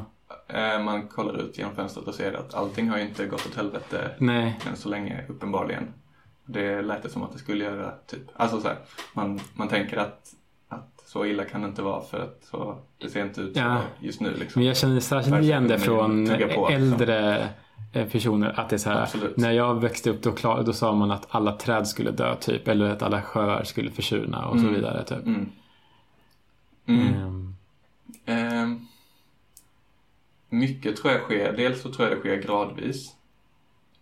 Eh, 0.47 0.83
man 0.83 1.07
kollar 1.07 1.41
ut 1.41 1.57
genom 1.57 1.75
fönstret 1.75 2.07
och 2.07 2.15
ser 2.15 2.33
att 2.33 2.53
allting 2.53 2.89
har 2.89 2.97
ju 2.97 3.03
inte 3.03 3.25
gått 3.25 3.45
åt 3.45 3.55
helvete 3.55 4.15
Nej. 4.19 4.59
än 4.69 4.75
så 4.77 4.89
länge 4.89 5.25
uppenbarligen. 5.27 5.93
Det 6.49 6.81
lät 6.81 7.03
det 7.03 7.09
som 7.09 7.23
att 7.23 7.31
det 7.31 7.39
skulle 7.39 7.63
göra. 7.63 7.91
Typ. 8.07 8.21
Alltså 8.35 8.61
så 8.61 8.67
här, 8.67 8.77
man, 9.13 9.39
man 9.53 9.67
tänker 9.67 9.97
att, 9.97 10.33
att 10.69 11.03
så 11.05 11.25
illa 11.25 11.45
kan 11.45 11.61
det 11.61 11.67
inte 11.67 11.81
vara 11.81 12.01
för 12.01 12.19
att 12.19 12.43
så, 12.51 12.77
det 12.97 13.09
ser 13.09 13.23
inte 13.23 13.41
ut 13.41 13.55
ja. 13.55 13.81
så 13.81 14.05
just 14.05 14.21
nu. 14.21 14.33
Liksom. 14.39 14.59
Men 14.59 14.67
jag 14.67 14.77
känner 14.77 14.99
särskilt 14.99 15.41
igen 15.41 15.67
det 15.67 15.79
från 15.79 16.27
på, 16.55 16.69
äldre 16.69 17.49
liksom. 17.93 18.11
personer. 18.11 18.59
Att 18.59 18.69
det 18.69 18.75
är 18.75 18.77
så 18.77 18.89
här, 18.89 19.09
när 19.35 19.51
jag 19.51 19.81
växte 19.81 20.09
upp 20.09 20.21
då, 20.21 20.31
klar, 20.31 20.63
då 20.63 20.73
sa 20.73 20.95
man 20.95 21.11
att 21.11 21.27
alla 21.29 21.57
träd 21.57 21.87
skulle 21.87 22.11
dö 22.11 22.35
typ. 22.35 22.67
Eller 22.67 22.89
att 22.89 23.01
alla 23.01 23.21
sjöar 23.21 23.63
skulle 23.63 23.91
försvinna 23.91 24.45
och 24.45 24.55
mm. 24.55 24.67
så 24.67 24.73
vidare. 24.75 25.03
Typ. 25.03 25.25
Mm. 25.25 25.49
Mm. 26.85 27.23
Um. 27.23 27.55
Um. 28.25 28.87
Mycket 30.49 30.95
tror 30.95 31.13
jag 31.13 31.21
sker. 31.21 31.53
Dels 31.57 31.81
så 31.81 31.93
tror 31.93 32.07
jag 32.07 32.17
det 32.17 32.19
sker 32.19 32.35
gradvis. 32.35 33.15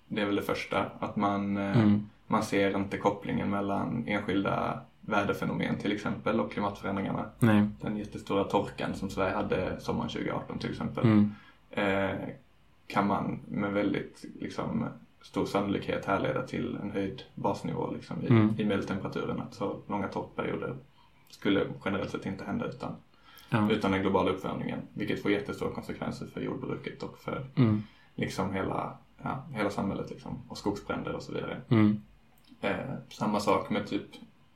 Det 0.08 0.22
är 0.22 0.26
väl 0.26 0.36
det 0.36 0.42
första. 0.42 0.86
Att 1.00 1.16
man 1.16 1.58
eh, 1.58 1.78
mm 1.78 2.10
man 2.28 2.44
ser 2.44 2.78
inte 2.78 2.98
kopplingen 2.98 3.50
mellan 3.50 4.04
enskilda 4.08 4.82
väderfenomen 5.02 5.78
till 5.78 5.92
exempel 5.92 6.40
och 6.40 6.52
klimatförändringarna. 6.52 7.30
Nej. 7.40 7.68
Den 7.82 7.98
jättestora 7.98 8.44
torkan 8.44 8.96
som 8.96 9.10
Sverige 9.10 9.36
hade 9.36 9.80
sommaren 9.80 10.10
2018 10.10 10.60
till 10.60 10.72
exempel 10.72 11.04
mm. 11.04 11.32
eh, 11.72 12.30
kan 12.88 13.08
man 13.08 13.40
med 13.48 13.74
väldigt 13.74 14.26
liksom, 14.40 14.86
stor 15.22 15.46
sannolikhet 15.46 16.06
härleda 16.06 16.42
till 16.42 16.78
en 16.82 16.92
höjd 16.92 17.24
basnivå 17.36 17.92
liksom, 17.92 18.22
i, 18.22 18.28
mm. 18.28 18.56
i 18.58 18.66
medeltemperaturen. 18.66 19.42
Så 19.52 19.80
långa 19.88 20.08
torkperioder 20.08 20.76
skulle 21.30 21.68
generellt 21.86 22.10
sett 22.10 22.26
inte 22.26 22.44
hända 22.44 22.66
utan, 22.66 22.96
ja. 23.50 23.72
utan 23.72 23.92
den 23.92 24.02
globala 24.02 24.32
uppvärmningen. 24.32 24.80
Vilket 24.94 25.22
får 25.22 25.32
jättestora 25.32 25.72
konsekvenser 25.72 26.28
för 26.28 26.42
jordbruket 26.42 27.04
och 27.04 27.18
för 27.18 27.46
mm. 27.56 27.84
liksom 28.16 28.54
hela, 28.54 28.98
ja, 29.24 29.46
hela 29.54 29.70
samhället 29.70 30.10
liksom, 30.10 30.42
och 30.48 30.58
skogsbränder 30.58 31.16
och 31.16 31.22
så 31.22 31.34
vidare. 31.34 31.62
Mm. 31.70 32.02
Eh, 32.62 32.96
samma 33.10 33.40
sak 33.40 33.70
med 33.70 33.88
typ, 33.88 34.06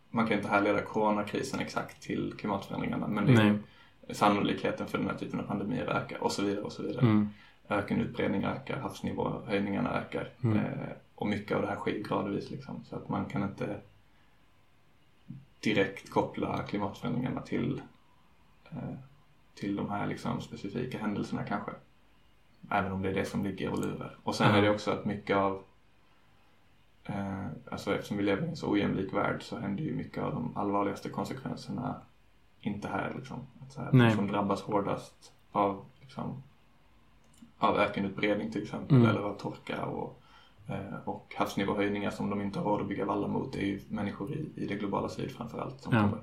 man 0.09 0.27
kan 0.27 0.37
inte 0.37 0.49
härleda 0.49 0.81
coronakrisen 0.81 1.59
exakt 1.59 2.01
till 2.01 2.33
klimatförändringarna 2.37 3.07
men 3.07 3.25
det 3.25 3.41
är 3.41 3.59
sannolikheten 4.13 4.87
för 4.87 4.97
den 4.97 5.07
här 5.07 5.17
typen 5.17 5.39
av 5.39 5.43
pandemier 5.43 5.85
ökar 5.85 6.23
och 6.23 6.31
så 6.31 6.43
vidare 6.43 6.63
och 6.63 6.71
så 6.71 6.83
vidare. 6.83 7.01
Mm. 7.01 7.29
Ökenutbredning 7.69 8.43
ökar, 8.43 8.79
havsnivåhöjningarna 8.79 9.93
ökar 9.93 10.29
mm. 10.43 10.57
eh, 10.57 10.89
och 11.15 11.27
mycket 11.27 11.57
av 11.57 11.61
det 11.61 11.67
här 11.67 11.75
sker 11.75 12.03
gradvis 12.03 12.49
liksom 12.49 12.85
så 12.85 12.95
att 12.95 13.09
man 13.09 13.25
kan 13.25 13.43
inte 13.43 13.79
direkt 15.59 16.09
koppla 16.09 16.63
klimatförändringarna 16.63 17.41
till, 17.41 17.81
eh, 18.71 18.95
till 19.55 19.75
de 19.75 19.89
här 19.89 20.07
liksom 20.07 20.41
specifika 20.41 20.97
händelserna 20.97 21.43
kanske. 21.43 21.71
även 22.71 22.91
om 22.91 23.01
det 23.01 23.09
är 23.09 23.13
det 23.13 23.25
som 23.25 23.43
ligger 23.43 23.69
och 23.69 23.79
lurar. 23.79 24.17
Och 24.23 24.35
sen 24.35 24.55
är 24.55 24.61
det 24.61 24.69
också 24.69 24.91
att 24.91 25.05
mycket 25.05 25.37
av 25.37 25.63
eh, 27.09 27.47
alltså 27.71 27.95
eftersom 27.95 28.17
vi 28.17 28.23
lever 28.23 28.45
i 28.45 28.49
en 28.49 28.55
så 28.55 28.71
ojämlik 28.71 29.13
värld 29.13 29.43
så 29.43 29.59
händer 29.59 29.83
ju 29.83 29.95
mycket 29.95 30.23
av 30.23 30.33
de 30.33 30.57
allvarligaste 30.57 31.09
konsekvenserna 31.09 31.95
inte 32.61 32.87
här 32.87 33.13
liksom. 33.17 33.37
Att 33.61 33.73
så 33.73 33.81
här, 33.81 33.91
de 33.91 34.11
som 34.11 34.27
drabbas 34.27 34.61
hårdast 34.61 35.31
av, 35.51 35.85
liksom, 36.01 36.43
av 37.57 37.77
ökenutbredning 37.77 38.51
till 38.51 38.63
exempel 38.63 38.97
mm. 38.97 39.09
eller 39.09 39.19
av 39.19 39.33
torka 39.33 39.85
och, 39.85 40.21
eh, 40.67 40.95
och 41.05 41.33
havsnivåhöjningar 41.37 42.11
som 42.11 42.29
de 42.29 42.41
inte 42.41 42.59
har 42.59 42.65
råd 42.65 42.81
att 42.81 42.87
bygga 42.87 43.05
vallar 43.05 43.27
mot 43.27 43.55
är 43.55 43.61
ju 43.61 43.81
människor 43.89 44.33
i, 44.33 44.49
i 44.55 44.67
det 44.67 44.75
globala 44.75 45.09
syd 45.09 45.31
framförallt 45.31 45.81
som 45.81 45.95
ja. 45.95 46.01
kommer 46.01 46.19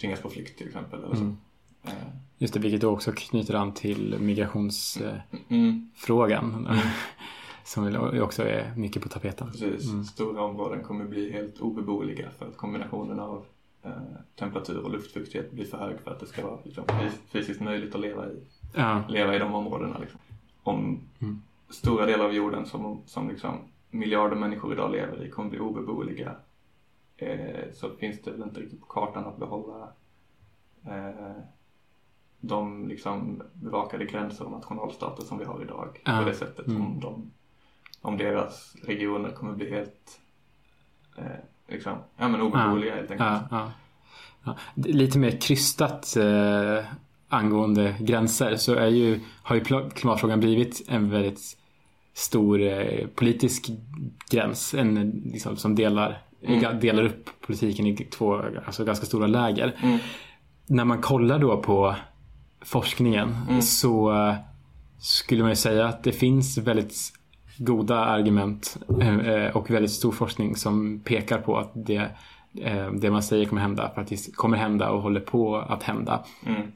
tvingas 0.00 0.20
på 0.20 0.30
flykt 0.30 0.58
till 0.58 0.66
exempel. 0.66 1.04
Eller 1.04 1.14
så. 1.14 1.22
Mm. 1.22 1.36
Eh. 1.84 1.92
Just 2.38 2.54
det, 2.54 2.60
vilket 2.60 2.84
också 2.84 3.12
knyter 3.12 3.54
an 3.54 3.74
till 3.74 4.16
migrationsfrågan. 4.20 6.54
Mm. 6.54 6.66
som 7.70 8.20
också 8.22 8.42
är 8.42 8.74
mycket 8.76 9.02
på 9.02 9.08
tapeten. 9.08 9.50
Precis, 9.50 9.90
mm. 9.90 10.04
stora 10.04 10.42
områden 10.42 10.82
kommer 10.82 11.04
bli 11.04 11.32
helt 11.32 11.60
obeboeliga 11.60 12.30
för 12.30 12.46
att 12.46 12.56
kombinationen 12.56 13.20
av 13.20 13.44
eh, 13.82 13.92
temperatur 14.38 14.84
och 14.84 14.90
luftfuktighet 14.90 15.52
blir 15.52 15.64
för 15.64 15.78
hög 15.78 16.00
för 16.00 16.10
att 16.10 16.20
det 16.20 16.26
ska 16.26 16.46
vara 16.46 16.58
liksom, 16.64 16.84
fysiskt 17.28 17.60
möjligt 17.60 17.94
att 17.94 18.00
leva 18.00 18.26
i, 18.26 18.42
ja. 18.74 19.02
leva 19.08 19.36
i 19.36 19.38
de 19.38 19.54
områdena. 19.54 19.98
Liksom. 19.98 20.20
Om 20.62 21.00
mm. 21.20 21.42
stora 21.68 22.06
delar 22.06 22.24
av 22.24 22.34
jorden 22.34 22.66
som, 22.66 23.02
som 23.06 23.28
liksom, 23.28 23.58
miljarder 23.90 24.36
människor 24.36 24.72
idag 24.72 24.92
lever 24.92 25.24
i 25.24 25.30
kommer 25.30 25.50
bli 25.50 25.58
obeboeliga 25.58 26.36
eh, 27.16 27.72
så 27.74 27.90
finns 27.90 28.22
det 28.22 28.30
väl 28.30 28.42
inte 28.42 28.60
riktigt 28.60 28.80
på 28.80 28.86
kartan 28.86 29.24
att 29.24 29.38
behålla 29.38 29.88
eh, 30.86 31.42
de 32.40 32.88
liksom 32.88 33.42
bevakade 33.52 34.04
gränser 34.04 34.44
och 34.44 34.52
nationalstater 34.52 35.22
som 35.22 35.38
vi 35.38 35.44
har 35.44 35.62
idag 35.62 36.00
ja. 36.04 36.18
på 36.18 36.28
det 36.28 36.34
sättet. 36.34 36.66
Mm. 36.66 36.82
Om, 36.82 37.00
de, 37.00 37.30
om 38.02 38.16
deras 38.16 38.76
regioner 38.82 39.30
kommer 39.30 39.52
bli 39.52 39.70
helt 39.70 40.20
eh, 41.18 41.24
liksom, 41.68 41.98
ja, 42.16 42.28
men 42.28 42.40
obeboeliga 42.40 42.90
ja. 42.90 42.96
helt 42.96 43.10
enkelt. 43.10 43.42
Ja, 43.50 43.72
ja. 44.44 44.56
Lite 44.74 45.18
mer 45.18 45.40
krystat 45.40 46.16
eh, 46.16 46.84
angående 47.28 47.96
gränser 48.00 48.56
så 48.56 48.74
är 48.74 48.88
ju, 48.88 49.20
har 49.42 49.56
ju 49.56 49.88
klimatfrågan 49.90 50.40
blivit 50.40 50.82
en 50.88 51.10
väldigt 51.10 51.56
stor 52.14 52.62
eh, 52.62 53.06
politisk 53.06 53.70
gräns 54.30 54.74
en, 54.74 55.22
liksom, 55.32 55.56
som 55.56 55.74
delar, 55.74 56.22
mm. 56.42 56.80
delar 56.80 57.02
upp 57.02 57.30
politiken 57.40 57.86
i 57.86 57.96
två 57.96 58.42
alltså, 58.66 58.84
ganska 58.84 59.06
stora 59.06 59.26
läger. 59.26 59.76
Mm. 59.82 59.98
När 60.66 60.84
man 60.84 61.00
kollar 61.00 61.38
då 61.38 61.62
på 61.62 61.96
forskningen 62.60 63.36
mm. 63.48 63.62
så 63.62 64.12
eh, 64.12 64.34
skulle 64.98 65.42
man 65.42 65.50
ju 65.50 65.56
säga 65.56 65.86
att 65.86 66.04
det 66.04 66.12
finns 66.12 66.58
väldigt 66.58 67.12
goda 67.62 68.04
argument 68.04 68.76
eh, 69.00 69.56
och 69.56 69.70
väldigt 69.70 69.90
stor 69.90 70.12
forskning 70.12 70.56
som 70.56 71.00
pekar 71.00 71.38
på 71.38 71.58
att 71.58 71.70
det, 71.74 72.10
eh, 72.54 72.92
det 72.92 73.10
man 73.10 73.22
säger 73.22 73.46
kommer 73.46 73.62
hända 73.62 73.92
faktiskt 73.94 74.36
kommer 74.36 74.56
hända 74.56 74.90
och 74.90 75.02
håller 75.02 75.20
på 75.20 75.56
att 75.56 75.82
hända. 75.82 76.24
Mm. 76.46 76.72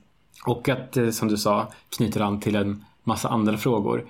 Och 0.47 0.68
att 0.68 0.97
som 1.12 1.28
du 1.28 1.37
sa 1.37 1.72
knyter 1.97 2.20
an 2.20 2.41
till 2.41 2.57
en 2.57 2.85
massa 3.03 3.28
andra 3.28 3.57
frågor. 3.57 4.07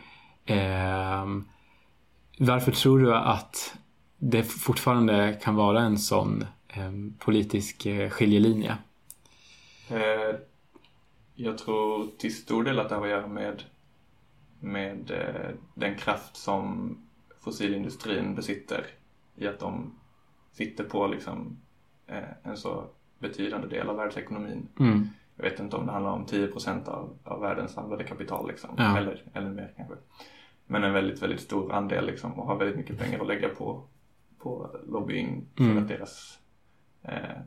Varför 2.39 2.73
tror 2.73 2.99
du 2.99 3.15
att 3.15 3.77
det 4.19 4.43
fortfarande 4.43 5.39
kan 5.43 5.55
vara 5.55 5.81
en 5.81 5.99
sån 5.99 6.45
politisk 7.19 7.87
skiljelinje? 8.11 8.77
Jag 11.35 11.59
tror 11.59 12.07
till 12.19 12.37
stor 12.37 12.65
del 12.65 12.79
att 12.79 12.89
det 12.89 12.95
har 12.95 13.03
att 13.03 13.09
göra 13.09 13.27
med, 13.27 13.63
med 14.65 15.11
eh, 15.11 15.51
den 15.75 15.97
kraft 15.97 16.37
som 16.37 16.97
fossilindustrin 17.41 18.35
besitter 18.35 18.87
i 19.37 19.47
att 19.47 19.59
de 19.59 19.95
sitter 20.53 20.85
på 20.85 21.07
liksom, 21.07 21.59
eh, 22.07 22.23
en 22.43 22.57
så 22.57 22.85
betydande 23.19 23.69
del 23.69 23.89
av 23.89 23.97
världsekonomin. 23.97 24.69
Mm. 24.81 25.09
Jag 25.37 25.45
vet 25.45 25.61
inte 25.61 25.77
om 25.77 25.87
det 25.87 25.93
handlar 25.93 26.13
om 26.13 26.27
10 26.27 26.49
av, 26.87 27.19
av 27.25 27.41
världens 27.41 27.73
samlade 27.73 28.05
kapital 28.05 28.49
liksom, 28.49 28.71
ja. 28.77 28.99
eller, 28.99 29.23
eller 29.35 29.51
mer 29.51 29.73
kanske. 29.77 29.95
Men 30.67 30.85
en 30.85 30.93
väldigt, 30.93 31.23
väldigt 31.23 31.41
stor 31.41 31.73
andel 31.73 32.07
liksom, 32.07 32.33
och 32.33 32.47
har 32.47 32.57
väldigt 32.57 32.77
mycket 32.77 32.99
pengar 32.99 33.21
att 33.21 33.27
lägga 33.27 33.49
på, 33.49 33.83
på 34.39 34.71
lobbying 34.87 35.47
för 35.57 35.65
mm. 35.65 35.79
att 35.79 35.89
deras 35.89 36.39
eh, 37.03 37.41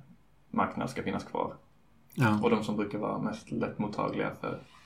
marknad 0.49 0.89
ska 0.89 1.03
finnas 1.03 1.24
kvar. 1.24 1.53
Ja. 2.13 2.39
Och 2.43 2.49
de 2.49 2.63
som 2.63 2.76
brukar 2.76 2.97
vara 2.97 3.20
mest 3.20 3.51
lättmottagliga 3.51 4.32
för, 4.41 4.59
för 4.65 4.76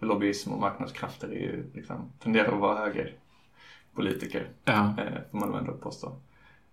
lobbyism 0.00 0.52
och 0.52 0.60
marknadskrafter 0.60 1.28
är 1.28 1.40
ju 1.40 1.70
liksom, 1.74 2.12
tenderar 2.18 2.52
att 2.52 2.60
vara 2.60 2.78
högerpolitiker. 2.78 4.48
Ja. 4.64 4.94
Eh, 4.98 5.20
får 5.30 5.38
man 5.38 5.54
ändå 5.54 5.72
påstå. 5.72 6.12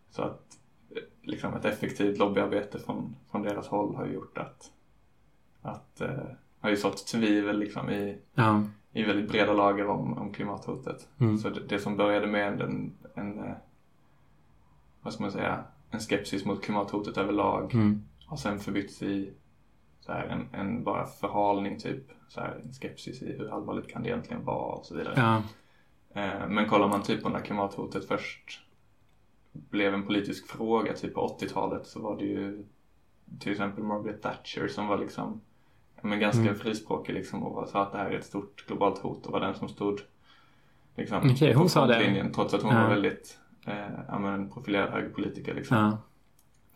Så 0.09 0.21
att 0.21 0.57
eh, 0.89 1.03
liksom 1.21 1.53
ett 1.53 1.65
effektivt 1.65 2.17
lobbyarbete 2.17 2.80
från, 2.80 3.15
från 3.32 3.41
deras 3.43 3.67
håll 3.67 3.95
har 3.95 4.05
gjort 4.05 4.38
att, 4.38 4.71
att 5.61 6.01
eh, 6.01 6.24
har 6.59 6.69
ju 6.69 6.78
sått 6.78 7.07
tvivel 7.07 7.59
liksom 7.59 7.89
i, 7.89 8.17
ja. 8.34 8.63
i 8.91 9.03
väldigt 9.03 9.32
breda 9.32 9.53
lager 9.53 9.88
om, 9.88 10.17
om 10.17 10.34
klimathotet. 10.34 11.07
Mm. 11.19 11.38
Så 11.38 11.49
det, 11.49 11.59
det, 11.67 11.80
som 11.80 11.97
började 11.97 12.28
med 12.28 12.61
en, 12.61 12.93
en, 13.15 13.39
eh, 13.39 13.53
vad 15.01 15.13
ska 15.13 15.24
man 15.24 15.32
säga, 15.32 15.63
en 15.91 15.99
skepsis 15.99 16.45
mot 16.45 16.63
klimathotet 16.63 17.17
överlag 17.17 17.74
mm. 17.74 18.03
har 18.26 18.38
sen 18.38 18.59
förbytts 18.59 19.01
i 19.01 19.34
så 19.99 20.11
här, 20.11 20.26
en, 20.26 20.59
en 20.59 20.84
bara 20.84 21.05
förhalning 21.05 21.80
typ. 21.80 22.03
Så 22.34 22.41
här, 22.41 22.61
en 22.65 22.73
skepsis 22.73 23.21
i 23.21 23.38
hur 23.38 23.53
allvarligt 23.53 23.88
kan 23.88 24.03
det 24.03 24.09
egentligen 24.09 24.45
vara 24.45 24.75
och 24.75 24.86
så 24.86 24.95
vidare. 24.95 25.13
Ja. 25.15 25.43
Eh, 26.21 26.47
men 26.49 26.67
kollar 26.67 26.88
man 26.88 27.03
typ 27.03 27.23
på 27.23 27.29
när 27.29 27.39
klimathotet 27.39 28.07
först 28.07 28.61
blev 29.51 29.93
en 29.93 30.05
politisk 30.05 30.47
fråga 30.47 30.93
typ 30.93 31.13
på 31.13 31.38
80-talet 31.39 31.88
så 31.88 32.01
var 32.01 32.17
det 32.17 32.25
ju 32.25 32.65
till 33.39 33.51
exempel 33.51 33.84
Margaret 33.84 34.21
Thatcher 34.21 34.67
som 34.67 34.88
var 34.88 34.97
liksom 34.97 35.41
men 36.01 36.19
ganska 36.19 36.41
mm. 36.41 36.55
frispråkig 36.55 37.13
liksom 37.13 37.43
och 37.43 37.69
sa 37.69 37.81
att 37.81 37.91
det 37.91 37.97
här 37.97 38.09
är 38.09 38.17
ett 38.17 38.25
stort 38.25 38.67
globalt 38.67 38.99
hot 38.99 39.25
och 39.25 39.31
var 39.31 39.39
den 39.39 39.55
som 39.55 39.69
stod 39.69 40.01
liksom 40.95 41.31
okay, 41.31 41.53
hon 41.53 41.69
sa 41.69 41.88
det. 41.88 42.29
trots 42.36 42.53
att 42.53 42.61
hon 42.61 42.75
ja. 42.75 42.81
var 42.81 42.89
väldigt 42.89 43.39
eh, 43.65 43.91
ja, 44.07 44.19
men, 44.19 44.49
profilerad 44.49 44.89
högerpolitiker 44.89 45.53
liksom. 45.53 45.77
Ja. 45.77 45.97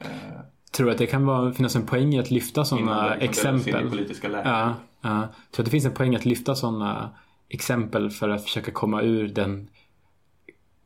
Eh, 0.05 0.39
Tror 0.77 0.91
att 0.91 0.97
det 0.97 1.07
kan 1.07 1.25
vara, 1.25 1.53
finnas 1.53 1.75
en 1.75 1.85
poäng 1.85 2.13
i 2.13 2.19
att 2.19 2.31
lyfta 2.31 2.65
sådana 2.65 3.15
exempel? 3.15 4.07
Ja, 4.23 4.75
ja. 5.01 5.27
Tror 5.51 5.63
att 5.63 5.65
det 5.65 5.71
finns 5.71 5.85
en 5.85 5.93
poäng 5.93 6.15
att 6.15 6.25
lyfta 6.25 6.55
sådana 6.55 7.09
exempel 7.49 8.09
för 8.09 8.29
att 8.29 8.43
försöka 8.43 8.71
komma 8.71 9.01
ur 9.01 9.27
den 9.27 9.69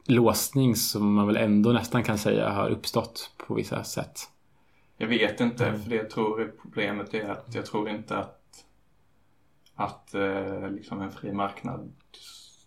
låsning 0.05 0.75
som 0.75 1.13
man 1.13 1.27
väl 1.27 1.37
ändå 1.37 1.71
nästan 1.71 2.03
kan 2.03 2.17
säga 2.17 2.49
har 2.49 2.69
uppstått 2.69 3.31
på 3.37 3.53
vissa 3.53 3.83
sätt? 3.83 4.19
Jag 4.97 5.07
vet 5.07 5.39
inte, 5.39 5.67
mm. 5.67 5.81
för 5.81 5.89
det 5.89 5.95
jag 5.95 6.09
tror 6.09 6.53
problemet 6.61 7.13
är 7.13 7.29
att 7.29 7.55
jag 7.55 7.65
tror 7.65 7.89
inte 7.89 8.17
att, 8.17 8.65
att 9.75 10.13
eh, 10.13 10.69
liksom 10.69 11.01
en 11.01 11.11
fri 11.11 11.33
marknad 11.33 11.93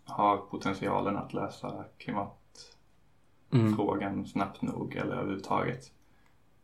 har 0.05 0.37
potentialen 0.37 1.17
att 1.17 1.33
lösa 1.33 1.85
klimatfrågan 1.99 4.13
mm. 4.13 4.27
snabbt 4.27 4.63
nog 4.63 4.97
eller 4.97 5.15
överhuvudtaget. 5.15 5.94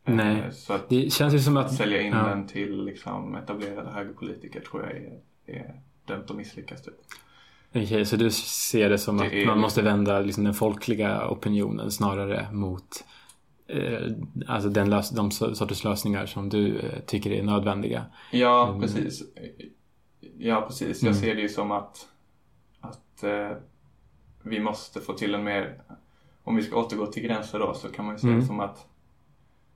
Nej, 0.03 0.39
eh, 0.39 0.51
så 0.51 0.73
att 0.73 0.89
det 0.89 1.13
känns 1.13 1.33
ju 1.33 1.39
som 1.39 1.57
att... 1.57 1.73
Sälja 1.73 2.01
in 2.01 2.13
ja. 2.13 2.27
den 2.27 2.47
till 2.47 2.85
liksom 2.85 3.35
etablerade 3.35 3.89
högerpolitiker 3.89 4.61
tror 4.61 4.83
jag 4.83 4.91
är, 4.91 5.19
är 5.45 5.81
dömt 6.05 6.31
att 6.31 6.37
misslyckas. 6.37 6.83
Typ. 6.83 6.93
Okej, 7.69 7.83
okay, 7.83 8.05
så 8.05 8.15
du 8.15 8.31
ser 8.31 8.89
det 8.89 8.97
som 8.97 9.17
det 9.17 9.25
att 9.25 9.33
är... 9.33 9.45
man 9.45 9.59
måste 9.59 9.81
vända 9.81 10.19
liksom 10.19 10.43
den 10.43 10.53
folkliga 10.53 11.29
opinionen 11.29 11.91
snarare 11.91 12.47
mot 12.51 13.03
eh, 13.67 14.11
alltså 14.47 14.69
den 14.69 14.89
lös 14.89 15.09
de 15.09 15.31
sorters 15.31 15.83
lösningar 15.83 16.25
som 16.25 16.49
du 16.49 16.79
eh, 16.79 16.99
tycker 17.05 17.31
är 17.31 17.43
nödvändiga? 17.43 18.05
Ja, 18.31 18.67
mm. 18.67 18.81
precis. 18.81 19.23
Ja, 20.37 20.61
precis. 20.61 21.03
Jag 21.03 21.11
mm. 21.11 21.23
ser 21.23 21.35
det 21.35 21.41
ju 21.41 21.49
som 21.49 21.71
att, 21.71 22.07
att 22.81 23.23
eh, 23.23 23.51
vi 24.43 24.59
måste 24.59 25.01
få 25.01 25.13
till 25.13 25.35
en 25.35 25.43
mer... 25.43 25.81
Om 26.43 26.55
vi 26.55 26.63
ska 26.63 26.79
återgå 26.79 27.05
till 27.05 27.23
gränser 27.23 27.59
då 27.59 27.73
så 27.73 27.87
kan 27.87 28.05
man 28.05 28.15
ju 28.15 28.19
se 28.19 28.27
mm. 28.27 28.39
det 28.39 28.45
som 28.45 28.59
att 28.59 28.87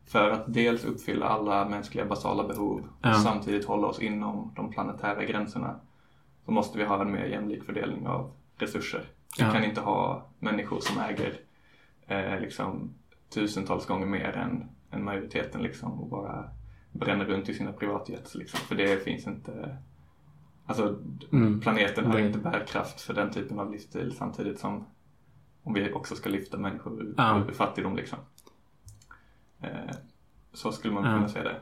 för 0.06 0.30
att 0.30 0.54
dels 0.54 0.86
uppfylla 0.86 1.26
alla 1.26 1.70
mänskliga 1.70 2.06
basala 2.06 2.48
behov 2.48 2.88
ja. 3.02 3.10
och 3.10 3.16
samtidigt 3.16 3.66
hålla 3.66 3.88
oss 3.88 4.00
inom 4.00 4.52
de 4.56 4.72
planetära 4.72 5.24
gränserna 5.24 5.80
så 6.46 6.52
måste 6.52 6.78
vi 6.78 6.86
ha 6.86 7.02
en 7.02 7.12
mer 7.12 7.26
jämlik 7.26 7.64
fördelning 7.64 8.08
av 8.08 8.32
resurser. 8.58 9.06
Vi 9.38 9.44
ja. 9.44 9.52
kan 9.52 9.64
inte 9.64 9.82
ha 9.82 10.26
människor 10.40 10.80
som 10.80 11.02
äger 11.02 11.40
eh, 12.08 12.40
liksom, 12.40 12.94
tusentals 13.34 13.86
gånger 13.86 14.06
mer 14.06 14.32
än, 14.32 14.70
än 14.92 15.04
majoriteten 15.04 15.62
liksom, 15.62 15.92
och 15.92 16.10
bara 16.10 16.50
bränner 16.92 17.26
runt 17.26 17.50
i 17.50 17.54
sina 17.54 17.72
privatjets. 17.72 18.36
Liksom. 18.36 18.60
För 18.60 18.76
det 18.76 19.04
finns 19.04 19.28
inte 19.28 19.78
Alltså 20.66 21.00
mm. 21.32 21.62
planeten 21.62 22.06
har 22.06 22.20
inte 22.20 22.40
bärkraft 22.40 23.02
för 23.02 23.14
den 23.14 23.32
typen 23.32 23.60
av 23.60 23.72
livsstil 23.72 24.16
samtidigt 24.18 24.60
som 24.60 24.86
om 25.64 25.74
vi 25.74 25.94
också 25.94 26.16
ska 26.16 26.30
lyfta 26.30 26.58
människor 26.58 27.02
ur, 27.02 27.14
ja. 27.18 27.44
ur 27.48 27.54
fattigdom 27.54 27.96
liksom. 27.96 28.20
Eh, 29.62 29.70
så 30.54 30.72
skulle 30.72 30.94
man 30.94 31.04
kunna 31.04 31.28
säga 31.28 31.44
det. 31.44 31.56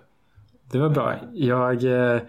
Det 0.71 0.79
var 0.79 0.89
bra. 0.89 1.15
Jag, 1.33 1.83
eh, 1.83 2.21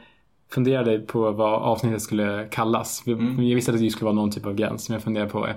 funderade 0.55 0.99
på 0.99 1.31
vad 1.33 1.63
avsnittet 1.63 2.03
skulle 2.03 2.49
kallas. 2.51 3.07
Mm. 3.07 3.43
Jag 3.47 3.55
visste 3.55 3.73
att 3.73 3.79
det 3.79 3.91
skulle 3.91 4.05
vara 4.05 4.15
någon 4.15 4.31
typ 4.31 4.47
av 4.47 4.55
gräns. 4.55 4.89
Men 4.89 4.95
jag 4.95 5.03
funderade 5.03 5.31
på 5.31 5.49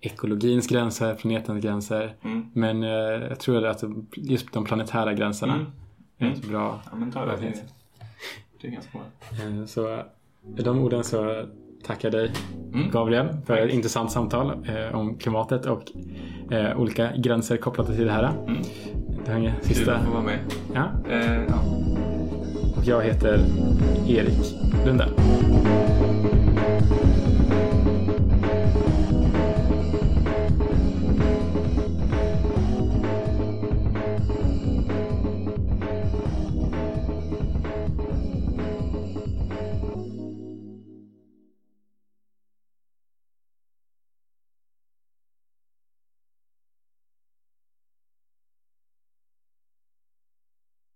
ekologins 0.00 0.66
gränser, 0.66 1.14
planetens 1.14 1.64
gränser. 1.64 2.14
Mm. 2.22 2.46
Men 2.52 2.82
eh, 2.82 3.28
jag 3.28 3.40
tror 3.40 3.66
att 3.66 3.84
just 4.14 4.52
de 4.52 4.64
planetära 4.64 5.14
gränserna 5.14 5.54
mm. 5.54 5.66
är 6.18 6.30
ett 6.36 6.48
bra 6.48 6.80
ja, 6.90 6.96
men 6.96 7.12
ta 7.12 7.24
det. 7.24 7.36
Det, 7.40 7.62
det 8.60 8.66
är 8.66 8.72
ganska 8.72 8.98
bra. 8.98 9.06
Eh, 9.46 9.64
så 9.64 10.02
med 10.42 10.64
de 10.64 10.78
orden 10.78 11.04
så 11.04 11.44
tackar 11.84 12.10
dig 12.10 12.32
mm. 12.74 12.90
Gabriel 12.90 13.28
för 13.46 13.56
ett 13.56 13.74
intressant 13.74 14.12
samtal 14.12 14.50
eh, 14.68 14.94
om 14.94 15.18
klimatet 15.18 15.66
och 15.66 15.92
eh, 16.50 16.80
olika 16.80 17.16
gränser 17.16 17.56
kopplade 17.56 17.96
till 17.96 18.04
det 18.04 18.12
här. 18.12 18.32
Är 19.26 19.52
sista... 19.62 19.84
Kul 19.84 19.94
att 19.94 20.04
få 20.04 20.10
vara 20.10 20.22
med. 20.22 20.38
Ja. 20.74 20.88
Eh, 21.10 21.42
ja. 21.48 21.54
Och 22.76 22.84
jag 22.84 23.02
heter 23.02 23.44
Erik 24.08 24.54
Lunde. 24.86 25.08